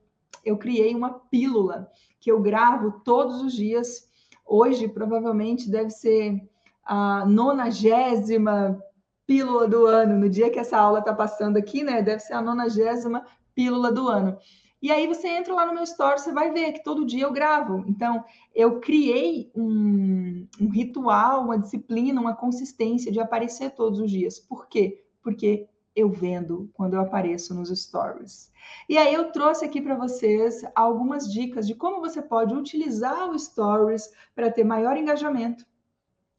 Eu 0.44 0.58
criei 0.58 0.94
uma 0.94 1.14
pílula 1.30 1.90
que 2.20 2.30
eu 2.30 2.38
gravo 2.42 3.00
todos 3.02 3.40
os 3.40 3.54
dias. 3.54 4.06
Hoje, 4.44 4.86
provavelmente, 4.86 5.70
deve 5.70 5.90
ser 5.90 6.46
a 6.86 7.26
nonagésima 7.26 8.80
pílula 9.26 9.66
do 9.66 9.86
ano, 9.86 10.16
no 10.16 10.30
dia 10.30 10.50
que 10.50 10.58
essa 10.58 10.78
aula 10.78 11.00
está 11.00 11.12
passando 11.12 11.56
aqui, 11.56 11.82
né? 11.82 12.00
Deve 12.00 12.20
ser 12.20 12.34
a 12.34 12.40
nonagésima 12.40 13.26
pílula 13.54 13.90
do 13.90 14.08
ano. 14.08 14.38
E 14.80 14.92
aí 14.92 15.08
você 15.08 15.26
entra 15.26 15.52
lá 15.52 15.66
no 15.66 15.74
meu 15.74 15.82
story, 15.82 16.20
você 16.20 16.32
vai 16.32 16.52
ver 16.52 16.72
que 16.72 16.84
todo 16.84 17.04
dia 17.04 17.24
eu 17.24 17.32
gravo. 17.32 17.84
Então, 17.88 18.24
eu 18.54 18.78
criei 18.78 19.50
um, 19.54 20.46
um 20.60 20.68
ritual, 20.68 21.42
uma 21.42 21.58
disciplina, 21.58 22.20
uma 22.20 22.36
consistência 22.36 23.10
de 23.10 23.18
aparecer 23.18 23.70
todos 23.70 23.98
os 23.98 24.10
dias. 24.10 24.38
Por 24.38 24.68
quê? 24.68 25.02
Porque 25.22 25.66
eu 25.94 26.10
vendo 26.10 26.70
quando 26.74 26.94
eu 26.94 27.00
apareço 27.00 27.54
nos 27.54 27.70
stories. 27.70 28.52
E 28.88 28.96
aí 28.98 29.12
eu 29.12 29.32
trouxe 29.32 29.64
aqui 29.64 29.80
para 29.80 29.96
vocês 29.96 30.62
algumas 30.74 31.32
dicas 31.32 31.66
de 31.66 31.74
como 31.74 32.00
você 32.00 32.20
pode 32.22 32.54
utilizar 32.54 33.30
o 33.30 33.38
stories 33.38 34.12
para 34.34 34.52
ter 34.52 34.62
maior 34.62 34.96
engajamento 34.96 35.64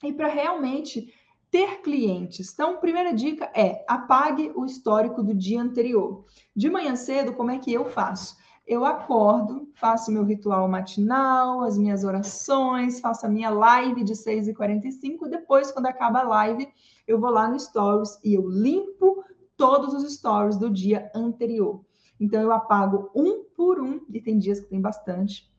e 0.03 0.13
para 0.13 0.27
realmente 0.27 1.13
ter 1.49 1.81
clientes. 1.81 2.51
Então, 2.53 2.77
primeira 2.77 3.13
dica 3.13 3.49
é 3.55 3.83
apague 3.87 4.51
o 4.55 4.65
histórico 4.65 5.23
do 5.23 5.33
dia 5.33 5.61
anterior. 5.61 6.25
De 6.55 6.69
manhã 6.69 6.95
cedo, 6.95 7.33
como 7.33 7.51
é 7.51 7.57
que 7.57 7.71
eu 7.71 7.85
faço? 7.85 8.35
Eu 8.65 8.83
acordo, 8.83 9.69
faço 9.75 10.11
meu 10.11 10.25
ritual 10.25 10.67
matinal, 10.67 11.61
as 11.61 11.77
minhas 11.77 12.03
orações, 12.03 12.99
faço 12.99 13.25
a 13.25 13.29
minha 13.29 13.49
live 13.49 14.03
de 14.03 14.13
6h45. 14.13 15.29
Depois, 15.29 15.71
quando 15.71 15.85
acaba 15.85 16.19
a 16.19 16.27
live, 16.27 16.67
eu 17.07 17.17
vou 17.17 17.29
lá 17.29 17.47
no 17.47 17.57
Stories 17.57 18.19
e 18.23 18.33
eu 18.33 18.47
limpo 18.47 19.23
todos 19.55 19.93
os 19.93 20.13
stories 20.13 20.57
do 20.57 20.69
dia 20.69 21.09
anterior. 21.15 21.81
Então, 22.19 22.41
eu 22.41 22.51
apago 22.51 23.09
um 23.15 23.45
por 23.55 23.79
um, 23.79 24.01
e 24.09 24.21
tem 24.21 24.37
dias 24.37 24.59
que 24.59 24.67
tem 24.67 24.81
bastante 24.81 25.49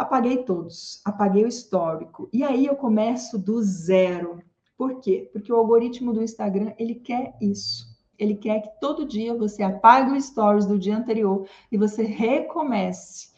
Apaguei 0.00 0.44
todos, 0.44 1.02
apaguei 1.04 1.44
o 1.44 1.46
histórico. 1.46 2.26
E 2.32 2.42
aí 2.42 2.64
eu 2.64 2.74
começo 2.74 3.38
do 3.38 3.62
zero. 3.62 4.42
Por 4.74 4.98
quê? 4.98 5.28
Porque 5.30 5.52
o 5.52 5.56
algoritmo 5.56 6.14
do 6.14 6.22
Instagram, 6.22 6.72
ele 6.78 6.94
quer 6.94 7.36
isso. 7.38 7.86
Ele 8.18 8.34
quer 8.34 8.62
que 8.62 8.80
todo 8.80 9.04
dia 9.04 9.34
você 9.34 9.62
apague 9.62 10.12
o 10.12 10.18
stories 10.18 10.64
do 10.64 10.78
dia 10.78 10.96
anterior 10.96 11.46
e 11.70 11.76
você 11.76 12.02
recomece. 12.02 13.28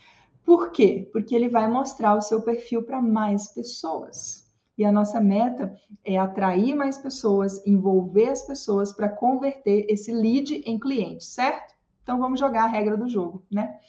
Por 0.45 0.71
quê? 0.71 1.11
Porque 1.13 1.35
ele 1.35 1.49
vai 1.49 1.69
mostrar 1.69 2.15
o 2.15 2.23
seu 2.23 2.41
perfil 2.43 2.85
para 2.85 3.03
mais 3.03 3.49
pessoas. 3.49 4.49
E 4.79 4.85
a 4.85 4.93
nossa 4.93 5.21
meta 5.21 5.77
é 6.05 6.17
atrair 6.17 6.77
mais 6.77 6.97
pessoas, 6.97 7.61
envolver 7.67 8.29
as 8.29 8.47
pessoas 8.47 8.93
para 8.93 9.09
converter 9.09 9.85
esse 9.89 10.13
lead 10.13 10.63
em 10.65 10.79
cliente, 10.79 11.25
certo? 11.25 11.75
Então 12.05 12.21
vamos 12.21 12.39
jogar 12.39 12.67
a 12.67 12.69
regra 12.69 12.97
do 12.97 13.09
jogo, 13.09 13.43
né? 13.51 13.81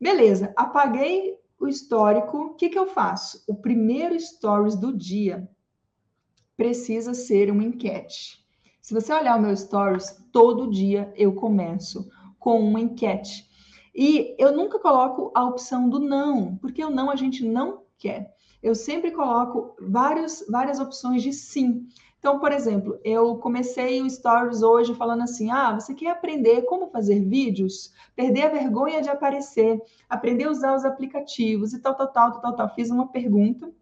Beleza, 0.00 0.54
apaguei 0.56 1.36
o 1.58 1.66
histórico. 1.66 2.38
O 2.38 2.54
que, 2.54 2.68
que 2.68 2.78
eu 2.78 2.86
faço? 2.86 3.42
O 3.46 3.54
primeiro 3.54 4.18
stories 4.18 4.76
do 4.76 4.92
dia 4.92 5.48
precisa 6.56 7.14
ser 7.14 7.50
uma 7.50 7.64
enquete. 7.64 8.44
Se 8.80 8.94
você 8.94 9.12
olhar 9.12 9.38
o 9.38 9.42
meu 9.42 9.56
stories, 9.56 10.16
todo 10.32 10.70
dia 10.70 11.12
eu 11.16 11.34
começo 11.34 12.08
com 12.38 12.60
uma 12.60 12.80
enquete. 12.80 13.46
E 13.94 14.36
eu 14.38 14.54
nunca 14.54 14.78
coloco 14.78 15.32
a 15.34 15.44
opção 15.44 15.88
do 15.88 15.98
não, 15.98 16.56
porque 16.56 16.84
o 16.84 16.90
não 16.90 17.10
a 17.10 17.16
gente 17.16 17.46
não 17.46 17.82
quer. 17.98 18.34
Eu 18.62 18.74
sempre 18.74 19.10
coloco 19.10 19.74
vários, 19.80 20.44
várias 20.48 20.78
opções 20.78 21.22
de 21.22 21.32
sim. 21.32 21.86
Então, 22.26 22.40
por 22.40 22.50
exemplo, 22.50 22.98
eu 23.04 23.36
comecei 23.36 24.02
o 24.02 24.10
Stories 24.10 24.60
hoje 24.60 24.92
falando 24.96 25.22
assim: 25.22 25.48
ah, 25.52 25.74
você 25.74 25.94
quer 25.94 26.10
aprender 26.10 26.62
como 26.62 26.90
fazer 26.90 27.20
vídeos? 27.20 27.92
Perder 28.16 28.46
a 28.46 28.48
vergonha 28.48 29.00
de 29.00 29.08
aparecer, 29.08 29.80
aprender 30.08 30.46
a 30.46 30.50
usar 30.50 30.74
os 30.74 30.84
aplicativos 30.84 31.72
e 31.72 31.78
tal, 31.80 31.94
tal, 31.94 32.08
tal, 32.08 32.32
tal, 32.32 32.40
tal. 32.40 32.56
tal. 32.56 32.74
Fiz 32.74 32.90
uma 32.90 33.06
pergunta. 33.12 33.72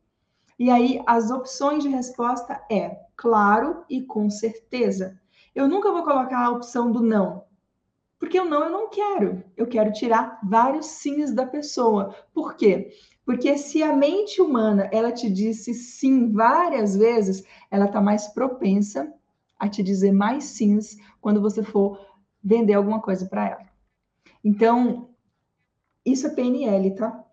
E 0.59 0.71
aí, 0.71 1.03
as 1.07 1.31
opções 1.31 1.83
de 1.83 1.89
resposta 1.89 2.63
é 2.71 2.99
claro 3.17 3.83
e 3.89 4.03
com 4.03 4.29
certeza. 4.29 5.19
Eu 5.55 5.67
nunca 5.67 5.91
vou 5.91 6.05
colocar 6.05 6.45
a 6.45 6.51
opção 6.51 6.93
do 6.93 7.01
não, 7.01 7.45
porque 8.19 8.39
o 8.39 8.45
não 8.45 8.65
eu 8.65 8.71
não 8.71 8.91
quero. 8.91 9.43
Eu 9.57 9.67
quero 9.67 9.91
tirar 9.91 10.39
vários 10.45 10.85
sims 10.85 11.33
da 11.33 11.47
pessoa. 11.47 12.15
Por 12.35 12.57
quê? 12.57 12.93
Porque 13.25 13.57
se 13.57 13.83
a 13.83 13.95
mente 13.97 14.41
humana 14.43 14.89
ela 14.93 15.11
te 15.11 15.31
disse 15.31 15.73
sim 15.73 16.31
várias 16.31 16.97
vezes, 16.97 17.45
ela 17.71 17.87
está 17.87 18.01
mais 18.01 18.29
propensa 18.29 19.13
a 19.59 19.69
te 19.69 19.83
dizer 19.83 20.13
mais 20.13 20.45
sims 20.45 20.99
quando 21.21 21.41
você 21.41 21.63
for 21.63 21.99
vender 22.43 22.75
alguma 22.75 23.01
coisa 23.01 23.25
para 23.27 23.49
ela. 23.49 23.67
Então, 24.45 25.09
isso 26.05 26.27
é 26.27 26.31
PNL, 26.31 26.95
tá? 26.95 27.25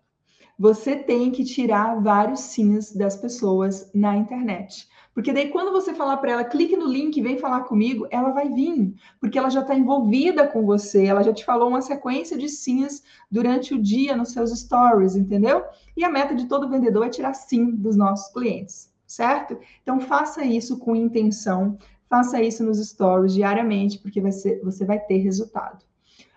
Você 0.58 0.96
tem 0.96 1.30
que 1.30 1.44
tirar 1.44 2.00
vários 2.00 2.40
sims 2.40 2.94
das 2.94 3.16
pessoas 3.16 3.90
na 3.92 4.16
internet. 4.16 4.88
Porque 5.14 5.32
daí, 5.32 5.50
quando 5.50 5.72
você 5.72 5.92
falar 5.92 6.16
para 6.16 6.32
ela, 6.32 6.44
clique 6.44 6.76
no 6.76 6.86
link, 6.86 7.20
vem 7.20 7.36
falar 7.36 7.62
comigo, 7.62 8.06
ela 8.10 8.30
vai 8.30 8.48
vir, 8.48 8.94
porque 9.20 9.38
ela 9.38 9.50
já 9.50 9.60
está 9.60 9.74
envolvida 9.74 10.46
com 10.46 10.64
você, 10.64 11.04
ela 11.04 11.22
já 11.22 11.32
te 11.32 11.44
falou 11.44 11.68
uma 11.68 11.82
sequência 11.82 12.36
de 12.38 12.48
sims 12.48 13.02
durante 13.30 13.74
o 13.74 13.82
dia 13.82 14.16
nos 14.16 14.32
seus 14.32 14.50
stories, 14.58 15.14
entendeu? 15.14 15.64
E 15.96 16.02
a 16.02 16.10
meta 16.10 16.34
de 16.34 16.46
todo 16.46 16.68
vendedor 16.68 17.06
é 17.06 17.10
tirar 17.10 17.34
sim 17.34 17.72
dos 17.72 17.94
nossos 17.94 18.32
clientes, 18.32 18.90
certo? 19.06 19.58
Então, 19.82 20.00
faça 20.00 20.44
isso 20.44 20.78
com 20.78 20.96
intenção, 20.96 21.76
faça 22.08 22.40
isso 22.42 22.64
nos 22.64 22.78
stories 22.78 23.34
diariamente, 23.34 23.98
porque 23.98 24.20
vai 24.20 24.32
ser, 24.32 24.62
você 24.64 24.84
vai 24.86 24.98
ter 24.98 25.18
resultado. 25.18 25.84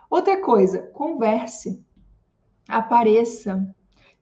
Outra 0.10 0.42
coisa, 0.42 0.80
converse, 0.80 1.82
apareça, 2.68 3.74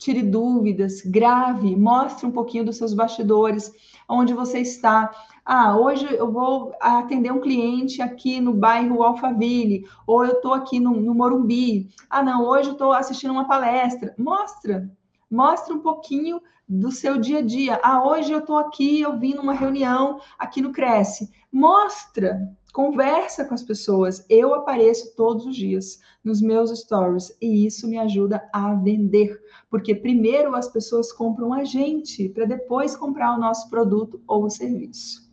tire 0.04 0.22
dúvidas, 0.22 1.02
grave, 1.02 1.76
mostre 1.76 2.26
um 2.26 2.32
pouquinho 2.32 2.66
dos 2.66 2.78
seus 2.78 2.94
bastidores, 2.94 3.74
onde 4.08 4.34
você 4.34 4.60
está. 4.60 5.10
Ah, 5.46 5.78
hoje 5.78 6.06
eu 6.14 6.30
vou 6.30 6.74
atender 6.82 7.32
um 7.32 7.40
cliente 7.40 8.02
aqui 8.02 8.42
no 8.42 8.54
bairro 8.54 9.02
Alphaville, 9.02 9.88
ou 10.06 10.26
eu 10.26 10.34
estou 10.34 10.54
aqui 10.54 10.78
no, 10.80 10.92
no 10.92 11.16
Morumbi. 11.16 11.90
Ah, 12.10 12.22
não, 12.22 12.44
hoje 12.46 12.70
eu 12.70 12.74
estou 12.74 12.92
assistindo 12.92 13.32
uma 13.32 13.48
palestra. 13.48 14.14
Mostra, 14.18 14.92
mostra 15.34 15.74
um 15.74 15.80
pouquinho 15.80 16.40
do 16.70 16.92
seu 16.92 17.18
dia 17.18 17.40
a 17.40 17.42
dia. 17.42 17.80
Ah, 17.84 18.08
hoje 18.08 18.32
eu 18.32 18.38
estou 18.38 18.56
aqui, 18.56 19.02
eu 19.02 19.18
vim 19.18 19.34
numa 19.34 19.54
reunião 19.54 20.20
aqui 20.38 20.62
no 20.62 20.72
Cresce. 20.72 21.32
Mostra, 21.52 22.40
conversa 22.72 23.44
com 23.44 23.56
as 23.56 23.64
pessoas. 23.64 24.24
Eu 24.30 24.54
apareço 24.54 25.16
todos 25.16 25.48
os 25.48 25.56
dias 25.56 26.00
nos 26.24 26.40
meus 26.40 26.70
stories 26.80 27.36
e 27.42 27.66
isso 27.66 27.88
me 27.88 27.98
ajuda 27.98 28.48
a 28.54 28.76
vender, 28.76 29.42
porque 29.72 29.96
primeiro 29.96 30.56
as 30.56 30.68
pessoas 30.68 31.12
compram 31.12 31.52
a 31.52 31.64
gente 31.64 32.30
para 32.30 32.46
depois 32.46 32.96
comprar 32.96 33.36
o 33.36 33.40
nosso 33.40 33.68
produto 33.72 34.22
ou 34.28 34.48
serviço. 34.52 35.28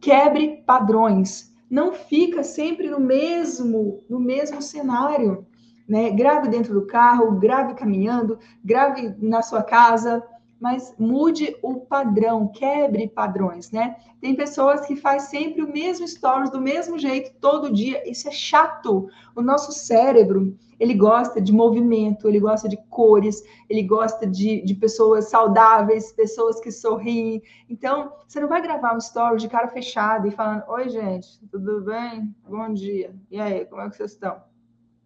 Quebre 0.00 0.64
padrões. 0.66 1.54
Não 1.70 1.92
fica 1.92 2.42
sempre 2.42 2.90
no 2.90 2.98
mesmo 2.98 4.02
no 4.10 4.18
mesmo 4.18 4.60
cenário. 4.60 5.46
Né? 5.88 6.10
Grave 6.10 6.48
dentro 6.48 6.72
do 6.72 6.86
carro, 6.86 7.38
grave 7.38 7.74
caminhando, 7.74 8.38
grave 8.64 9.14
na 9.18 9.42
sua 9.42 9.62
casa, 9.62 10.22
mas 10.62 10.94
mude 10.96 11.56
o 11.60 11.80
padrão, 11.80 12.46
quebre 12.46 13.08
padrões, 13.08 13.72
né? 13.72 13.96
Tem 14.20 14.36
pessoas 14.36 14.86
que 14.86 14.94
faz 14.94 15.24
sempre 15.24 15.60
o 15.60 15.72
mesmo 15.72 16.06
stories 16.06 16.50
do 16.50 16.60
mesmo 16.60 16.96
jeito 16.96 17.32
todo 17.40 17.72
dia, 17.72 18.08
isso 18.08 18.28
é 18.28 18.30
chato. 18.30 19.08
O 19.34 19.42
nosso 19.42 19.72
cérebro, 19.72 20.56
ele 20.78 20.94
gosta 20.94 21.40
de 21.40 21.52
movimento, 21.52 22.28
ele 22.28 22.38
gosta 22.38 22.68
de 22.68 22.76
cores, 22.88 23.42
ele 23.68 23.82
gosta 23.82 24.24
de, 24.24 24.62
de 24.62 24.74
pessoas 24.76 25.28
saudáveis, 25.28 26.12
pessoas 26.12 26.60
que 26.60 26.70
sorriem. 26.70 27.42
Então, 27.68 28.12
você 28.28 28.38
não 28.38 28.48
vai 28.48 28.62
gravar 28.62 28.94
um 28.94 28.98
story 28.98 29.38
de 29.38 29.48
cara 29.48 29.66
fechada 29.66 30.28
e 30.28 30.30
falando: 30.30 30.62
Oi, 30.68 30.88
gente, 30.88 31.40
tudo 31.50 31.80
bem? 31.80 32.32
Bom 32.48 32.72
dia. 32.72 33.12
E 33.32 33.40
aí, 33.40 33.64
como 33.64 33.82
é 33.82 33.90
que 33.90 33.96
vocês 33.96 34.12
estão? 34.12 34.51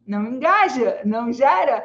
Não 0.06 0.24
engaja, 0.24 1.00
não 1.04 1.32
gera 1.32 1.84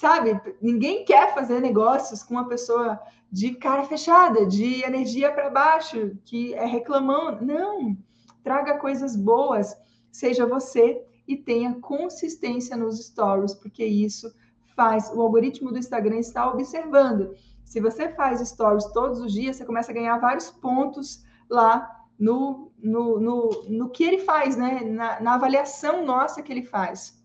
sabe? 0.00 0.40
Ninguém 0.62 1.04
quer 1.04 1.34
fazer 1.34 1.60
negócios 1.60 2.22
com 2.22 2.32
uma 2.32 2.48
pessoa 2.48 2.98
de 3.30 3.54
cara 3.54 3.84
fechada, 3.84 4.46
de 4.46 4.82
energia 4.82 5.30
para 5.30 5.50
baixo, 5.50 6.16
que 6.24 6.54
é 6.54 6.64
reclamando. 6.64 7.44
Não, 7.44 7.94
traga 8.42 8.78
coisas 8.78 9.14
boas, 9.14 9.76
seja 10.10 10.46
você 10.46 11.04
e 11.28 11.36
tenha 11.36 11.74
consistência 11.80 12.78
nos 12.78 12.98
stories, 12.98 13.52
porque 13.52 13.84
isso 13.84 14.34
faz, 14.74 15.12
o 15.14 15.20
algoritmo 15.20 15.70
do 15.70 15.78
Instagram 15.78 16.18
está 16.18 16.50
observando. 16.50 17.34
Se 17.66 17.78
você 17.78 18.08
faz 18.08 18.40
stories 18.48 18.86
todos 18.92 19.20
os 19.20 19.30
dias, 19.30 19.56
você 19.56 19.66
começa 19.66 19.92
a 19.92 19.94
ganhar 19.94 20.16
vários 20.16 20.50
pontos 20.50 21.22
lá 21.48 22.06
no, 22.18 22.72
no, 22.82 23.20
no, 23.20 23.64
no 23.68 23.90
que 23.90 24.02
ele 24.02 24.20
faz, 24.20 24.56
né? 24.56 24.80
Na, 24.82 25.20
na 25.20 25.34
avaliação 25.34 26.06
nossa 26.06 26.42
que 26.42 26.50
ele 26.50 26.64
faz. 26.64 27.19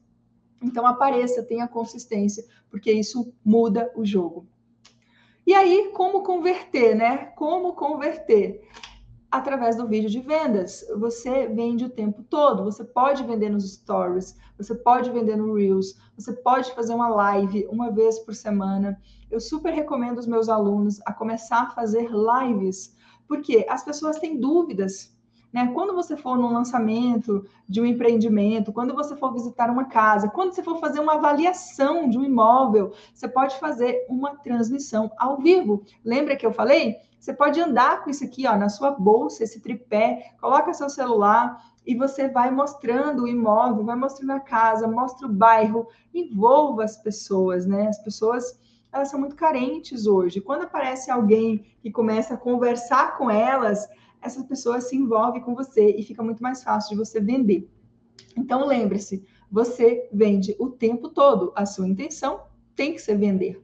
Então 0.61 0.85
apareça, 0.85 1.43
tenha 1.43 1.67
consistência, 1.67 2.45
porque 2.69 2.91
isso 2.91 3.33
muda 3.43 3.91
o 3.95 4.05
jogo. 4.05 4.47
E 5.45 5.53
aí, 5.53 5.91
como 5.93 6.23
converter, 6.23 6.95
né? 6.95 7.17
Como 7.35 7.73
converter? 7.73 8.67
Através 9.29 9.75
do 9.75 9.87
vídeo 9.87 10.09
de 10.09 10.19
vendas. 10.19 10.83
Você 10.97 11.47
vende 11.47 11.85
o 11.85 11.89
tempo 11.89 12.23
todo. 12.23 12.63
Você 12.63 12.83
pode 12.83 13.23
vender 13.23 13.49
nos 13.49 13.73
stories, 13.73 14.35
você 14.57 14.73
pode 14.73 15.11
vender 15.11 15.35
no 15.35 15.53
Reels, 15.53 15.99
você 16.17 16.33
pode 16.33 16.73
fazer 16.73 16.95
uma 16.95 17.09
live 17.09 17.67
uma 17.69 17.91
vez 17.91 18.17
por 18.19 18.33
semana. 18.33 18.99
Eu 19.29 19.39
super 19.39 19.71
recomendo 19.71 20.17
os 20.17 20.25
meus 20.25 20.49
alunos 20.49 20.99
a 21.05 21.13
começar 21.13 21.63
a 21.63 21.69
fazer 21.71 22.09
lives, 22.09 22.95
porque 23.27 23.65
as 23.69 23.83
pessoas 23.83 24.17
têm 24.17 24.39
dúvidas 24.39 25.14
né? 25.55 25.71
Quando 25.73 25.95
você 25.95 26.17
for 26.17 26.37
num 26.37 26.51
lançamento 26.51 27.45
de 27.65 27.79
um 27.79 27.85
empreendimento, 27.85 28.73
quando 28.73 28.93
você 28.93 29.15
for 29.15 29.31
visitar 29.31 29.69
uma 29.69 29.85
casa, 29.85 30.27
quando 30.27 30.51
você 30.51 30.61
for 30.61 30.81
fazer 30.81 30.99
uma 30.99 31.13
avaliação 31.13 32.09
de 32.09 32.17
um 32.17 32.25
imóvel, 32.25 32.91
você 33.13 33.25
pode 33.25 33.57
fazer 33.57 34.05
uma 34.09 34.35
transmissão 34.35 35.09
ao 35.17 35.37
vivo. 35.37 35.81
Lembra 36.03 36.35
que 36.35 36.45
eu 36.45 36.51
falei? 36.51 36.97
Você 37.17 37.33
pode 37.33 37.61
andar 37.61 38.03
com 38.03 38.09
isso 38.09 38.25
aqui, 38.25 38.45
ó, 38.45 38.57
na 38.57 38.67
sua 38.67 38.91
bolsa, 38.91 39.45
esse 39.45 39.61
tripé, 39.61 40.33
coloca 40.41 40.73
seu 40.73 40.89
celular 40.89 41.63
e 41.87 41.95
você 41.95 42.27
vai 42.27 42.51
mostrando 42.51 43.23
o 43.23 43.27
imóvel, 43.27 43.85
vai 43.85 43.95
mostrando 43.95 44.31
a 44.31 44.41
casa, 44.41 44.89
mostra 44.89 45.25
o 45.25 45.31
bairro, 45.31 45.87
envolva 46.13 46.83
as 46.83 46.97
pessoas, 46.97 47.65
né? 47.65 47.87
As 47.87 47.99
pessoas 47.99 48.59
elas 48.91 49.09
são 49.09 49.19
muito 49.19 49.35
carentes 49.37 50.05
hoje. 50.05 50.41
Quando 50.41 50.63
aparece 50.63 51.09
alguém 51.09 51.65
que 51.81 51.91
começa 51.91 52.33
a 52.33 52.37
conversar 52.37 53.17
com 53.17 53.29
elas, 53.29 53.87
essa 54.25 54.43
pessoa 54.43 54.81
se 54.81 54.95
envolve 54.95 55.39
com 55.41 55.53
você 55.53 55.95
e 55.95 56.03
fica 56.03 56.23
muito 56.23 56.41
mais 56.41 56.63
fácil 56.63 56.91
de 56.91 57.05
você 57.05 57.19
vender. 57.21 57.69
Então, 58.35 58.65
lembre-se, 58.65 59.23
você 59.51 60.09
vende 60.11 60.55
o 60.59 60.69
tempo 60.69 61.09
todo. 61.09 61.53
A 61.55 61.65
sua 61.65 61.87
intenção 61.87 62.41
tem 62.75 62.93
que 62.93 63.01
ser 63.01 63.17
vender. 63.17 63.61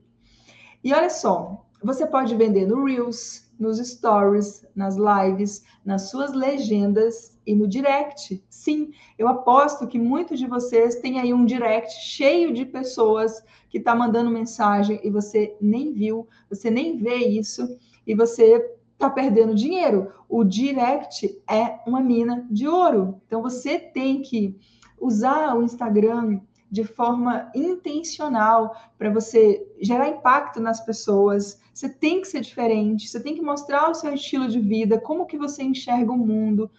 E 0.83 0.93
olha 0.93 1.09
só, 1.09 1.65
você 1.83 2.05
pode 2.05 2.35
vender 2.35 2.67
no 2.67 2.85
Reels, 2.85 3.51
nos 3.59 3.77
Stories, 3.77 4.65
nas 4.75 4.95
lives, 4.95 5.63
nas 5.83 6.09
suas 6.09 6.33
legendas 6.33 7.37
e 7.45 7.55
no 7.55 7.67
direct. 7.67 8.43
Sim, 8.49 8.91
eu 9.17 9.27
aposto 9.27 9.87
que 9.87 9.99
muitos 9.99 10.39
de 10.39 10.47
vocês 10.47 10.95
têm 10.95 11.19
aí 11.19 11.33
um 11.33 11.45
direct 11.45 11.93
cheio 12.01 12.53
de 12.53 12.65
pessoas 12.65 13.43
que 13.69 13.77
está 13.77 13.95
mandando 13.95 14.29
mensagem 14.29 14.99
e 15.03 15.09
você 15.09 15.55
nem 15.59 15.93
viu, 15.93 16.27
você 16.49 16.69
nem 16.69 16.97
vê 16.97 17.15
isso 17.15 17.77
e 18.05 18.15
você 18.15 18.59
está 19.01 19.09
perdendo 19.09 19.55
dinheiro. 19.55 20.13
O 20.29 20.43
direct 20.43 21.41
é 21.49 21.79
uma 21.87 21.99
mina 21.99 22.47
de 22.51 22.67
ouro. 22.67 23.19
Então 23.25 23.41
você 23.41 23.79
tem 23.79 24.21
que 24.21 24.55
usar 24.99 25.57
o 25.57 25.63
Instagram 25.63 26.39
de 26.69 26.85
forma 26.85 27.51
intencional 27.55 28.75
para 28.97 29.09
você 29.09 29.67
gerar 29.81 30.07
impacto 30.07 30.59
nas 30.59 30.79
pessoas. 30.79 31.59
Você 31.73 31.89
tem 31.89 32.21
que 32.21 32.27
ser 32.27 32.41
diferente, 32.41 33.09
você 33.09 33.19
tem 33.19 33.35
que 33.35 33.41
mostrar 33.41 33.89
o 33.89 33.95
seu 33.95 34.13
estilo 34.13 34.47
de 34.47 34.59
vida, 34.59 35.01
como 35.01 35.25
que 35.25 35.37
você 35.37 35.63
enxerga 35.63 36.11
o 36.11 36.17
mundo. 36.17 36.69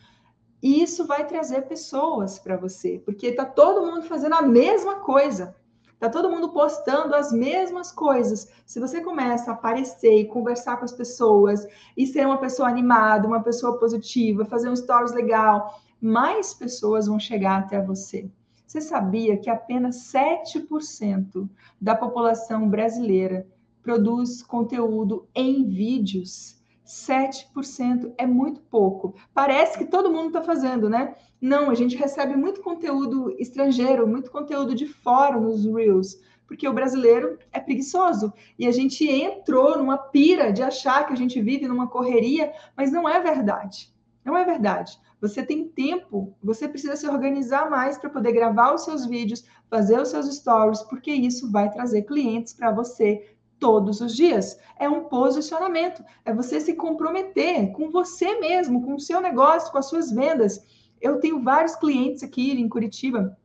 E 0.63 0.81
isso 0.81 1.05
vai 1.07 1.27
trazer 1.27 1.63
pessoas 1.63 2.39
para 2.39 2.57
você, 2.57 3.03
porque 3.05 3.27
está 3.27 3.45
todo 3.45 3.85
mundo 3.85 4.03
fazendo 4.05 4.37
a 4.37 4.43
mesma 4.43 5.01
coisa. 5.01 5.57
Tá 6.03 6.09
todo 6.09 6.29
mundo 6.29 6.49
postando 6.49 7.15
as 7.15 7.31
mesmas 7.31 7.93
coisas. 7.93 8.51
Se 8.67 8.81
você 8.81 9.01
começa 9.01 9.53
a 9.53 9.55
aparecer 9.55 10.19
e 10.19 10.27
conversar 10.27 10.77
com 10.77 10.85
as 10.85 10.91
pessoas 10.91 11.65
e 11.97 12.09
ser 12.09 12.27
uma 12.27 12.39
pessoa 12.39 12.69
animada, 12.69 13.29
uma 13.29 13.41
pessoa 13.41 13.79
positiva, 13.79 14.45
fazer 14.45 14.69
um 14.69 14.75
stories 14.75 15.13
legal, 15.13 15.81
mais 16.01 16.53
pessoas 16.53 17.07
vão 17.07 17.21
chegar 17.21 17.61
até 17.61 17.81
você. 17.81 18.29
Você 18.67 18.81
sabia 18.81 19.39
que 19.39 19.49
apenas 19.49 20.13
7% 20.13 21.49
da 21.81 21.95
população 21.95 22.69
brasileira 22.69 23.47
produz 23.81 24.43
conteúdo 24.43 25.29
em 25.33 25.69
vídeos? 25.69 26.61
7% 26.93 28.13
é 28.19 28.27
muito 28.27 28.61
pouco. 28.61 29.15
Parece 29.33 29.79
que 29.79 29.87
todo 29.87 30.13
mundo 30.13 30.27
está 30.27 30.43
fazendo, 30.43 30.91
né? 30.91 31.15
Não, 31.41 31.71
a 31.71 31.75
gente 31.75 31.97
recebe 31.97 32.37
muito 32.37 32.61
conteúdo 32.61 33.35
estrangeiro, 33.39 34.07
muito 34.07 34.31
conteúdo 34.31 34.75
de 34.75 34.87
fora 34.87 35.41
nos 35.41 35.65
Reels, 35.65 36.21
porque 36.47 36.69
o 36.69 36.73
brasileiro 36.73 37.39
é 37.51 37.59
preguiçoso. 37.59 38.31
E 38.59 38.67
a 38.67 38.71
gente 38.71 39.09
entrou 39.09 39.79
numa 39.79 39.97
pira 39.97 40.53
de 40.53 40.63
achar 40.63 41.07
que 41.07 41.15
a 41.15 41.17
gente 41.17 41.41
vive 41.41 41.67
numa 41.67 41.89
correria, 41.89 42.53
mas 42.77 42.93
não 42.93 43.09
é 43.09 43.19
verdade. 43.21 43.91
Não 44.23 44.37
é 44.37 44.45
verdade. 44.45 45.01
Você 45.21 45.43
tem 45.43 45.69
tempo, 45.69 46.35
você 46.43 46.69
precisa 46.69 46.95
se 46.95 47.09
organizar 47.09 47.71
mais 47.71 47.97
para 47.97 48.11
poder 48.11 48.33
gravar 48.33 48.75
os 48.75 48.85
seus 48.85 49.07
vídeos, 49.07 49.45
fazer 49.71 49.99
os 49.99 50.09
seus 50.09 50.27
stories, 50.27 50.83
porque 50.83 51.11
isso 51.11 51.51
vai 51.51 51.71
trazer 51.71 52.03
clientes 52.03 52.53
para 52.53 52.71
você 52.71 53.32
todos 53.63 54.01
os 54.01 54.17
dias. 54.17 54.59
É 54.77 54.89
um 54.89 55.05
posicionamento, 55.05 56.05
é 56.25 56.35
você 56.35 56.61
se 56.61 56.75
comprometer 56.75 57.71
com 57.71 57.93
você 57.93 58.41
mesmo, 58.41 58.83
com 58.83 58.97
o 58.97 59.01
seu 59.01 59.21
negócio, 59.21 59.71
com 59.71 59.79
as 59.79 59.87
suas 59.87 60.11
vendas. 60.11 60.61
Eu 61.01 61.21
tenho 61.21 61.41
vários 61.41 61.77
clientes 61.77 62.25
aqui 62.25 62.51
em 62.51 62.69
Curitiba 62.69 63.39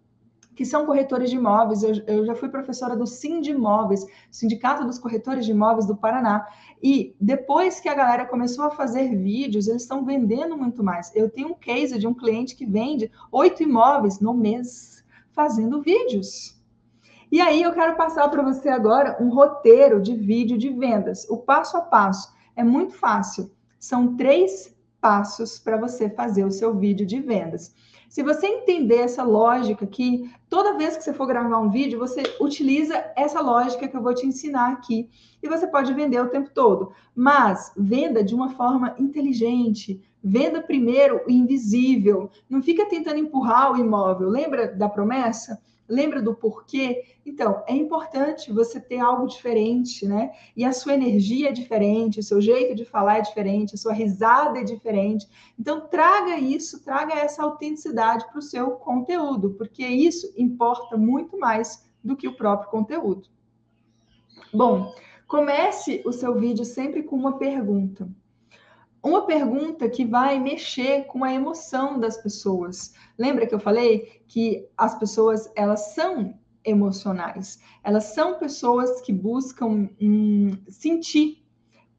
que 0.56 0.66
são 0.66 0.88
corretores 0.88 1.30
de 1.30 1.36
imóveis. 1.36 1.84
Eu, 1.84 1.94
eu 2.08 2.26
já 2.26 2.34
fui 2.34 2.50
professora 2.50 2.96
do 2.96 3.06
Sind 3.06 3.46
Imóveis, 3.46 4.04
Sindicato 4.32 4.84
dos 4.84 4.98
Corretores 4.98 5.46
de 5.46 5.52
Imóveis 5.52 5.86
do 5.86 5.96
Paraná. 5.96 6.48
E 6.82 7.16
depois 7.22 7.80
que 7.80 7.88
a 7.88 7.94
galera 7.94 8.26
começou 8.26 8.66
a 8.66 8.72
fazer 8.72 9.16
vídeos, 9.16 9.68
eles 9.68 9.84
estão 9.84 10.04
vendendo 10.04 10.58
muito 10.58 10.84
mais. 10.84 11.16
Eu 11.16 11.30
tenho 11.30 11.50
um 11.50 11.54
case 11.54 12.00
de 12.00 12.08
um 12.08 12.14
cliente 12.14 12.56
que 12.56 12.66
vende 12.66 13.12
oito 13.32 13.62
imóveis 13.62 14.20
no 14.20 14.34
mês 14.34 15.06
fazendo 15.30 15.80
vídeos. 15.84 16.57
E 17.30 17.42
aí 17.42 17.62
eu 17.62 17.74
quero 17.74 17.98
passar 17.98 18.30
para 18.30 18.42
você 18.42 18.70
agora 18.70 19.18
um 19.20 19.30
roteiro 19.30 20.02
de 20.02 20.16
vídeo 20.16 20.58
de 20.58 20.70
vendas. 20.70 21.30
O 21.30 21.38
passo 21.38 21.76
a 21.76 21.82
passo 21.82 22.34
é 22.56 22.64
muito 22.64 22.94
fácil. 22.94 23.52
São 23.78 24.16
três 24.16 24.74
passos 25.02 25.60
para 25.60 25.76
você 25.76 26.10
fazer 26.10 26.46
o 26.46 26.52
seu 26.52 26.74
vídeo 26.74 27.06
de 27.06 27.20
vendas. 27.20 27.76
Se 28.08 28.24
você 28.24 28.48
entender 28.48 29.00
essa 29.00 29.24
lógica 29.24 29.84
aqui, 29.84 30.32
toda 30.50 30.78
vez 30.78 30.96
que 30.96 31.04
você 31.04 31.14
for 31.14 31.28
gravar 31.28 31.60
um 31.60 31.70
vídeo, 31.70 32.00
você 32.00 32.24
utiliza 32.40 32.96
essa 33.16 33.42
lógica 33.42 33.88
que 33.90 33.98
eu 33.98 34.02
vou 34.02 34.14
te 34.14 34.26
ensinar 34.26 34.72
aqui 34.72 35.10
e 35.44 35.50
você 35.50 35.68
pode 35.68 35.94
vender 35.94 36.22
o 36.22 36.30
tempo 36.30 36.50
todo. 36.54 36.94
Mas 37.14 37.74
venda 37.76 38.24
de 38.24 38.34
uma 38.34 38.52
forma 38.52 38.96
inteligente. 38.98 40.02
Venda 40.24 40.62
primeiro 40.62 41.22
o 41.28 41.32
invisível. 41.32 42.32
Não 42.50 42.62
fica 42.62 42.86
tentando 42.86 43.20
empurrar 43.20 43.74
o 43.74 43.78
imóvel. 43.78 44.30
Lembra 44.30 44.68
da 44.68 44.88
promessa? 44.88 45.62
Lembra 45.88 46.22
do 46.22 46.36
porquê? 46.36 47.16
Então, 47.26 47.64
é 47.68 47.74
importante 47.74 48.52
você 48.52 48.80
ter 48.80 49.00
algo 49.00 49.28
diferente, 49.28 50.06
né? 50.06 50.32
E 50.56 50.66
a 50.66 50.74
sua 50.74 50.94
energia 50.94 51.50
é 51.50 51.52
diferente, 51.52 52.20
o 52.20 52.24
seu 52.24 52.42
jeito 52.42 52.76
de 52.76 52.84
falar 52.84 53.20
é 53.20 53.22
diferente, 53.22 53.76
a 53.76 53.78
sua 53.78 53.94
risada 53.94 54.60
é 54.60 54.64
diferente. 54.64 55.28
Então, 55.58 55.88
traga 55.88 56.38
isso, 56.38 56.84
traga 56.84 57.14
essa 57.14 57.44
autenticidade 57.44 58.28
para 58.28 58.40
o 58.40 58.42
seu 58.42 58.72
conteúdo, 58.72 59.52
porque 59.52 59.86
isso 59.86 60.34
importa 60.38 60.98
muito 60.98 61.40
mais 61.40 61.90
do 62.04 62.16
que 62.16 62.28
o 62.28 62.36
próprio 62.36 62.70
conteúdo. 62.70 63.30
Bom, 64.54 64.94
comece 65.28 66.02
o 66.06 66.12
seu 66.12 66.36
vídeo 66.36 66.66
sempre 66.66 67.04
com 67.04 67.16
uma 67.16 67.38
pergunta 67.38 68.10
uma 69.08 69.26
pergunta 69.26 69.90
que 69.90 70.06
vai 70.06 70.40
mexer 70.40 71.06
com 71.06 71.24
a 71.24 71.34
emoção 71.34 72.00
das 72.00 72.18
pessoas. 72.18 72.94
Lembra 73.18 73.48
que 73.48 73.56
eu 73.56 73.60
falei 73.60 74.22
que 74.28 74.68
as 74.78 74.98
pessoas 75.00 75.50
elas 75.56 75.94
são 75.94 76.38
emocionais, 76.64 77.60
elas 77.84 78.06
são 78.06 78.38
pessoas 78.38 79.00
que 79.02 79.14
buscam 79.14 79.90
hum, 80.02 80.58
sentir, 80.68 81.42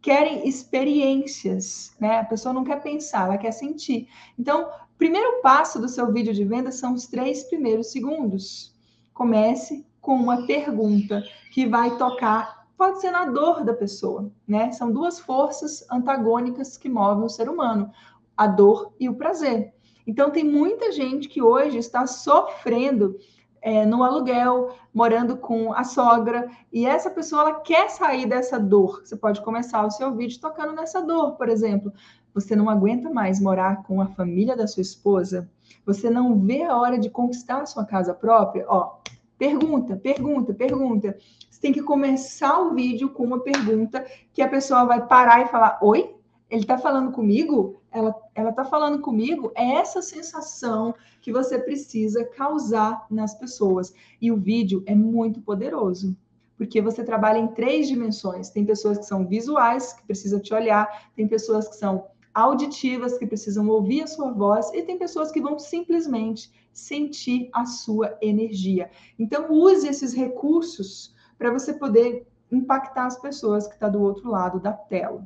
querem 0.02 0.46
experiências, 0.46 1.96
né? 1.98 2.18
A 2.18 2.24
pessoa 2.24 2.52
não 2.52 2.64
quer 2.64 2.82
pensar, 2.82 3.24
ela 3.24 3.38
quer 3.38 3.52
sentir. 3.52 4.09
Então, 4.38 4.70
primeiro 4.98 5.40
passo 5.42 5.80
do 5.80 5.88
seu 5.88 6.12
vídeo 6.12 6.34
de 6.34 6.44
venda 6.44 6.70
são 6.70 6.92
os 6.92 7.06
três 7.06 7.44
primeiros 7.44 7.90
segundos. 7.90 8.76
Comece 9.14 9.86
com 10.00 10.14
uma 10.14 10.46
pergunta 10.46 11.24
que 11.52 11.66
vai 11.66 11.96
tocar 11.96 12.57
pode 12.78 13.00
ser 13.00 13.10
na 13.10 13.26
dor 13.26 13.64
da 13.64 13.74
pessoa, 13.74 14.30
né? 14.46 14.70
São 14.70 14.90
duas 14.90 15.18
forças 15.18 15.84
antagônicas 15.90 16.76
que 16.76 16.88
movem 16.88 17.24
o 17.24 17.28
ser 17.28 17.48
humano, 17.48 17.90
a 18.36 18.46
dor 18.46 18.94
e 19.00 19.08
o 19.08 19.16
prazer. 19.16 19.74
Então, 20.06 20.30
tem 20.30 20.44
muita 20.44 20.92
gente 20.92 21.28
que 21.28 21.42
hoje 21.42 21.76
está 21.76 22.06
sofrendo 22.06 23.18
é, 23.60 23.84
no 23.84 24.04
aluguel, 24.04 24.76
morando 24.94 25.36
com 25.36 25.74
a 25.74 25.82
sogra, 25.82 26.48
e 26.72 26.86
essa 26.86 27.10
pessoa 27.10 27.42
ela 27.42 27.60
quer 27.60 27.90
sair 27.90 28.26
dessa 28.26 28.58
dor. 28.58 29.02
Você 29.04 29.16
pode 29.16 29.42
começar 29.42 29.84
o 29.84 29.90
seu 29.90 30.14
vídeo 30.14 30.40
tocando 30.40 30.72
nessa 30.72 31.02
dor, 31.02 31.32
por 31.32 31.48
exemplo. 31.48 31.92
Você 32.32 32.54
não 32.54 32.70
aguenta 32.70 33.10
mais 33.10 33.40
morar 33.40 33.82
com 33.82 34.00
a 34.00 34.06
família 34.06 34.56
da 34.56 34.68
sua 34.68 34.82
esposa? 34.82 35.50
Você 35.84 36.08
não 36.08 36.38
vê 36.38 36.62
a 36.62 36.76
hora 36.76 36.96
de 36.96 37.10
conquistar 37.10 37.62
a 37.62 37.66
sua 37.66 37.84
casa 37.84 38.14
própria? 38.14 38.64
Ó, 38.68 38.98
pergunta, 39.36 39.96
pergunta, 39.96 40.54
pergunta. 40.54 41.16
Você 41.59 41.62
tem 41.62 41.72
que 41.72 41.82
começar 41.82 42.61
o 42.61 42.72
vídeo 42.72 43.09
com 43.09 43.24
uma 43.24 43.40
pergunta 43.40 44.06
que 44.32 44.40
a 44.40 44.48
pessoa 44.48 44.84
vai 44.84 45.04
parar 45.04 45.42
e 45.42 45.48
falar: 45.48 45.80
Oi? 45.82 46.14
Ele 46.48 46.61
está 46.61 46.78
falando 46.78 47.11
comigo? 47.11 47.82
Ela 47.90 48.50
está 48.50 48.64
falando 48.64 49.00
comigo? 49.00 49.50
É 49.56 49.72
essa 49.72 50.00
sensação 50.00 50.94
que 51.20 51.32
você 51.32 51.59
precisa 51.59 52.24
causar 52.24 53.04
nas 53.11 53.34
pessoas. 53.34 53.92
E 54.22 54.30
o 54.30 54.36
vídeo 54.36 54.84
é 54.86 54.94
muito 54.94 55.40
poderoso, 55.40 56.16
porque 56.56 56.80
você 56.80 57.02
trabalha 57.02 57.38
em 57.38 57.48
três 57.48 57.88
dimensões. 57.88 58.50
Tem 58.50 58.64
pessoas 58.64 58.96
que 58.96 59.06
são 59.06 59.26
visuais, 59.26 59.94
que 59.94 60.06
precisam 60.06 60.38
te 60.38 60.54
olhar, 60.54 61.11
tem 61.16 61.26
pessoas 61.26 61.66
que 61.66 61.74
são 61.74 62.06
auditivas, 62.32 63.18
que 63.18 63.26
precisam 63.26 63.68
ouvir 63.68 64.02
a 64.02 64.06
sua 64.06 64.30
voz, 64.30 64.72
e 64.72 64.82
tem 64.82 64.96
pessoas 64.96 65.32
que 65.32 65.40
vão 65.40 65.59
simplesmente 65.59 66.52
sentir 66.72 67.50
a 67.52 67.66
sua 67.66 68.16
energia. 68.22 68.92
Então, 69.18 69.50
use 69.50 69.88
esses 69.88 70.14
recursos 70.14 71.17
para 71.39 71.53
você 71.53 71.72
poder 71.72 72.26
impactar 72.51 73.07
as 73.07 73.18
pessoas 73.18 73.66
que 73.66 73.74
estão 73.74 73.91
tá 73.91 73.97
do 73.97 74.03
outro 74.03 74.30
lado 74.30 74.59
da 74.59 74.72
tela. 74.72 75.24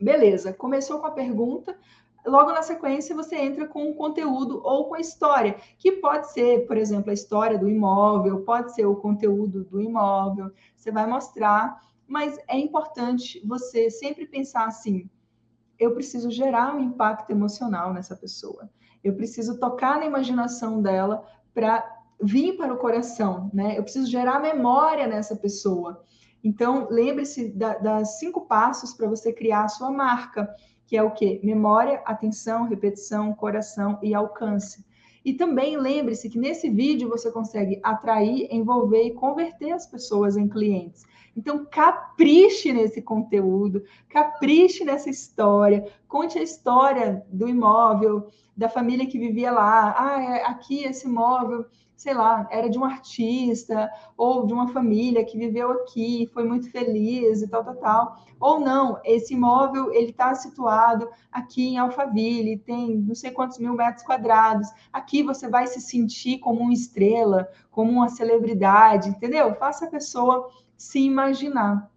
Beleza, 0.00 0.52
começou 0.52 1.00
com 1.00 1.06
a 1.06 1.10
pergunta, 1.10 1.76
logo 2.24 2.52
na 2.52 2.62
sequência 2.62 3.14
você 3.14 3.36
entra 3.36 3.66
com 3.66 3.90
o 3.90 3.94
conteúdo 3.94 4.60
ou 4.64 4.88
com 4.88 4.94
a 4.94 5.00
história, 5.00 5.56
que 5.76 5.92
pode 5.92 6.32
ser, 6.32 6.66
por 6.66 6.76
exemplo, 6.76 7.10
a 7.10 7.14
história 7.14 7.58
do 7.58 7.68
imóvel, 7.68 8.44
pode 8.44 8.74
ser 8.74 8.86
o 8.86 8.96
conteúdo 8.96 9.64
do 9.64 9.80
imóvel, 9.80 10.52
você 10.76 10.90
vai 10.90 11.06
mostrar, 11.06 11.80
mas 12.06 12.38
é 12.48 12.56
importante 12.56 13.44
você 13.44 13.90
sempre 13.90 14.26
pensar 14.26 14.66
assim: 14.66 15.10
eu 15.78 15.92
preciso 15.94 16.30
gerar 16.30 16.74
um 16.74 16.80
impacto 16.80 17.30
emocional 17.30 17.92
nessa 17.92 18.16
pessoa. 18.16 18.70
Eu 19.02 19.14
preciso 19.14 19.58
tocar 19.58 19.98
na 19.98 20.06
imaginação 20.06 20.82
dela 20.82 21.24
para 21.54 21.97
vir 22.20 22.56
para 22.56 22.72
o 22.72 22.78
coração, 22.78 23.50
né? 23.52 23.78
Eu 23.78 23.82
preciso 23.82 24.10
gerar 24.10 24.40
memória 24.40 25.06
nessa 25.06 25.36
pessoa. 25.36 26.02
Então, 26.42 26.86
lembre-se 26.90 27.48
da, 27.48 27.76
das 27.78 28.18
cinco 28.18 28.42
passos 28.42 28.94
para 28.94 29.08
você 29.08 29.32
criar 29.32 29.64
a 29.64 29.68
sua 29.68 29.90
marca, 29.90 30.48
que 30.86 30.96
é 30.96 31.02
o 31.02 31.10
quê? 31.10 31.40
Memória, 31.42 32.02
atenção, 32.04 32.64
repetição, 32.64 33.34
coração 33.34 33.98
e 34.02 34.14
alcance. 34.14 34.84
E 35.24 35.34
também 35.34 35.76
lembre-se 35.76 36.30
que 36.30 36.38
nesse 36.38 36.70
vídeo 36.70 37.08
você 37.08 37.30
consegue 37.30 37.80
atrair, 37.82 38.48
envolver 38.50 39.02
e 39.02 39.14
converter 39.14 39.72
as 39.72 39.86
pessoas 39.86 40.36
em 40.36 40.48
clientes. 40.48 41.04
Então, 41.36 41.66
capriche 41.70 42.72
nesse 42.72 43.02
conteúdo, 43.02 43.82
capriche 44.08 44.84
nessa 44.84 45.10
história, 45.10 45.86
conte 46.08 46.38
a 46.38 46.42
história 46.42 47.22
do 47.30 47.48
imóvel, 47.48 48.28
da 48.58 48.68
família 48.68 49.06
que 49.06 49.18
vivia 49.18 49.50
lá. 49.50 49.94
Ah, 49.96 50.22
é, 50.22 50.44
aqui 50.44 50.84
esse 50.84 51.06
imóvel 51.06 51.64
sei 51.98 52.14
lá, 52.14 52.46
era 52.48 52.70
de 52.70 52.78
um 52.78 52.84
artista 52.84 53.90
ou 54.16 54.46
de 54.46 54.52
uma 54.52 54.68
família 54.68 55.24
que 55.24 55.36
viveu 55.36 55.72
aqui, 55.72 56.30
foi 56.32 56.44
muito 56.44 56.70
feliz 56.70 57.42
e 57.42 57.48
tal, 57.48 57.64
tal, 57.64 57.74
tal. 57.74 58.16
Ou 58.38 58.60
não, 58.60 59.00
esse 59.04 59.34
imóvel 59.34 59.92
ele 59.92 60.10
está 60.10 60.32
situado 60.32 61.10
aqui 61.30 61.70
em 61.70 61.76
Alphaville, 61.76 62.56
tem 62.56 62.98
não 62.98 63.16
sei 63.16 63.32
quantos 63.32 63.58
mil 63.58 63.74
metros 63.74 64.04
quadrados. 64.04 64.68
Aqui 64.92 65.24
você 65.24 65.48
vai 65.48 65.66
se 65.66 65.80
sentir 65.80 66.38
como 66.38 66.60
uma 66.60 66.72
estrela, 66.72 67.48
como 67.68 67.90
uma 67.90 68.08
celebridade, 68.08 69.08
entendeu? 69.08 69.52
Faça 69.56 69.86
a 69.86 69.90
pessoa 69.90 70.48
se 70.76 71.00
imaginar. 71.00 71.90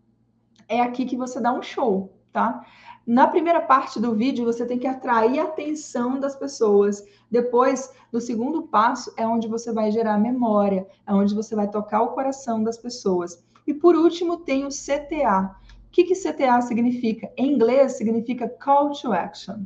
É 0.68 0.82
aqui 0.82 1.06
que 1.06 1.16
você 1.16 1.40
dá 1.40 1.54
um 1.54 1.62
show, 1.62 2.12
tá? 2.34 2.66
Na 3.12 3.28
primeira 3.28 3.60
parte 3.60 4.00
do 4.00 4.16
vídeo, 4.16 4.46
você 4.46 4.66
tem 4.66 4.80
que 4.80 4.88
atrair 4.88 5.38
a 5.38 5.44
atenção 5.44 6.18
das 6.18 6.34
pessoas. 6.34 7.06
Depois, 7.30 7.92
no 8.10 8.22
segundo 8.22 8.64
passo, 8.64 9.12
é 9.18 9.28
onde 9.28 9.50
você 9.50 9.74
vai 9.74 9.92
gerar 9.92 10.18
memória, 10.18 10.88
é 11.06 11.14
onde 11.14 11.36
você 11.36 11.54
vai 11.54 11.70
tocar 11.70 12.04
o 12.04 12.14
coração 12.14 12.64
das 12.64 12.78
pessoas. 12.78 13.44
E 13.68 13.74
por 13.74 13.98
último, 13.98 14.38
tem 14.38 14.64
o 14.64 14.70
CTA. 14.70 15.54
O 15.88 15.92
que, 15.92 16.06
que 16.06 16.16
CTA 16.16 16.62
significa? 16.62 17.30
Em 17.36 17.52
inglês, 17.52 17.98
significa 17.98 18.48
Call 18.48 18.92
to 18.94 19.12
Action, 19.12 19.66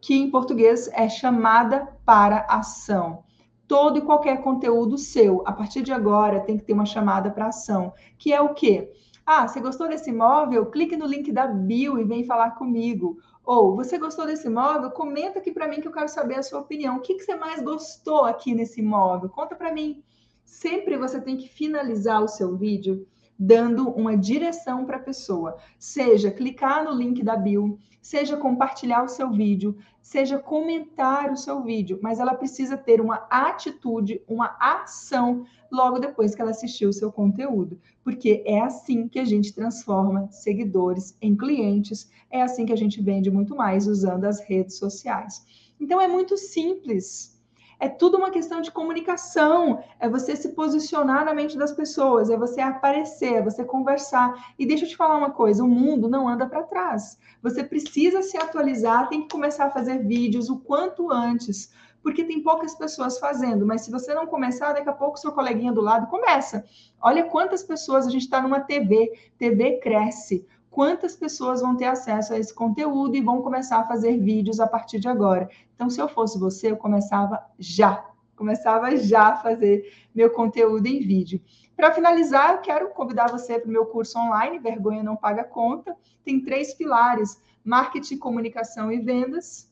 que 0.00 0.14
em 0.14 0.30
português 0.30 0.88
é 0.94 1.06
chamada 1.06 1.86
para 2.06 2.46
ação 2.48 3.24
todo 3.68 3.98
e 3.98 4.02
qualquer 4.02 4.42
conteúdo 4.42 4.98
seu, 4.98 5.44
a 5.46 5.52
partir 5.52 5.82
de 5.82 5.92
agora, 5.92 6.40
tem 6.40 6.56
que 6.56 6.64
ter 6.64 6.72
uma 6.72 6.84
chamada 6.84 7.30
para 7.30 7.46
ação, 7.46 7.92
que 8.18 8.32
é 8.32 8.40
o 8.40 8.52
quê? 8.52 8.90
Ah, 9.32 9.46
você 9.46 9.60
gostou 9.60 9.88
desse 9.88 10.10
imóvel? 10.10 10.66
Clique 10.66 10.96
no 10.96 11.06
link 11.06 11.30
da 11.30 11.46
bio 11.46 12.00
e 12.00 12.02
vem 12.02 12.24
falar 12.24 12.56
comigo. 12.56 13.16
Ou 13.44 13.76
você 13.76 13.96
gostou 13.96 14.26
desse 14.26 14.48
imóvel? 14.48 14.90
Comenta 14.90 15.38
aqui 15.38 15.52
para 15.52 15.68
mim 15.68 15.80
que 15.80 15.86
eu 15.86 15.92
quero 15.92 16.08
saber 16.08 16.34
a 16.34 16.42
sua 16.42 16.58
opinião. 16.58 16.96
O 16.96 17.00
que, 17.00 17.14
que 17.14 17.22
você 17.22 17.36
mais 17.36 17.62
gostou 17.62 18.24
aqui 18.24 18.56
nesse 18.56 18.80
imóvel? 18.80 19.28
Conta 19.28 19.54
para 19.54 19.72
mim. 19.72 20.02
Sempre 20.44 20.98
você 20.98 21.20
tem 21.20 21.36
que 21.36 21.48
finalizar 21.48 22.20
o 22.20 22.26
seu 22.26 22.56
vídeo 22.56 23.06
dando 23.38 23.88
uma 23.90 24.16
direção 24.16 24.84
para 24.84 24.96
a 24.96 25.00
pessoa, 25.00 25.56
seja 25.78 26.32
clicar 26.32 26.82
no 26.84 26.90
link 26.90 27.22
da 27.22 27.36
bio, 27.36 27.78
seja 28.00 28.36
compartilhar 28.36 29.02
o 29.02 29.08
seu 29.08 29.30
vídeo, 29.30 29.76
seja 30.00 30.38
comentar 30.38 31.30
o 31.30 31.36
seu 31.36 31.62
vídeo, 31.62 31.98
mas 32.02 32.18
ela 32.18 32.34
precisa 32.34 32.76
ter 32.76 33.00
uma 33.00 33.26
atitude, 33.30 34.22
uma 34.26 34.56
ação 34.58 35.44
logo 35.70 35.98
depois 35.98 36.34
que 36.34 36.42
ela 36.42 36.50
assistiu 36.50 36.88
o 36.88 36.92
seu 36.92 37.12
conteúdo, 37.12 37.80
porque 38.02 38.42
é 38.46 38.60
assim 38.60 39.06
que 39.06 39.18
a 39.18 39.24
gente 39.24 39.54
transforma 39.54 40.28
seguidores 40.30 41.16
em 41.20 41.36
clientes, 41.36 42.10
é 42.30 42.42
assim 42.42 42.66
que 42.66 42.72
a 42.72 42.76
gente 42.76 43.00
vende 43.02 43.30
muito 43.30 43.54
mais 43.54 43.86
usando 43.86 44.24
as 44.24 44.40
redes 44.40 44.78
sociais. 44.78 45.44
Então 45.78 46.00
é 46.00 46.08
muito 46.08 46.36
simples. 46.36 47.39
É 47.80 47.88
tudo 47.88 48.18
uma 48.18 48.30
questão 48.30 48.60
de 48.60 48.70
comunicação, 48.70 49.82
é 49.98 50.06
você 50.06 50.36
se 50.36 50.50
posicionar 50.50 51.24
na 51.24 51.32
mente 51.32 51.56
das 51.56 51.72
pessoas, 51.72 52.28
é 52.28 52.36
você 52.36 52.60
aparecer, 52.60 53.36
é 53.36 53.42
você 53.42 53.64
conversar. 53.64 54.52
E 54.58 54.66
deixa 54.66 54.84
eu 54.84 54.88
te 54.90 54.96
falar 54.98 55.16
uma 55.16 55.30
coisa: 55.30 55.64
o 55.64 55.68
mundo 55.68 56.06
não 56.06 56.28
anda 56.28 56.46
para 56.46 56.62
trás. 56.62 57.18
Você 57.42 57.64
precisa 57.64 58.20
se 58.20 58.36
atualizar, 58.36 59.08
tem 59.08 59.22
que 59.22 59.30
começar 59.30 59.64
a 59.64 59.70
fazer 59.70 60.06
vídeos 60.06 60.50
o 60.50 60.58
quanto 60.58 61.10
antes, 61.10 61.72
porque 62.02 62.22
tem 62.22 62.42
poucas 62.42 62.74
pessoas 62.74 63.18
fazendo. 63.18 63.64
Mas 63.64 63.80
se 63.80 63.90
você 63.90 64.12
não 64.12 64.26
começar, 64.26 64.74
daqui 64.74 64.90
a 64.90 64.92
pouco 64.92 65.18
seu 65.18 65.32
coleguinha 65.32 65.72
do 65.72 65.80
lado 65.80 66.06
começa. 66.08 66.62
Olha 67.00 67.24
quantas 67.24 67.62
pessoas 67.62 68.06
a 68.06 68.10
gente 68.10 68.24
está 68.24 68.42
numa 68.42 68.60
TV, 68.60 69.10
TV 69.38 69.78
cresce 69.78 70.46
quantas 70.70 71.16
pessoas 71.16 71.60
vão 71.60 71.76
ter 71.76 71.86
acesso 71.86 72.32
a 72.32 72.38
esse 72.38 72.54
conteúdo 72.54 73.16
e 73.16 73.20
vão 73.20 73.42
começar 73.42 73.80
a 73.80 73.86
fazer 73.86 74.18
vídeos 74.18 74.60
a 74.60 74.66
partir 74.66 75.00
de 75.00 75.08
agora. 75.08 75.50
Então, 75.74 75.90
se 75.90 76.00
eu 76.00 76.08
fosse 76.08 76.38
você, 76.38 76.70
eu 76.70 76.76
começava 76.76 77.44
já, 77.58 78.06
começava 78.36 78.96
já 78.96 79.28
a 79.28 79.36
fazer 79.36 79.92
meu 80.14 80.30
conteúdo 80.30 80.86
em 80.86 81.00
vídeo. 81.00 81.40
Para 81.76 81.92
finalizar, 81.92 82.52
eu 82.52 82.58
quero 82.58 82.90
convidar 82.90 83.30
você 83.30 83.58
para 83.58 83.68
o 83.68 83.72
meu 83.72 83.86
curso 83.86 84.18
online, 84.18 84.58
Vergonha 84.58 85.02
Não 85.02 85.16
Paga 85.16 85.42
Conta. 85.42 85.96
Tem 86.24 86.40
três 86.40 86.72
pilares: 86.74 87.42
marketing, 87.64 88.18
comunicação 88.18 88.92
e 88.92 89.00
vendas. 89.00 89.68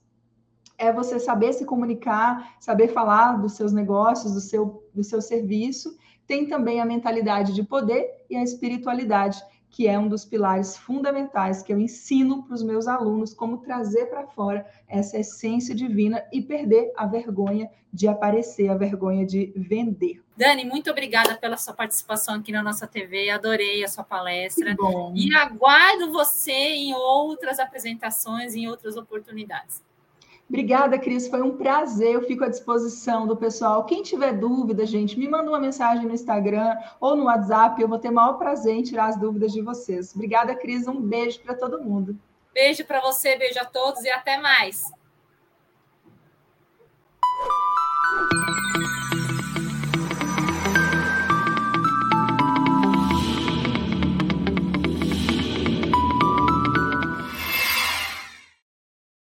É 0.77 0.93
você 0.93 1.19
saber 1.19 1.53
se 1.53 1.65
comunicar, 1.65 2.57
saber 2.61 2.89
falar 2.89 3.33
dos 3.41 3.55
seus 3.55 3.73
negócios, 3.73 4.33
do 4.33 4.41
seu, 4.41 4.89
do 4.95 5.03
seu 5.03 5.21
serviço. 5.21 5.97
Tem 6.27 6.47
também 6.47 6.81
a 6.81 6.85
mentalidade 6.85 7.53
de 7.53 7.63
poder 7.63 8.07
e 8.31 8.37
a 8.37 8.43
espiritualidade 8.43 9.43
que 9.71 9.87
é 9.87 9.99
um 9.99 10.09
dos 10.09 10.25
pilares 10.25 10.77
fundamentais 10.77 11.63
que 11.63 11.73
eu 11.73 11.79
ensino 11.79 12.43
para 12.43 12.55
os 12.55 12.63
meus 12.63 12.89
alunos 12.89 13.35
como 13.35 13.59
trazer 13.59 14.07
para 14.07 14.27
fora 14.27 14.67
essa 14.87 15.19
essência 15.19 15.75
divina 15.75 16.25
e 16.33 16.41
perder 16.41 16.93
a 16.97 17.07
vergonha 17.07 17.71
de 17.93 18.07
aparecer, 18.07 18.69
a 18.69 18.75
vergonha 18.75 19.25
de 19.25 19.53
vender. 19.57 20.23
Dani, 20.37 20.65
muito 20.65 20.91
obrigada 20.91 21.37
pela 21.37 21.57
sua 21.57 21.75
participação 21.75 22.37
aqui 22.37 22.53
na 22.53 22.63
nossa 22.63 22.87
TV, 22.87 23.31
adorei 23.31 23.83
a 23.83 23.89
sua 23.89 24.05
palestra 24.05 24.77
e 25.15 25.35
aguardo 25.35 26.13
você 26.13 26.53
em 26.53 26.95
outras 26.95 27.59
apresentações, 27.59 28.55
em 28.55 28.69
outras 28.69 28.97
oportunidades. 28.97 29.83
Obrigada, 30.49 30.99
Cris. 30.99 31.29
Foi 31.29 31.43
um 31.43 31.57
prazer. 31.57 32.15
Eu 32.15 32.23
fico 32.23 32.43
à 32.43 32.49
disposição 32.49 33.27
do 33.27 33.37
pessoal. 33.37 33.85
Quem 33.85 34.03
tiver 34.03 34.33
dúvida, 34.33 34.87
gente, 34.87 35.19
me 35.19 35.29
manda 35.29 35.51
uma 35.51 35.61
mensagem 35.61 36.07
no 36.07 36.15
Instagram 36.15 36.75
ou 36.99 37.15
no 37.15 37.25
WhatsApp. 37.25 37.81
Eu 37.81 37.89
vou 37.89 37.99
ter 37.99 38.09
o 38.09 38.15
maior 38.15 38.35
prazer 38.35 38.75
em 38.75 38.83
tirar 38.83 39.07
as 39.07 39.17
dúvidas 39.19 39.53
de 39.53 39.61
vocês. 39.61 40.15
Obrigada, 40.15 40.55
Cris. 40.55 40.89
Um 40.89 41.01
beijo 41.01 41.41
para 41.41 41.55
todo 41.55 41.83
mundo. 41.83 42.19
Beijo 42.55 42.85
para 42.87 43.01
você, 43.01 43.37
beijo 43.37 43.61
a 43.61 43.65
todos 43.67 44.03
e 44.03 44.11
até 44.11 44.39
mais. 44.39 44.83